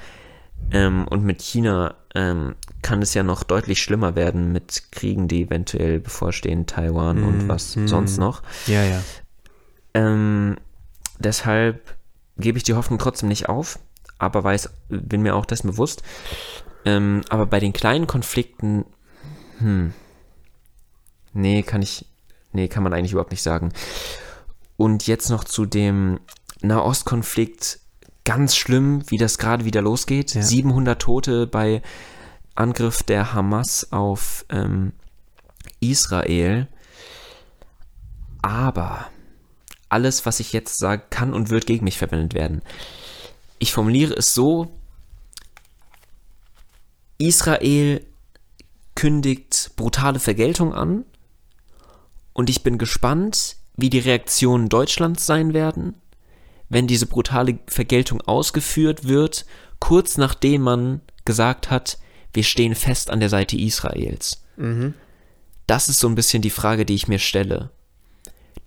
[0.70, 5.42] Ähm, und mit China ähm, kann es ja noch deutlich schlimmer werden mit Kriegen, die
[5.42, 8.42] eventuell bevorstehen, Taiwan und was sonst noch.
[8.66, 9.02] ja, ja.
[9.94, 10.56] Ähm,
[11.18, 11.96] deshalb
[12.38, 13.78] gebe ich die Hoffnung trotzdem nicht auf,
[14.18, 16.02] aber weiß, bin mir auch dessen bewusst.
[16.84, 18.84] Ähm, aber bei den kleinen Konflikten,
[19.58, 19.92] hm,
[21.32, 22.06] nee, kann ich,
[22.52, 23.72] nee, kann man eigentlich überhaupt nicht sagen.
[24.76, 26.20] Und jetzt noch zu dem
[26.62, 27.78] Nahostkonflikt,
[28.24, 30.34] ganz schlimm, wie das gerade wieder losgeht.
[30.34, 30.42] Ja.
[30.42, 31.82] 700 Tote bei
[32.54, 34.92] Angriff der Hamas auf ähm,
[35.80, 36.68] Israel.
[38.42, 39.06] Aber
[39.88, 42.62] alles, was ich jetzt sage, kann und wird gegen mich verwendet werden.
[43.58, 44.72] Ich formuliere es so,
[47.18, 48.04] Israel
[48.94, 51.04] kündigt brutale Vergeltung an
[52.32, 55.94] und ich bin gespannt, wie die Reaktionen Deutschlands sein werden,
[56.68, 59.46] wenn diese brutale Vergeltung ausgeführt wird,
[59.78, 61.98] kurz nachdem man gesagt hat,
[62.32, 64.42] wir stehen fest an der Seite Israels.
[65.66, 67.70] Das ist so ein bisschen die Frage, die ich mir stelle.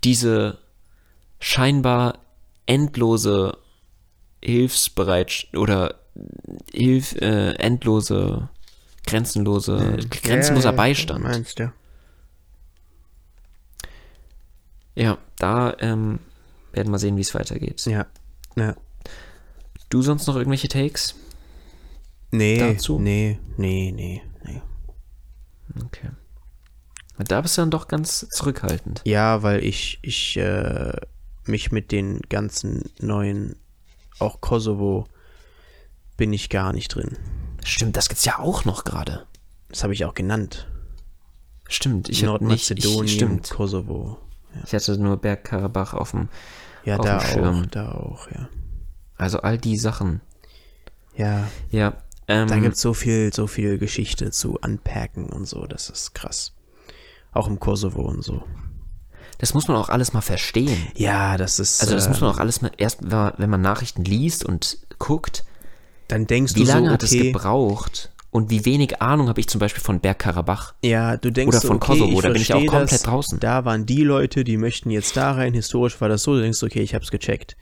[0.03, 0.59] Diese
[1.39, 2.20] scheinbar
[2.66, 3.57] endlose
[4.41, 5.95] Hilfsbereit oder
[6.72, 8.49] Hilf, äh, endlose,
[9.05, 11.24] grenzenlose, grenzenloser Beistand.
[11.24, 11.72] Meinst du?
[14.95, 16.20] Ja, da ähm,
[16.72, 17.86] werden wir sehen, wie es weitergeht.
[17.86, 18.05] Ja.
[18.55, 18.76] ja.
[19.89, 21.16] Du sonst noch irgendwelche Takes?
[22.38, 22.99] Nee, Dazu?
[22.99, 24.61] nee, nee, nee, nee.
[25.83, 26.09] Okay.
[27.17, 29.01] Da bist du dann doch ganz zurückhaltend.
[29.05, 30.91] Ja, weil ich, ich äh,
[31.45, 33.55] mich mit den ganzen neuen,
[34.19, 35.05] auch Kosovo,
[36.17, 37.17] bin ich gar nicht drin.
[37.63, 39.25] Stimmt, das gibt's ja auch noch gerade.
[39.69, 40.67] Das habe ich auch genannt.
[41.67, 43.49] Stimmt, ich habe nicht, ich, Nordmazedonien, stimmt.
[43.49, 44.19] Kosovo.
[44.65, 46.29] Ich hatte nur Bergkarabach auf dem,
[46.86, 47.61] Ja, Auf da dem Schirm.
[47.61, 48.49] auch, da auch, ja.
[49.17, 50.21] also all die Sachen.
[51.17, 51.97] Ja, Ja,
[52.28, 56.53] ähm, da gibt's so viel, so viel Geschichte zu unpacken und so, das ist krass.
[57.32, 58.43] Auch im Kosovo und so.
[59.39, 60.88] das muss man auch alles mal verstehen.
[60.95, 61.82] Ja, das ist.
[61.82, 64.45] Also das äh, muss man auch alles mal, erst wenn man- wenn man Nachrichten liest
[64.45, 65.43] und guckt,
[66.07, 69.39] Dann denkst wie du lange so, hat es okay, gebraucht und wie wenig Ahnung habe
[69.39, 70.73] ich zum Beispiel von Bergkarabach.
[70.84, 73.39] ja, du denkst Oder von okay, Kosovo, da bin ich auch komplett das, draußen.
[73.39, 76.61] Da waren die Leute, die möchten jetzt da rein, historisch war das so, du denkst,
[76.63, 77.57] okay, ich hab's gecheckt.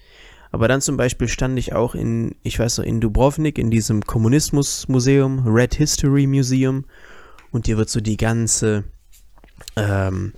[0.54, 4.04] Aber dann zum Beispiel stand ich auch in, ich weiß noch, in Dubrovnik, in diesem
[4.04, 6.86] Kommunismusmuseum, Red History Museum,
[7.50, 8.84] und dir wird so die ganze,
[9.76, 10.34] ähm,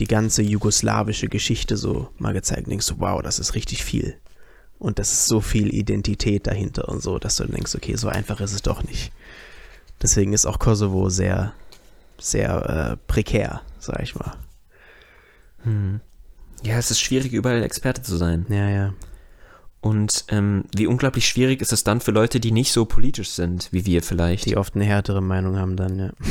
[0.00, 2.64] die ganze jugoslawische Geschichte so mal gezeigt.
[2.64, 4.16] Und denkst du, wow, das ist richtig viel.
[4.80, 8.40] Und das ist so viel Identität dahinter und so, dass du denkst, okay, so einfach
[8.40, 9.12] ist es doch nicht.
[10.02, 11.52] Deswegen ist auch Kosovo sehr,
[12.18, 14.34] sehr äh, prekär, sag ich mal.
[16.64, 18.44] Ja, es ist schwierig, überall Experte zu sein.
[18.48, 18.92] Ja, ja.
[19.82, 23.68] Und ähm, wie unglaublich schwierig ist es dann für Leute, die nicht so politisch sind,
[23.72, 24.46] wie wir vielleicht.
[24.46, 26.12] Die oft eine härtere Meinung haben dann, ja.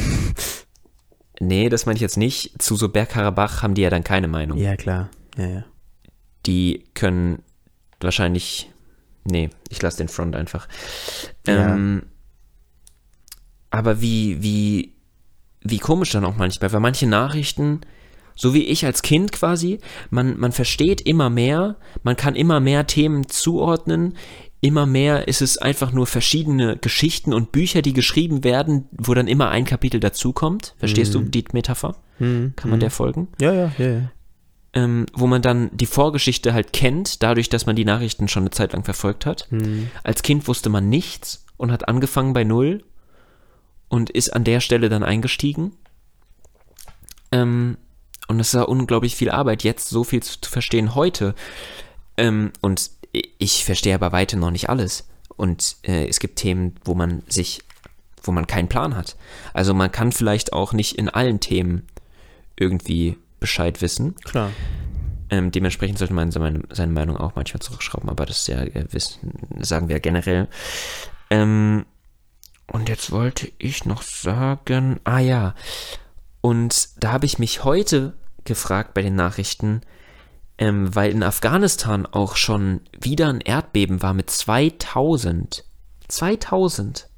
[1.42, 2.62] Nee, das meine ich jetzt nicht.
[2.62, 4.60] Zu so Bergkarabach haben die ja dann keine Meinung.
[4.60, 5.10] Ja, klar.
[5.36, 5.64] Ja, ja.
[6.46, 7.42] Die können
[8.00, 8.72] wahrscheinlich.
[9.24, 10.68] Nee, ich lasse den Front einfach.
[11.48, 11.74] Ja.
[11.74, 12.04] Ähm,
[13.72, 14.94] aber wie, wie,
[15.62, 17.82] wie komisch dann auch manchmal, weil manche Nachrichten,
[18.36, 19.80] so wie ich als Kind quasi,
[20.10, 24.18] man, man versteht immer mehr, man kann immer mehr Themen zuordnen,
[24.62, 29.28] immer mehr ist es einfach nur verschiedene Geschichten und Bücher, die geschrieben werden, wo dann
[29.28, 30.76] immer ein Kapitel dazukommt.
[30.78, 31.96] Verstehst du die Metapher?
[32.20, 33.28] Hm, Kann man der folgen?
[33.42, 34.12] Ja, ja, ja, ja.
[34.74, 38.52] ähm, wo man dann die Vorgeschichte halt kennt, dadurch, dass man die Nachrichten schon eine
[38.52, 39.48] Zeit lang verfolgt hat.
[39.50, 39.90] Hm.
[40.04, 42.84] Als Kind wusste man nichts und hat angefangen bei Null
[43.90, 45.74] und ist an der Stelle dann eingestiegen.
[47.32, 47.78] Ähm,
[48.32, 51.36] und es war unglaublich viel Arbeit, jetzt so viel zu, verstehen heute.
[52.16, 55.10] Ähm, und ich verstehe aber weiter noch nicht alles.
[55.36, 57.62] Und äh, es gibt Themen, wo man sich,
[58.24, 59.18] wo man keinen Plan hat.
[59.54, 61.86] Also man kann vielleicht auch nicht in allen Themen
[62.56, 64.16] irgendwie Bescheid wissen.
[64.16, 64.52] Klar.
[65.30, 68.86] Ähm, dementsprechend sollte man seine, seine Meinung auch manchmal zurückschrauben, aber das ist ja, äh,
[68.92, 70.48] wissen, sagen wir generell.
[71.30, 71.86] Ähm,
[72.68, 75.54] und jetzt wollte ich noch sagen, ah ja,
[76.40, 78.14] und da habe ich mich heute
[78.46, 79.82] gefragt bei den Nachrichten,
[80.58, 85.66] ähm, weil in Afghanistan auch schon wieder ein Erdbeben war mit 2000,
[86.08, 87.10] 2000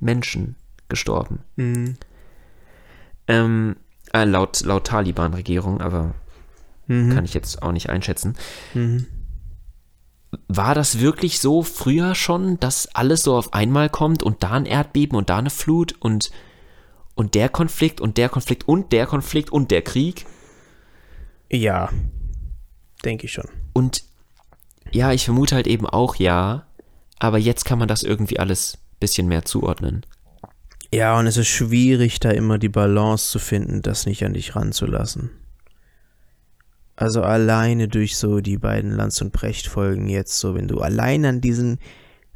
[0.00, 0.56] Menschen
[0.88, 1.40] gestorben.
[1.56, 1.96] Mhm.
[3.28, 3.76] Ähm,
[4.12, 6.14] äh, laut, laut Taliban-Regierung, aber
[6.86, 7.14] Mhm.
[7.14, 8.36] kann ich jetzt auch nicht einschätzen.
[8.74, 9.06] Mhm.
[10.48, 14.66] War das wirklich so früher schon, dass alles so auf einmal kommt und da ein
[14.66, 16.30] Erdbeben und da eine Flut und,
[17.14, 20.26] und der Konflikt und der Konflikt und der Konflikt und der Krieg?
[21.50, 21.90] Ja.
[23.04, 23.48] Denke ich schon.
[23.72, 24.04] Und
[24.90, 26.66] ja, ich vermute halt eben auch ja,
[27.18, 30.04] aber jetzt kann man das irgendwie alles bisschen mehr zuordnen.
[30.92, 34.56] Ja, und es ist schwierig, da immer die Balance zu finden, das nicht an dich
[34.56, 35.30] ranzulassen.
[36.94, 41.40] Also alleine durch so die beiden Lanz- und Brecht-Folgen jetzt, so wenn du allein an
[41.42, 41.78] diesen,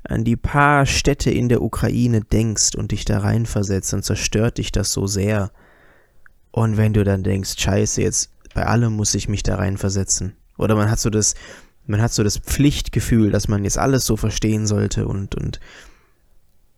[0.05, 4.71] an die paar Städte in der Ukraine denkst und dich da reinversetzt, dann zerstört dich
[4.71, 5.51] das so sehr.
[6.51, 10.35] Und wenn du dann denkst, scheiße, jetzt bei allem muss ich mich da reinversetzen.
[10.59, 11.35] Oder man hat so das,
[11.87, 15.61] man hat so das Pflichtgefühl, dass man jetzt alles so verstehen sollte und, und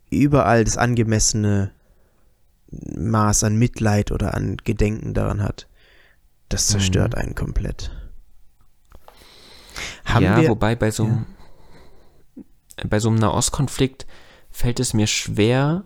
[0.09, 1.71] überall das angemessene
[2.71, 5.67] Maß an Mitleid oder an Gedenken daran hat.
[6.49, 7.91] Das zerstört einen komplett.
[10.05, 11.25] Haben ja, wir, wobei bei so einem
[12.89, 14.05] bei so einem Nahostkonflikt
[14.49, 15.83] fällt es mir schwer.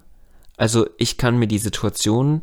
[0.56, 2.42] Also ich kann mir die Situation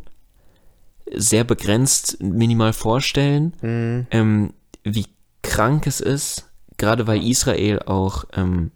[1.13, 4.07] sehr begrenzt minimal vorstellen, Mhm.
[4.11, 5.07] ähm, wie
[5.43, 8.71] krank es ist, gerade weil Israel auch ähm,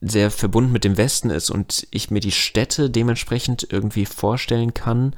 [0.00, 5.14] sehr verbunden mit dem Westen ist und ich mir die Städte dementsprechend irgendwie vorstellen kann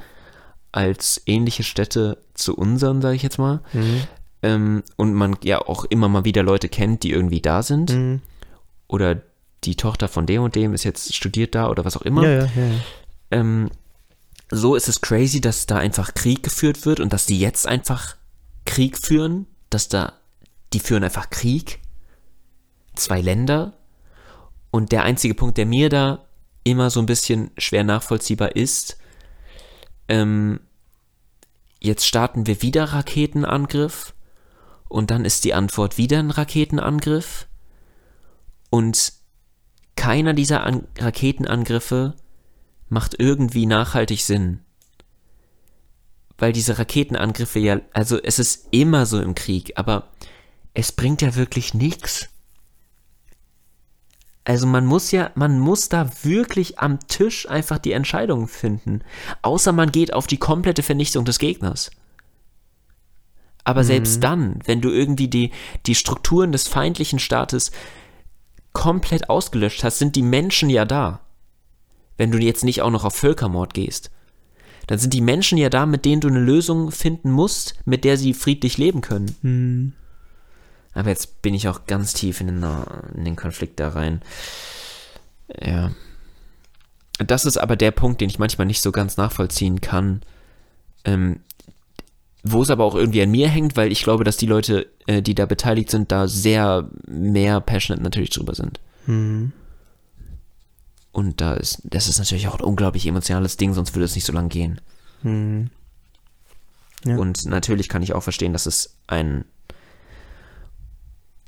[0.73, 3.61] als ähnliche Städte zu unseren, sage ich jetzt mal.
[3.73, 4.03] Mhm.
[4.43, 7.91] Ähm, und man ja auch immer mal wieder Leute kennt, die irgendwie da sind.
[7.93, 8.23] Mhm.
[8.89, 9.21] Oder
[9.65, 12.23] die Tochter von dem und dem ist jetzt studiert da oder was auch immer.
[12.25, 12.71] Ja, ja, ja.
[13.33, 13.69] Ähm,
[14.51, 18.17] so ist es crazy, dass da einfach Krieg geführt wird und dass die jetzt einfach
[18.65, 20.15] Krieg führen, dass da,
[20.73, 21.81] die führen einfach Krieg.
[22.95, 23.75] Zwei Länder.
[24.71, 26.27] Und der einzige Punkt, der mir da
[26.65, 28.99] immer so ein bisschen schwer nachvollziehbar ist,
[30.09, 30.61] ähm,
[31.81, 34.15] jetzt starten wir wieder Raketenangriff
[34.89, 37.47] und dann ist die Antwort wieder ein Raketenangriff
[38.71, 39.13] und
[39.97, 42.15] keiner dieser An Raketenangriffe
[42.91, 44.61] macht irgendwie nachhaltig Sinn.
[46.41, 50.09] weil diese Raketenangriffe ja, also es ist immer so im Krieg, aber
[50.73, 52.29] es bringt ja wirklich nichts.
[54.45, 59.03] Also man muss ja, man muss da wirklich am Tisch einfach die Entscheidung finden.
[59.43, 61.91] Außer man geht auf die komplette Vernichtung des Gegners.
[63.62, 65.53] Aber selbst dann, wenn du irgendwie die,
[65.85, 67.71] die Strukturen des feindlichen Staates
[68.73, 71.21] komplett ausgelöscht hast, sind die Menschen ja da.
[72.21, 74.11] Wenn du jetzt nicht auch noch auf Völkermord gehst.
[74.87, 78.19] Dann sind die Menschen ja da, mit denen du eine Lösung finden musst, mit der
[78.19, 79.35] sie friedlich leben können.
[80.93, 82.67] Aber jetzt bin ich auch ganz tief in den,
[83.15, 84.21] in den Konflikt da rein.
[85.63, 85.93] Ja.
[87.17, 90.21] Das ist aber der Punkt, den ich manchmal nicht so ganz nachvollziehen kann.
[91.07, 91.41] Ähm,
[92.43, 95.23] wo es aber auch irgendwie an mir hängt, weil ich glaube, dass die Leute, äh,
[95.23, 98.79] die da beteiligt sind, da sehr mehr passionate natürlich drüber sind.
[101.21, 104.25] Und da ist, das ist natürlich auch ein unglaublich emotionales Ding, sonst würde es nicht
[104.25, 104.81] so lang gehen.
[105.23, 107.17] Ja.
[107.19, 109.45] Und natürlich kann ich auch verstehen, dass es ein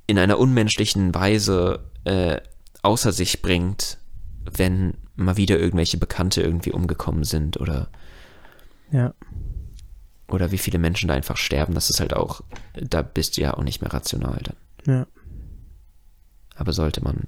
[0.07, 2.39] in einer unmenschlichen Weise äh,
[2.83, 3.97] außer sich bringt,
[4.45, 7.89] wenn mal wieder irgendwelche Bekannte irgendwie umgekommen sind oder
[8.91, 9.15] Ja.
[10.29, 12.43] oder wie viele Menschen da einfach sterben, das ist halt auch,
[12.75, 14.57] da bist du ja auch nicht mehr rational dann.
[14.95, 15.07] Ja.
[16.57, 17.27] Aber sollte man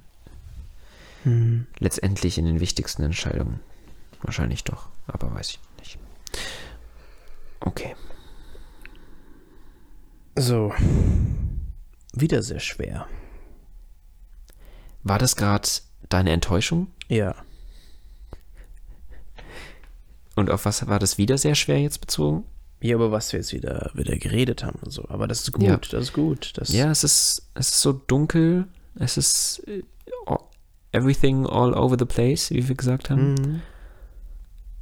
[1.25, 1.65] Hm.
[1.79, 3.59] letztendlich in den wichtigsten Entscheidungen
[4.21, 5.99] wahrscheinlich doch, aber weiß ich nicht.
[7.59, 7.95] Okay.
[10.35, 10.73] So.
[12.13, 13.07] Wieder sehr schwer.
[15.03, 15.67] War das gerade
[16.09, 16.87] deine Enttäuschung?
[17.07, 17.35] Ja.
[20.35, 22.43] Und auf was war das wieder sehr schwer jetzt bezogen?
[22.81, 25.07] Ja, aber was wir jetzt wieder, wieder geredet haben und so.
[25.09, 25.77] Aber das ist gut, Ja.
[25.77, 26.53] das ist gut.
[26.57, 29.83] Das, Ja, es ist, es ist so dunkel, es ist äh,
[30.95, 33.33] everything all over the place, wie wir gesagt haben.
[33.33, 33.61] Mhm.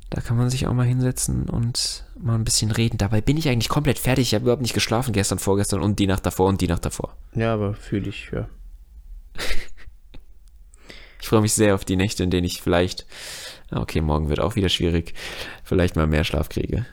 [0.09, 2.99] Da kann man sich auch mal hinsetzen und mal ein bisschen reden.
[2.99, 4.27] Dabei bin ich eigentlich komplett fertig.
[4.27, 7.17] Ich habe überhaupt nicht geschlafen gestern, vorgestern und die Nacht davor und die Nacht davor.
[7.33, 8.47] Ja, aber fühle ich, ja.
[11.19, 13.05] Ich freue mich sehr auf die Nächte, in denen ich vielleicht,
[13.71, 15.13] ah, okay, morgen wird auch wieder schwierig,
[15.63, 16.85] vielleicht mal mehr Schlaf kriege.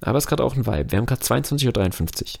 [0.00, 0.90] Aber es ist gerade auch ein Vibe.
[0.90, 2.40] Wir haben gerade 22.53 Uhr.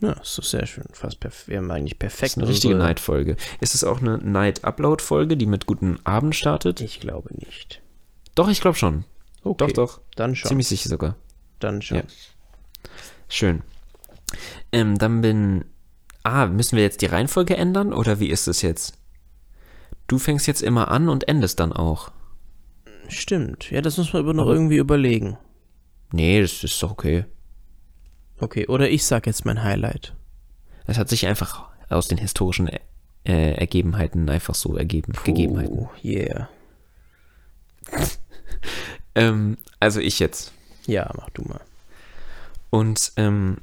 [0.00, 0.84] Ja, das ist sehr schön.
[0.92, 3.36] Fast wir haben eigentlich perfekt ist eine richtige Night-Folge.
[3.60, 6.80] Ist es auch eine Night-Upload-Folge, die mit guten Abend startet?
[6.82, 7.80] Ich glaube nicht.
[8.34, 9.04] Doch, ich glaube schon.
[9.42, 9.66] Okay.
[9.66, 10.00] Doch, doch.
[10.16, 10.48] Dann schon.
[10.48, 11.16] Ziemlich sicher sogar.
[11.60, 11.98] Dann schon.
[11.98, 12.04] Ja.
[13.28, 13.62] Schön.
[14.72, 15.64] Ähm, dann bin.
[16.22, 18.98] Ah, müssen wir jetzt die Reihenfolge ändern oder wie ist es jetzt?
[20.08, 22.10] Du fängst jetzt immer an und endest dann auch.
[23.08, 23.70] Stimmt.
[23.70, 25.38] Ja, das muss man aber noch irgendwie überlegen.
[26.12, 27.24] Nee, das ist doch okay.
[28.38, 30.14] Okay, oder ich sag jetzt mein Highlight.
[30.86, 32.68] Es hat sich einfach aus den historischen
[33.24, 35.12] äh, Ergebenheiten einfach so ergeben.
[35.24, 35.78] Gegebenheiten.
[35.78, 36.48] Oh, yeah.
[39.16, 40.52] Ähm, also ich jetzt.
[40.86, 41.62] Ja, mach du mal.
[42.70, 43.56] Und ähm,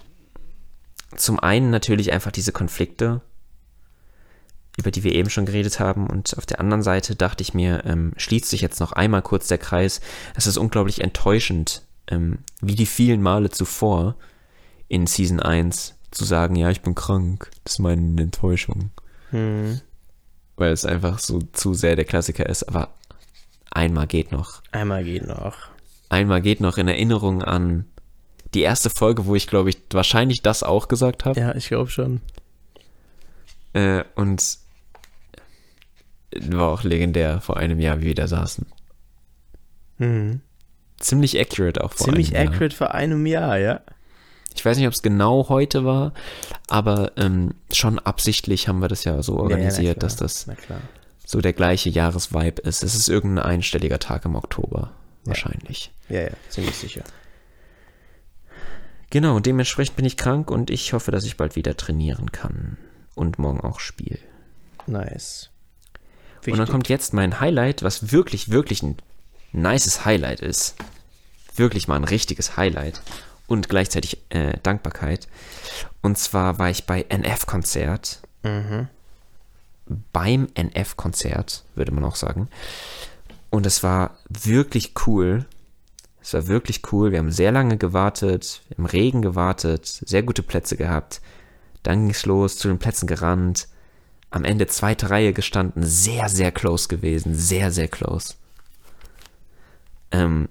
[1.15, 3.21] zum einen natürlich einfach diese Konflikte,
[4.77, 6.07] über die wir eben schon geredet haben.
[6.07, 9.47] Und auf der anderen Seite dachte ich mir, ähm, schließt sich jetzt noch einmal kurz
[9.47, 10.01] der Kreis.
[10.35, 14.15] Es ist unglaublich enttäuschend, ähm, wie die vielen Male zuvor
[14.93, 17.49] in Season 1 zu sagen, ja, ich bin krank.
[17.63, 18.91] Das ist meine Enttäuschung.
[19.31, 19.81] Hm.
[20.55, 22.69] Weil es einfach so zu sehr der Klassiker ist.
[22.69, 22.93] Aber
[23.71, 24.61] einmal geht noch.
[24.71, 25.57] Einmal geht noch.
[26.09, 27.85] Einmal geht noch in Erinnerung an
[28.53, 31.39] die erste Folge, wo ich, glaube ich, wahrscheinlich das auch gesagt habe.
[31.39, 32.21] Ja, ich glaube schon.
[33.73, 34.59] Äh, und
[36.51, 38.67] war auch legendär vor einem Jahr, wie wir da saßen.
[39.97, 40.41] Mhm.
[40.99, 42.53] Ziemlich accurate auch vor Ziemlich einem Jahr.
[42.53, 43.81] accurate vor einem Jahr, ja.
[44.55, 46.13] Ich weiß nicht, ob es genau heute war,
[46.67, 50.47] aber ähm, schon absichtlich haben wir das ja so Ja, ja, organisiert, na dass das
[51.25, 52.83] so der gleiche Jahresvibe ist.
[52.83, 54.91] Es ist irgendein einstelliger Tag im Oktober.
[55.23, 55.27] Ja.
[55.29, 55.91] Wahrscheinlich.
[56.09, 57.03] Ja, ja, ziemlich sicher.
[59.09, 62.77] Genau, dementsprechend bin ich krank und ich hoffe, dass ich bald wieder trainieren kann.
[63.15, 64.17] Und morgen auch spiele.
[64.87, 65.51] Nice.
[66.37, 66.71] Und dann Wichtig.
[66.71, 68.97] kommt jetzt mein Highlight, was wirklich, wirklich ein
[69.51, 70.75] nices Highlight ist.
[71.55, 73.01] Wirklich mal ein richtiges Highlight.
[73.47, 75.27] Und gleichzeitig äh, Dankbarkeit.
[76.01, 78.21] Und zwar war ich bei NF-Konzert.
[78.43, 78.87] Mhm.
[80.13, 82.47] Beim NF-Konzert, würde man auch sagen.
[83.49, 85.45] Und es war wirklich cool.
[86.21, 87.11] Es war wirklich cool.
[87.11, 91.21] Wir haben sehr lange gewartet, im Regen gewartet, sehr gute Plätze gehabt.
[91.83, 93.67] Dann ging es los, zu den Plätzen gerannt.
[94.31, 98.35] Am Ende zweite Reihe gestanden, sehr, sehr close gewesen, sehr, sehr close.
[100.11, 100.47] Ähm,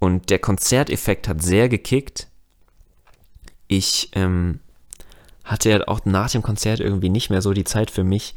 [0.00, 2.26] und der Konzerteffekt hat sehr gekickt.
[3.68, 4.58] Ich ähm,
[5.44, 8.34] hatte ja auch nach dem Konzert irgendwie nicht mehr so die Zeit für mich,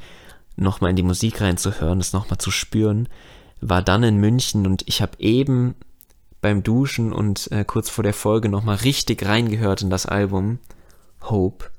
[0.56, 3.10] nochmal in die Musik reinzuhören, das nochmal zu spüren.
[3.61, 5.73] War dann in München und ich habe eben
[6.41, 10.60] beim Duschen und äh, kurz vor der Folge nochmal richtig reingehört in das Album
[11.22, 11.72] Hope.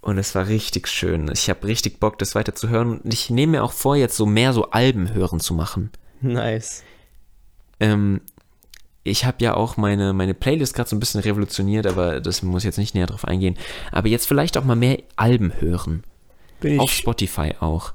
[0.00, 1.30] Und es war richtig schön.
[1.32, 3.00] Ich habe richtig Bock, das weiter zu hören.
[3.00, 5.90] Und ich nehme mir auch vor, jetzt so mehr so Alben hören zu machen.
[6.22, 6.84] Nice.
[7.80, 8.20] Ähm,
[9.10, 12.64] ich habe ja auch meine, meine Playlist gerade so ein bisschen revolutioniert, aber das muss
[12.64, 13.56] jetzt nicht näher drauf eingehen.
[13.92, 16.04] Aber jetzt vielleicht auch mal mehr Alben hören.
[16.60, 16.80] Bin ich.
[16.80, 17.92] Auf Spotify auch.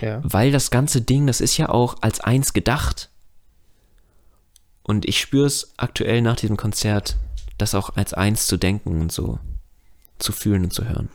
[0.00, 0.20] ja.
[0.22, 3.10] Weil das ganze Ding, das ist ja auch als eins gedacht.
[4.82, 7.16] Und ich spüre es aktuell nach diesem Konzert,
[7.58, 9.38] das auch als eins zu denken und so
[10.18, 11.10] zu fühlen und zu hören.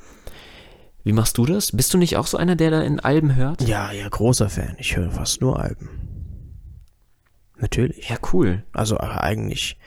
[1.04, 1.72] Wie machst du das?
[1.72, 3.62] Bist du nicht auch so einer, der da in Alben hört?
[3.68, 4.76] ja, ja, großer Fan.
[4.78, 5.90] Ich höre fast nur Alben.
[7.58, 8.10] Natürlich.
[8.10, 8.64] Ja, cool.
[8.74, 9.78] Also eigentlich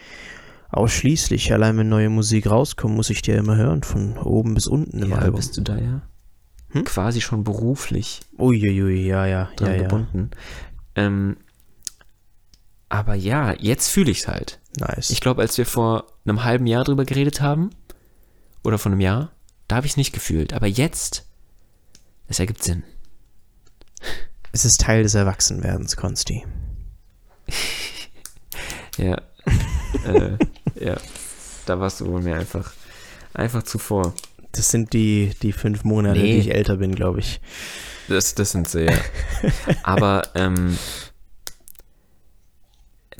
[0.70, 1.52] ausschließlich.
[1.52, 3.82] Allein wenn neue Musik rauskommt, muss ich die ja immer hören.
[3.82, 5.36] Von oben bis unten im Ja, Album.
[5.36, 6.02] bist du da ja
[6.70, 6.84] Hm?
[6.84, 9.82] quasi schon beruflich Uiuiui, ja, ja, dran ja, ja.
[9.82, 10.30] gebunden.
[10.96, 11.36] Ähm,
[12.88, 14.60] aber ja, jetzt fühle ich es halt.
[14.78, 15.10] Nice.
[15.10, 17.70] Ich glaube, als wir vor einem halben Jahr drüber geredet haben,
[18.62, 19.30] oder vor einem Jahr,
[19.68, 20.52] da habe ich es nicht gefühlt.
[20.52, 21.26] Aber jetzt,
[22.26, 22.82] es ergibt Sinn.
[24.52, 26.44] es ist Teil des Erwachsenwerdens, Konsti.
[28.98, 29.20] Ja.
[30.06, 30.38] äh,
[30.82, 30.96] ja.
[31.66, 32.72] Da warst du wohl mir einfach,
[33.34, 34.14] einfach zuvor.
[34.52, 36.32] Das sind die, die fünf Monate, Nee.
[36.32, 37.40] die ich älter bin, glaube ich.
[38.08, 38.96] Das, das sind sie, ja.
[39.82, 40.78] Aber, ähm,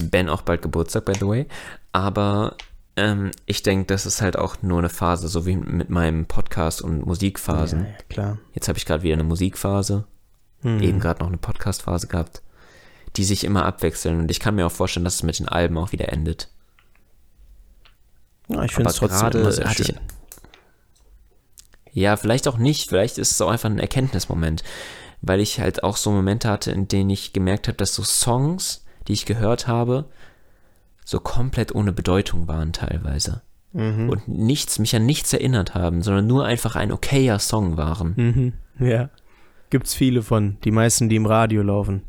[0.03, 1.47] Ben auch bald Geburtstag, by the way.
[1.93, 2.57] Aber
[2.97, 6.81] ähm, ich denke, das ist halt auch nur eine Phase, so wie mit meinem Podcast
[6.83, 7.81] und Musikphasen.
[7.81, 8.39] Ja, ja, klar.
[8.55, 10.05] Jetzt habe ich gerade wieder eine Musikphase,
[10.63, 10.81] Hm.
[10.83, 12.43] eben gerade noch eine Podcastphase gehabt,
[13.17, 14.19] die sich immer abwechseln.
[14.21, 16.49] Und ich kann mir auch vorstellen, dass es mit den Alben auch wieder endet.
[18.49, 19.99] Ja, ich finde es trotzdem immer sehr hatte ich- schön.
[21.93, 22.89] Ja, vielleicht auch nicht.
[22.91, 24.63] Vielleicht ist es auch einfach ein Erkenntnismoment.
[25.23, 28.85] Weil ich halt auch so Momente hatte, in denen ich gemerkt habe, dass so Songs,
[29.09, 30.05] die ich gehört habe,
[31.05, 33.41] so komplett ohne Bedeutung waren teilweise.
[33.73, 34.11] Mhm.
[34.11, 38.13] Und nichts, mich an nichts erinnert haben, sondern nur einfach ein okayer Song waren.
[38.79, 38.87] Mhm.
[38.87, 39.09] Ja.
[39.71, 40.59] Gibt's viele von.
[40.65, 42.03] Die meisten, die im Radio laufen.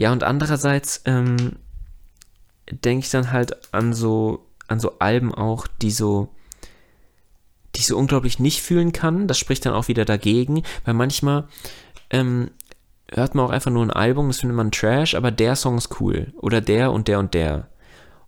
[0.00, 1.56] Ja, und andererseits ähm,
[2.70, 6.30] denke ich dann halt an so, an so Alben auch, die so,
[7.76, 9.28] die ich so unglaublich nicht fühlen kann.
[9.28, 11.48] Das spricht dann auch wieder dagegen, weil manchmal
[12.08, 12.50] ähm,
[13.12, 16.00] hört man auch einfach nur ein Album, das findet man Trash, aber der Song ist
[16.00, 16.32] cool.
[16.38, 17.68] Oder der und der und der.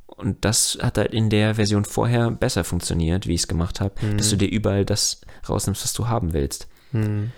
[0.06, 3.94] Und das hat halt in der Version vorher besser funktioniert, wie ich es gemacht habe,
[4.18, 6.68] dass du dir überall das rausnimmst, was du haben willst.
[6.92, 7.32] Mhm.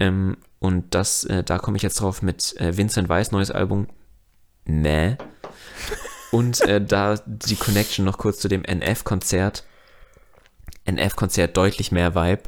[0.00, 3.88] Ähm, und das, äh, da komme ich jetzt drauf mit äh, Vincent Weiss, neues Album.
[4.64, 5.16] Nee.
[6.32, 9.64] Und äh, da die Connection noch kurz zu dem NF-Konzert.
[10.84, 12.42] NF-Konzert deutlich mehr Vibe.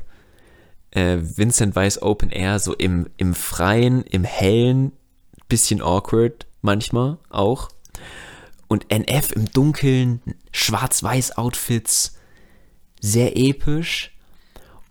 [0.91, 4.93] Äh, Vincent Weiss Open Air, so im, im Freien, im Hellen,
[5.49, 7.71] bisschen awkward manchmal auch.
[8.69, 10.21] Und NF im Dunkeln,
[10.53, 12.17] schwarz-weiß Outfits,
[13.01, 14.17] sehr episch.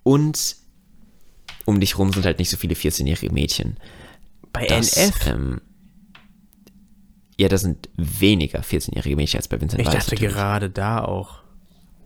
[0.04, 0.56] Und
[1.68, 3.78] um dich rum sind halt nicht so viele 14-jährige Mädchen.
[4.54, 5.28] Bei Das, NF?
[5.28, 5.62] Ähm,
[7.38, 9.96] ja, da sind weniger 14-jährige Mädchen als bei Vincent Ich Weiss.
[9.96, 10.34] dachte natürlich.
[10.34, 11.44] gerade da auch.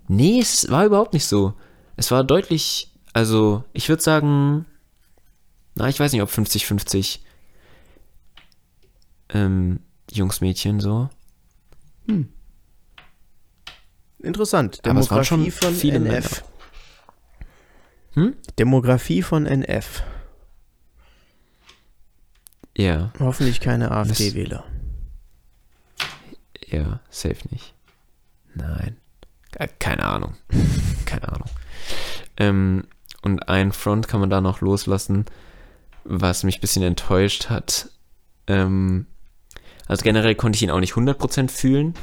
[0.07, 1.53] Nee, es war überhaupt nicht so.
[1.95, 4.65] Es war deutlich, also ich würde sagen,
[5.75, 7.19] na, ich weiß nicht, ob 50-50
[9.29, 9.79] ähm,
[10.11, 11.07] Jungs, Mädchen so.
[14.19, 14.79] Interessant.
[14.85, 16.43] Aber es waren schon von viele NF.
[18.13, 18.35] Hm?
[18.59, 20.03] Demografie von NF.
[22.77, 24.63] Ja, Hoffentlich keine AfD-Wähler.
[26.67, 27.73] ja, safe nicht.
[28.55, 28.97] Nein.
[29.55, 30.35] Äh, Keine Ahnung.
[31.05, 31.49] Keine Ahnung.
[32.37, 32.87] Ähm,
[33.21, 35.25] und ein Front kann man da noch loslassen,
[36.05, 37.89] was mich ein bisschen enttäuscht hat.
[38.47, 39.07] Ähm,
[39.87, 41.93] also generell konnte ich ihn auch nicht 100% fühlen,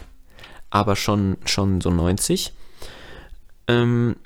[0.69, 2.53] aber schon, schon so 90.
[3.67, 4.17] Ähm,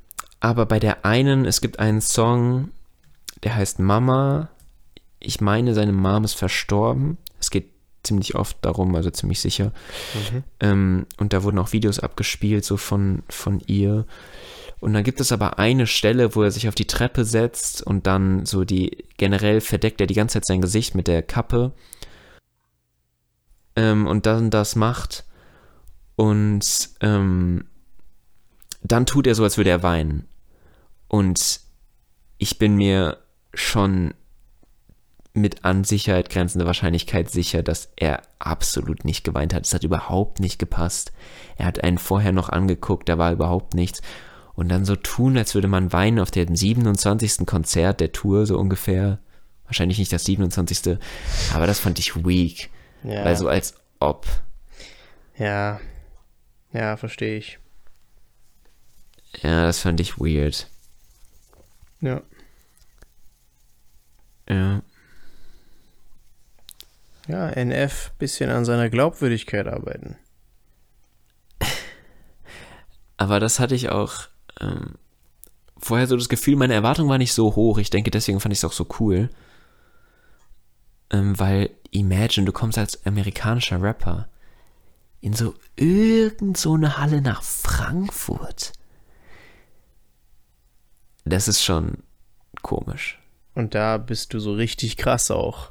[0.43, 2.71] aber bei der einen, es gibt einen Song,
[3.45, 4.49] der heißt Mama.
[5.21, 7.17] Ich meine, seine Mom ist verstorben.
[7.39, 7.71] Es geht
[8.03, 9.71] ziemlich oft darum, also ziemlich sicher.
[10.59, 14.05] Ähm, und da wurden auch Videos abgespielt, so von, von ihr.
[14.81, 18.09] Und dann gibt es aber eine Stelle, wo er sich auf die Treppe setzt und
[18.09, 21.71] dann so die, generell verdeckt er die ganze Zeit sein Gesicht mit der Kappe.
[23.77, 25.25] Ähm, und dann das macht.
[26.17, 27.67] Und ähm,
[28.83, 30.27] dann tut er so, als würde er weinen.
[31.13, 31.61] Und
[32.39, 33.19] ich bin mir
[33.53, 34.15] schon
[35.35, 39.67] mit an Sicherheit grenzender Wahrscheinlichkeit sicher, dass er absolut nicht geweint hat.
[39.67, 41.13] Es hat überhaupt nicht gepasst.
[41.59, 44.01] Er hat einen vorher noch angeguckt, da war überhaupt nichts.
[44.55, 47.47] Und dann so tun, als würde man weinen auf dem 27.
[47.47, 49.19] Konzert der Tour, so ungefähr.
[49.67, 50.97] Wahrscheinlich nicht das 27.
[51.53, 52.71] Aber das fand ich weak.
[53.05, 53.23] Ja.
[53.27, 54.27] Weil so als ob.
[55.37, 55.79] Ja.
[56.73, 57.59] Ja, verstehe ich.
[59.43, 60.72] Ja, das fand ich weird.
[62.03, 62.21] Ja.
[64.49, 64.83] Ja.
[67.29, 70.17] Ja, NF bisschen an seiner Glaubwürdigkeit arbeiten.
[73.17, 74.29] Aber das hatte ich auch
[74.61, 74.97] ähm,
[75.79, 77.79] vorher so das Gefühl, meine Erwartung war nicht so hoch.
[77.79, 79.31] Ich denke, deswegen fand ich es auch so cool.
[81.11, 84.29] Ähm, weil, imagine, du kommst als amerikanischer Rapper
[85.21, 88.73] in so irgend so eine Halle nach Frankfurt.
[91.25, 91.99] Das ist schon
[92.63, 93.19] komisch.
[93.55, 95.71] Und da bist du so richtig krass auch.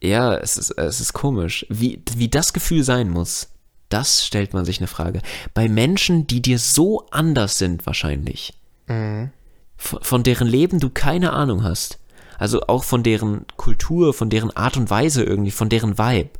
[0.00, 1.64] Ja, es ist, es ist komisch.
[1.68, 3.50] Wie, wie das Gefühl sein muss,
[3.88, 5.22] das stellt man sich eine Frage.
[5.54, 8.54] Bei Menschen, die dir so anders sind, wahrscheinlich.
[8.88, 9.30] Mhm.
[9.76, 11.98] Von, von deren Leben du keine Ahnung hast.
[12.38, 16.30] Also auch von deren Kultur, von deren Art und Weise irgendwie, von deren Vibe.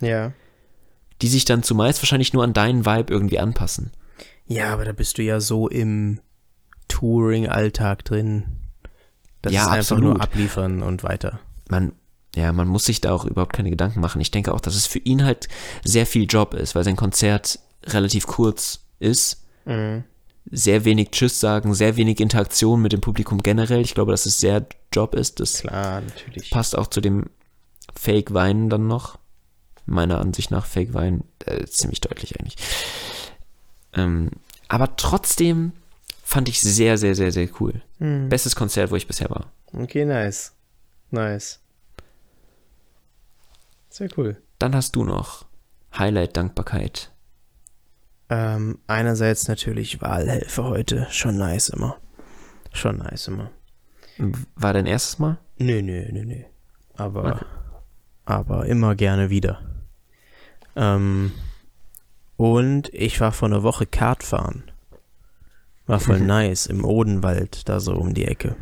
[0.00, 0.32] Ja.
[1.20, 3.90] Die sich dann zumeist wahrscheinlich nur an deinen Vibe irgendwie anpassen.
[4.50, 6.20] Ja, aber da bist du ja so im
[6.88, 8.44] Touring-Alltag drin.
[9.42, 10.04] Das Ja, ist einfach absolut.
[10.14, 11.40] nur abliefern und weiter.
[11.68, 11.92] Man,
[12.34, 14.20] ja, man muss sich da auch überhaupt keine Gedanken machen.
[14.20, 15.48] Ich denke auch, dass es für ihn halt
[15.84, 19.44] sehr viel Job ist, weil sein Konzert relativ kurz ist.
[19.66, 20.04] Mhm.
[20.50, 23.82] sehr wenig Tschüss sagen, sehr wenig Interaktion mit dem Publikum generell.
[23.82, 25.38] Ich glaube, dass es sehr Job ist.
[25.38, 26.50] Das Klar, natürlich.
[26.50, 27.26] passt auch zu dem
[27.94, 29.18] Fake-Weinen dann noch.
[29.86, 32.56] Meiner Ansicht nach Fake-Weinen äh, ziemlich deutlich eigentlich.
[33.94, 34.30] Ähm,
[34.68, 35.72] aber trotzdem
[36.22, 37.82] fand ich sehr, sehr, sehr, sehr cool.
[37.98, 38.28] Mhm.
[38.28, 39.50] Bestes Konzert, wo ich bisher war.
[39.72, 40.52] Okay, nice.
[41.10, 41.60] Nice.
[43.88, 44.40] Sehr cool.
[44.58, 45.46] Dann hast du noch
[45.98, 47.10] Highlight Dankbarkeit.
[48.28, 51.08] Ähm, einerseits natürlich Wahlhelfer heute.
[51.10, 51.96] Schon nice immer.
[52.72, 53.50] Schon nice immer.
[54.54, 55.38] War dein erstes Mal?
[55.58, 56.42] Nö, nö, nö, nö.
[56.94, 57.44] Aber, Okay.
[58.26, 59.60] aber immer gerne wieder.
[60.76, 61.32] Ähm,
[62.40, 64.64] und ich war vor einer Woche Kart fahren.
[65.86, 68.56] War voll nice im Odenwald, da so um die Ecke.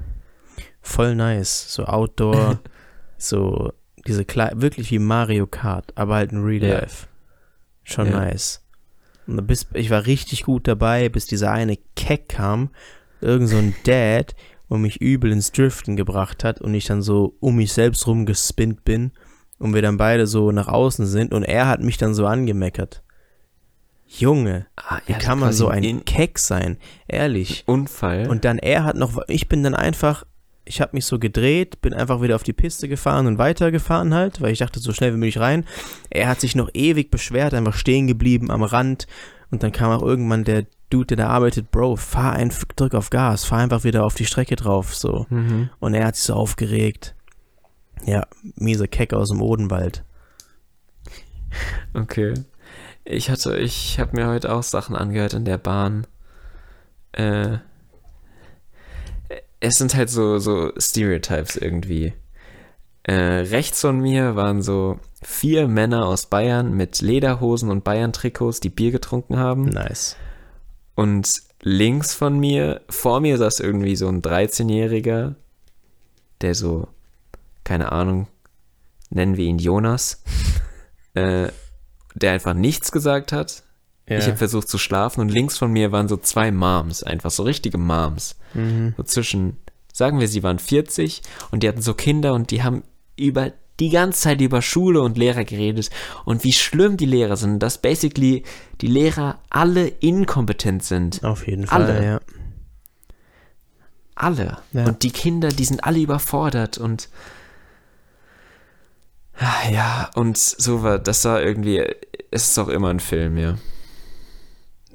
[0.80, 1.72] Voll nice.
[1.72, 2.58] So Outdoor,
[3.18, 3.72] so
[4.04, 6.78] diese Kle wirklich wie Mario Kart, aber halt in Real Ja.
[6.80, 7.06] Life.
[7.84, 8.18] Schon Ja.
[8.18, 8.64] nice.
[9.28, 12.70] Und bis, ich war richtig gut dabei, bis dieser eine Keck kam,
[13.20, 14.34] irgend so ein Dad,
[14.66, 18.84] und mich übel ins Driften gebracht hat und ich dann so um mich selbst rumgespinnt
[18.84, 19.12] bin
[19.60, 23.02] und wir dann beide so nach außen sind und er hat mich dann so angemeckert.
[24.08, 26.78] Junge, Ah, wie kann man so ein Keck sein?
[27.06, 27.64] Ehrlich.
[27.66, 28.28] Unfall.
[28.28, 30.24] Und dann er hat noch, ich bin dann einfach,
[30.64, 34.40] ich habe mich so gedreht, bin einfach wieder auf die Piste gefahren und weitergefahren halt,
[34.40, 35.64] weil ich dachte, so schnell wie möglich rein.
[36.08, 39.06] Er hat sich noch ewig beschwert, einfach stehen geblieben am Rand
[39.50, 43.10] und dann kam auch irgendwann der Dude, der da arbeitet, Bro, fahr einfach, drück auf
[43.10, 45.26] Gas, fahr einfach wieder auf die Strecke drauf, so.
[45.28, 45.68] mhm.
[45.80, 47.14] Und er hat sich so aufgeregt.
[48.06, 48.26] Ja,
[48.56, 50.02] mieser Keck aus dem Odenwald.
[51.94, 52.34] Okay.
[53.10, 56.06] Ich hatte, ich habe mir heute auch Sachen angehört in der Bahn.
[57.12, 57.56] Äh,
[59.60, 62.12] es sind halt so, so Stereotypes irgendwie.
[63.04, 68.68] Äh, rechts von mir waren so vier Männer aus Bayern mit Lederhosen und Bayern-Trikots, die
[68.68, 69.64] Bier getrunken haben.
[69.70, 70.16] Nice.
[70.94, 71.32] Und
[71.62, 75.34] links von mir, vor mir saß irgendwie so ein 13-Jähriger,
[76.42, 76.88] der so,
[77.64, 78.28] keine Ahnung,
[79.08, 80.22] nennen wir ihn Jonas,
[81.14, 81.48] äh,
[82.22, 83.62] der einfach nichts gesagt hat.
[84.08, 84.18] Ja.
[84.18, 87.42] Ich habe versucht zu schlafen und links von mir waren so zwei Moms, einfach so
[87.42, 88.36] richtige Moms.
[88.54, 88.94] mhm.
[88.96, 89.58] So zwischen,
[89.92, 92.84] sagen wir, sie waren 40 und die hatten so Kinder und die haben
[93.16, 95.90] über die ganze Zeit über Schule und Lehrer geredet
[96.24, 98.42] und wie schlimm die Lehrer sind, dass basically
[98.80, 101.22] die Lehrer alle inkompetent sind.
[101.22, 102.04] Auf jeden Fall, Alle.
[102.04, 102.20] ja.
[104.14, 104.58] Alle.
[104.72, 104.86] Ja.
[104.86, 107.08] Und die Kinder, die sind alle überfordert und
[109.70, 111.78] ja, und so war, das war irgendwie,
[112.30, 113.56] es ist auch immer ein Film, ja.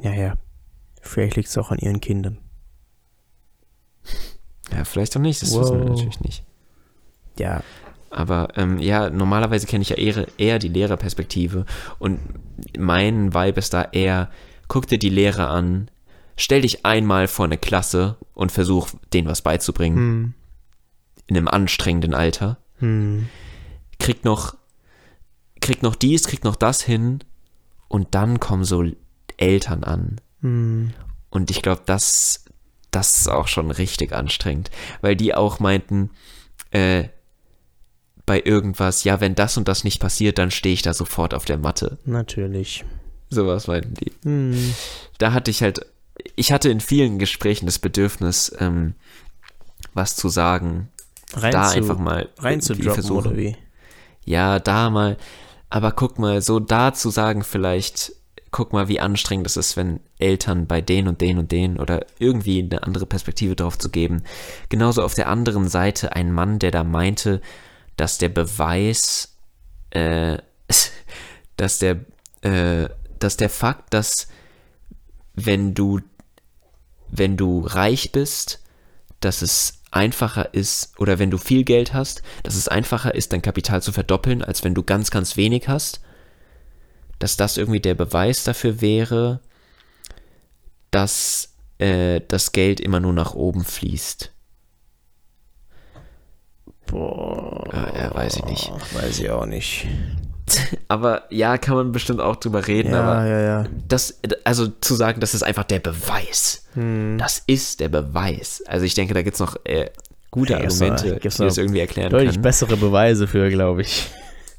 [0.02, 0.34] Ja, ja.
[1.02, 2.38] Vielleicht liegt es auch an ihren Kindern.
[4.72, 6.44] Ja, vielleicht auch nicht, das wissen wir natürlich nicht.
[7.38, 7.64] Ja,
[8.10, 11.66] Aber ähm, ja, normalerweise kenne ich ja eher, eher die Lehrerperspektive
[12.00, 12.20] und
[12.78, 14.30] mein Vibe ist da eher,
[14.68, 15.90] guck dir die Lehrer an,
[16.36, 20.34] stell dich einmal vor eine Klasse und versuch denen was beizubringen hm.
[21.28, 22.58] in einem anstrengenden Alter.
[22.80, 23.30] Hm.
[24.04, 24.58] Krieg noch,
[25.62, 27.20] krieg noch dies, krieg noch das hin
[27.88, 28.84] und dann kommen so
[29.38, 30.20] Eltern an.
[30.42, 30.94] Hm.
[31.30, 32.44] Und ich glaube, das,
[32.92, 36.10] das ist auch schon richtig anstrengend, weil die auch meinten,
[36.72, 37.06] äh,
[38.26, 41.46] bei irgendwas, ja, wenn das und das nicht passiert, dann stehe ich da sofort auf
[41.46, 41.98] der Matte.
[42.04, 42.84] Natürlich.
[43.30, 44.12] Sowas meinten die.
[44.24, 44.76] Hm.
[45.18, 45.86] Da hatte ich halt,
[46.36, 48.96] ich hatte in vielen Gesprächen das Bedürfnis, ähm,
[49.94, 50.90] was zu sagen,
[51.34, 53.56] Rein da zu, einfach mal rein zu droppen oder wie?
[54.26, 55.18] Ja, da mal.
[55.70, 58.14] Aber guck mal, so da zu sagen vielleicht,
[58.52, 62.06] guck mal, wie anstrengend es ist, wenn Eltern bei den und den und den oder
[62.20, 64.24] irgendwie eine andere Perspektive drauf zu geben.
[64.70, 67.42] Genauso auf der anderen Seite ein Mann, der da meinte,
[67.98, 69.36] dass der Beweis,
[69.90, 70.38] äh,
[71.58, 72.06] dass der,
[72.42, 72.88] äh,
[73.20, 74.28] dass der Fakt, dass
[75.34, 76.00] wenn du,
[77.10, 78.62] wenn du reich bist,
[79.20, 83.42] dass es einfacher ist, oder wenn du viel Geld hast, dass es einfacher ist, dein
[83.42, 86.02] Kapital zu verdoppeln, als wenn du ganz, ganz wenig hast.
[87.20, 89.40] Dass das irgendwie der Beweis dafür wäre,
[90.92, 94.32] dass äh, das Geld immer nur nach oben fließt.
[96.88, 97.70] Boah.
[97.72, 98.72] Ja, ja, weiß ich nicht.
[98.94, 99.88] Weiß ich auch nicht.
[100.88, 103.66] Aber ja, kann man bestimmt auch drüber reden, Ja, aber ja, ja.
[103.88, 106.66] das, also zu sagen, das ist einfach der Beweis.
[106.74, 107.18] Hm.
[107.18, 108.62] Das ist der Beweis.
[108.68, 109.90] Also ich denke, da gibt es noch äh,
[110.32, 112.42] gute noch- Argumente, die das irgendwie erklären Deutlich können.
[112.44, 114.10] bessere Beweise für, glaube ich.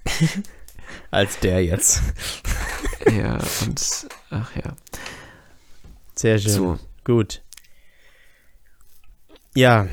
[1.11, 2.01] Als der jetzt.
[3.15, 3.35] Ja,
[3.67, 4.73] und ach ja.
[6.15, 6.51] Sehr schön.
[6.51, 7.43] So, Gut.
[9.55, 9.87] Ja.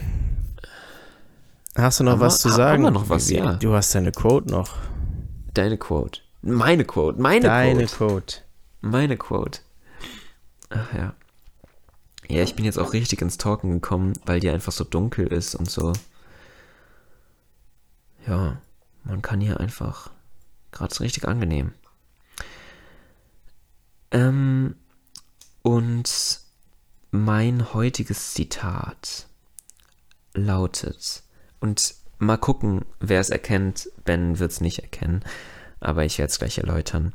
[1.76, 2.84] Hast du noch Haben was wir- zu haben sagen?
[2.84, 3.30] wir noch was?
[3.30, 3.53] Ja.
[3.55, 4.77] Du hast deine Quote noch.
[5.53, 6.22] Deine Quote.
[6.41, 7.22] Meine Quote.
[7.22, 7.95] Meine Deine Quote.
[7.95, 8.41] Quote.
[8.82, 9.61] Meine Quote.
[10.69, 11.14] Ach ja.
[12.28, 15.53] Ja, ich bin jetzt auch richtig ins Talken gekommen, weil die einfach so dunkel ist
[15.56, 15.94] und so.
[18.26, 18.61] Ja,
[19.03, 20.11] man kann hier einfach.
[20.72, 21.73] Gerade so richtig angenehm.
[24.11, 24.76] Ähm,
[25.61, 26.40] und
[27.11, 29.28] mein heutiges Zitat
[30.34, 31.23] lautet,
[31.60, 33.89] und mal gucken, wer es erkennt.
[34.06, 35.23] Ben wird es nicht erkennen,
[35.80, 37.14] aber ich werde es gleich erläutern.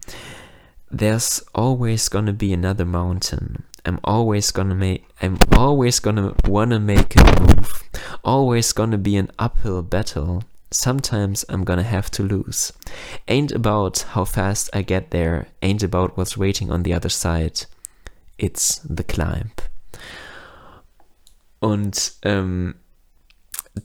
[0.90, 3.64] There's always gonna be another mountain.
[3.84, 5.04] I'm always gonna make.
[5.20, 7.84] I'm always gonna wanna make a move.
[8.22, 10.42] Always gonna be an uphill battle.
[10.72, 12.72] Sometimes I'm gonna have to lose.
[13.28, 15.46] Ain't about how fast I get there.
[15.62, 17.66] Ain't about what's waiting on the other side.
[18.38, 19.52] It's the climb.
[21.60, 22.74] Und ähm,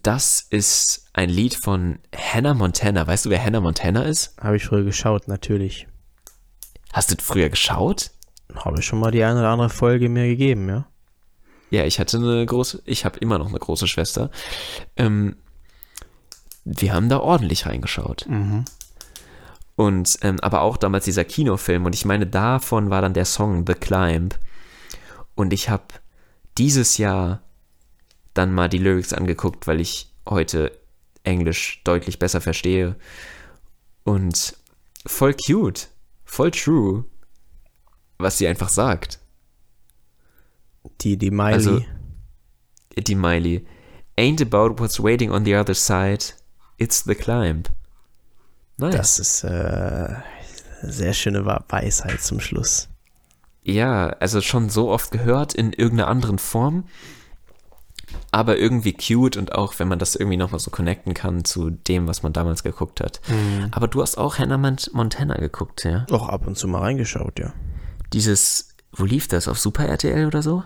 [0.04, 3.06] das ist ein Lied von Hannah Montana.
[3.06, 4.36] Weißt du, wer Hannah Montana ist?
[4.40, 5.88] Habe ich früher geschaut, natürlich.
[6.94, 8.12] Hast du früher geschaut?
[8.56, 10.88] Habe ich schon mal die eine oder andere Folge mir gegeben, ja?
[11.70, 14.30] Ja, ich hatte eine große, ich habe immer noch eine große Schwester.
[14.98, 15.38] Ähm,
[16.66, 18.26] wir haben da ordentlich reingeschaut.
[18.28, 18.66] Mhm.
[19.76, 21.86] Und, ähm, aber auch damals dieser Kinofilm.
[21.86, 24.38] Und ich meine, davon war dann der Song The Climb.
[25.34, 25.86] Und ich habe
[26.58, 27.42] dieses Jahr
[28.34, 30.78] dann mal die Lyrics angeguckt, weil ich heute
[31.24, 32.96] Englisch deutlich besser verstehe.
[34.04, 34.58] Und
[35.06, 35.90] voll cute,
[36.24, 37.06] voll true,
[38.18, 39.20] was sie einfach sagt.
[41.02, 41.54] Die, die Miley.
[41.54, 41.86] Also,
[42.98, 43.66] die Miley.
[44.18, 46.34] Ain't about what's waiting on the other side.
[46.78, 47.64] It's the climb.
[48.78, 48.96] Nice.
[48.96, 52.90] das ist äh, eine sehr schöne Weisheit zum Schluss.
[53.64, 56.86] Ja, also schon so oft gehört in irgendeiner anderen Form.
[58.32, 62.08] Aber irgendwie cute und auch, wenn man das irgendwie nochmal so connecten kann zu dem,
[62.08, 63.22] was man damals geguckt hat.
[63.72, 66.06] Aber du hast auch Hannah Mont- Montana geguckt, ja?
[66.12, 67.54] Auch ab und zu mal reingeschaut, ja.
[68.14, 69.48] Dieses, wo lief das?
[69.48, 70.64] Auf Super RTL oder so?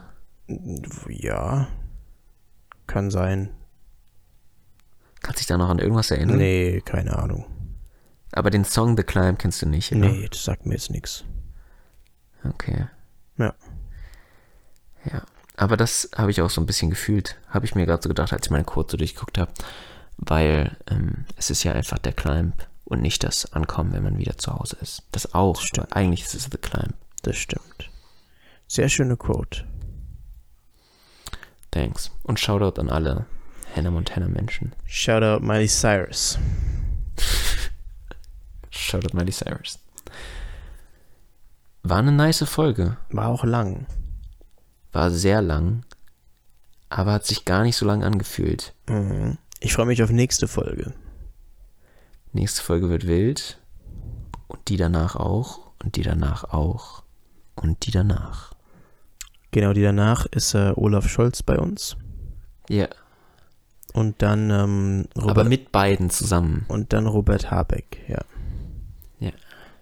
[1.07, 1.67] Ja.
[2.87, 3.49] Kann sein.
[5.21, 6.37] Kannst dich da noch an irgendwas erinnern?
[6.37, 7.45] Nee, keine Ahnung.
[8.31, 10.09] Aber den Song The Climb kennst du nicht, oder?
[10.09, 11.23] Nee, das sagt mir jetzt nichts.
[12.43, 12.87] Okay.
[13.37, 13.53] Ja.
[15.11, 15.23] Ja.
[15.57, 17.37] Aber das habe ich auch so ein bisschen gefühlt.
[17.49, 19.51] Habe ich mir gerade so gedacht, als ich meine Quote so durchgeguckt habe.
[20.17, 24.37] Weil ähm, es ist ja einfach der Climb und nicht das Ankommen, wenn man wieder
[24.37, 25.03] zu Hause ist.
[25.11, 25.87] Das auch, stimmt.
[25.87, 26.93] aber eigentlich ist es The Climb.
[27.23, 27.89] Das stimmt.
[28.67, 29.65] Sehr schöne Quote.
[31.71, 32.11] Thanks.
[32.23, 33.25] Und Shoutout an alle
[33.75, 34.73] Hannah Montana Menschen.
[34.85, 36.37] Shout out Miley Cyrus.
[38.69, 39.79] Shoutout Miley Cyrus.
[41.83, 42.97] War eine nice Folge.
[43.09, 43.85] War auch lang.
[44.95, 45.83] War sehr lang,
[46.87, 48.73] aber hat sich gar nicht so lang angefühlt.
[48.87, 49.37] Mhm.
[49.59, 50.93] Ich freue mich auf nächste Folge.
[52.31, 53.59] Nächste Folge wird wild.
[54.47, 55.73] Und die danach auch.
[55.83, 57.03] Und die danach auch.
[57.55, 58.53] Und die danach.
[59.51, 61.97] Genau, die danach ist äh, Olaf Scholz bei uns.
[62.69, 62.87] Ja.
[63.91, 66.63] Und dann ähm, Robert, Aber mit beiden zusammen.
[66.69, 68.21] und dann Robert Habeck, ja.
[69.19, 69.31] Ja.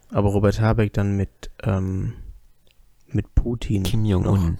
[0.09, 2.13] Aber Robert Habeck dann mit ähm,
[3.09, 3.83] mit Putin.
[3.83, 4.57] Kim Jong-un.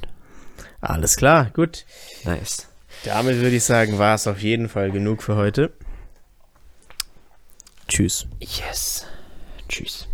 [0.83, 1.85] Alles klar, gut.
[2.25, 2.67] Nice.
[3.05, 5.71] Damit würde ich sagen, war es auf jeden Fall genug für heute.
[7.87, 8.27] Tschüss.
[8.41, 9.05] Yes.
[9.69, 10.09] Tschüss.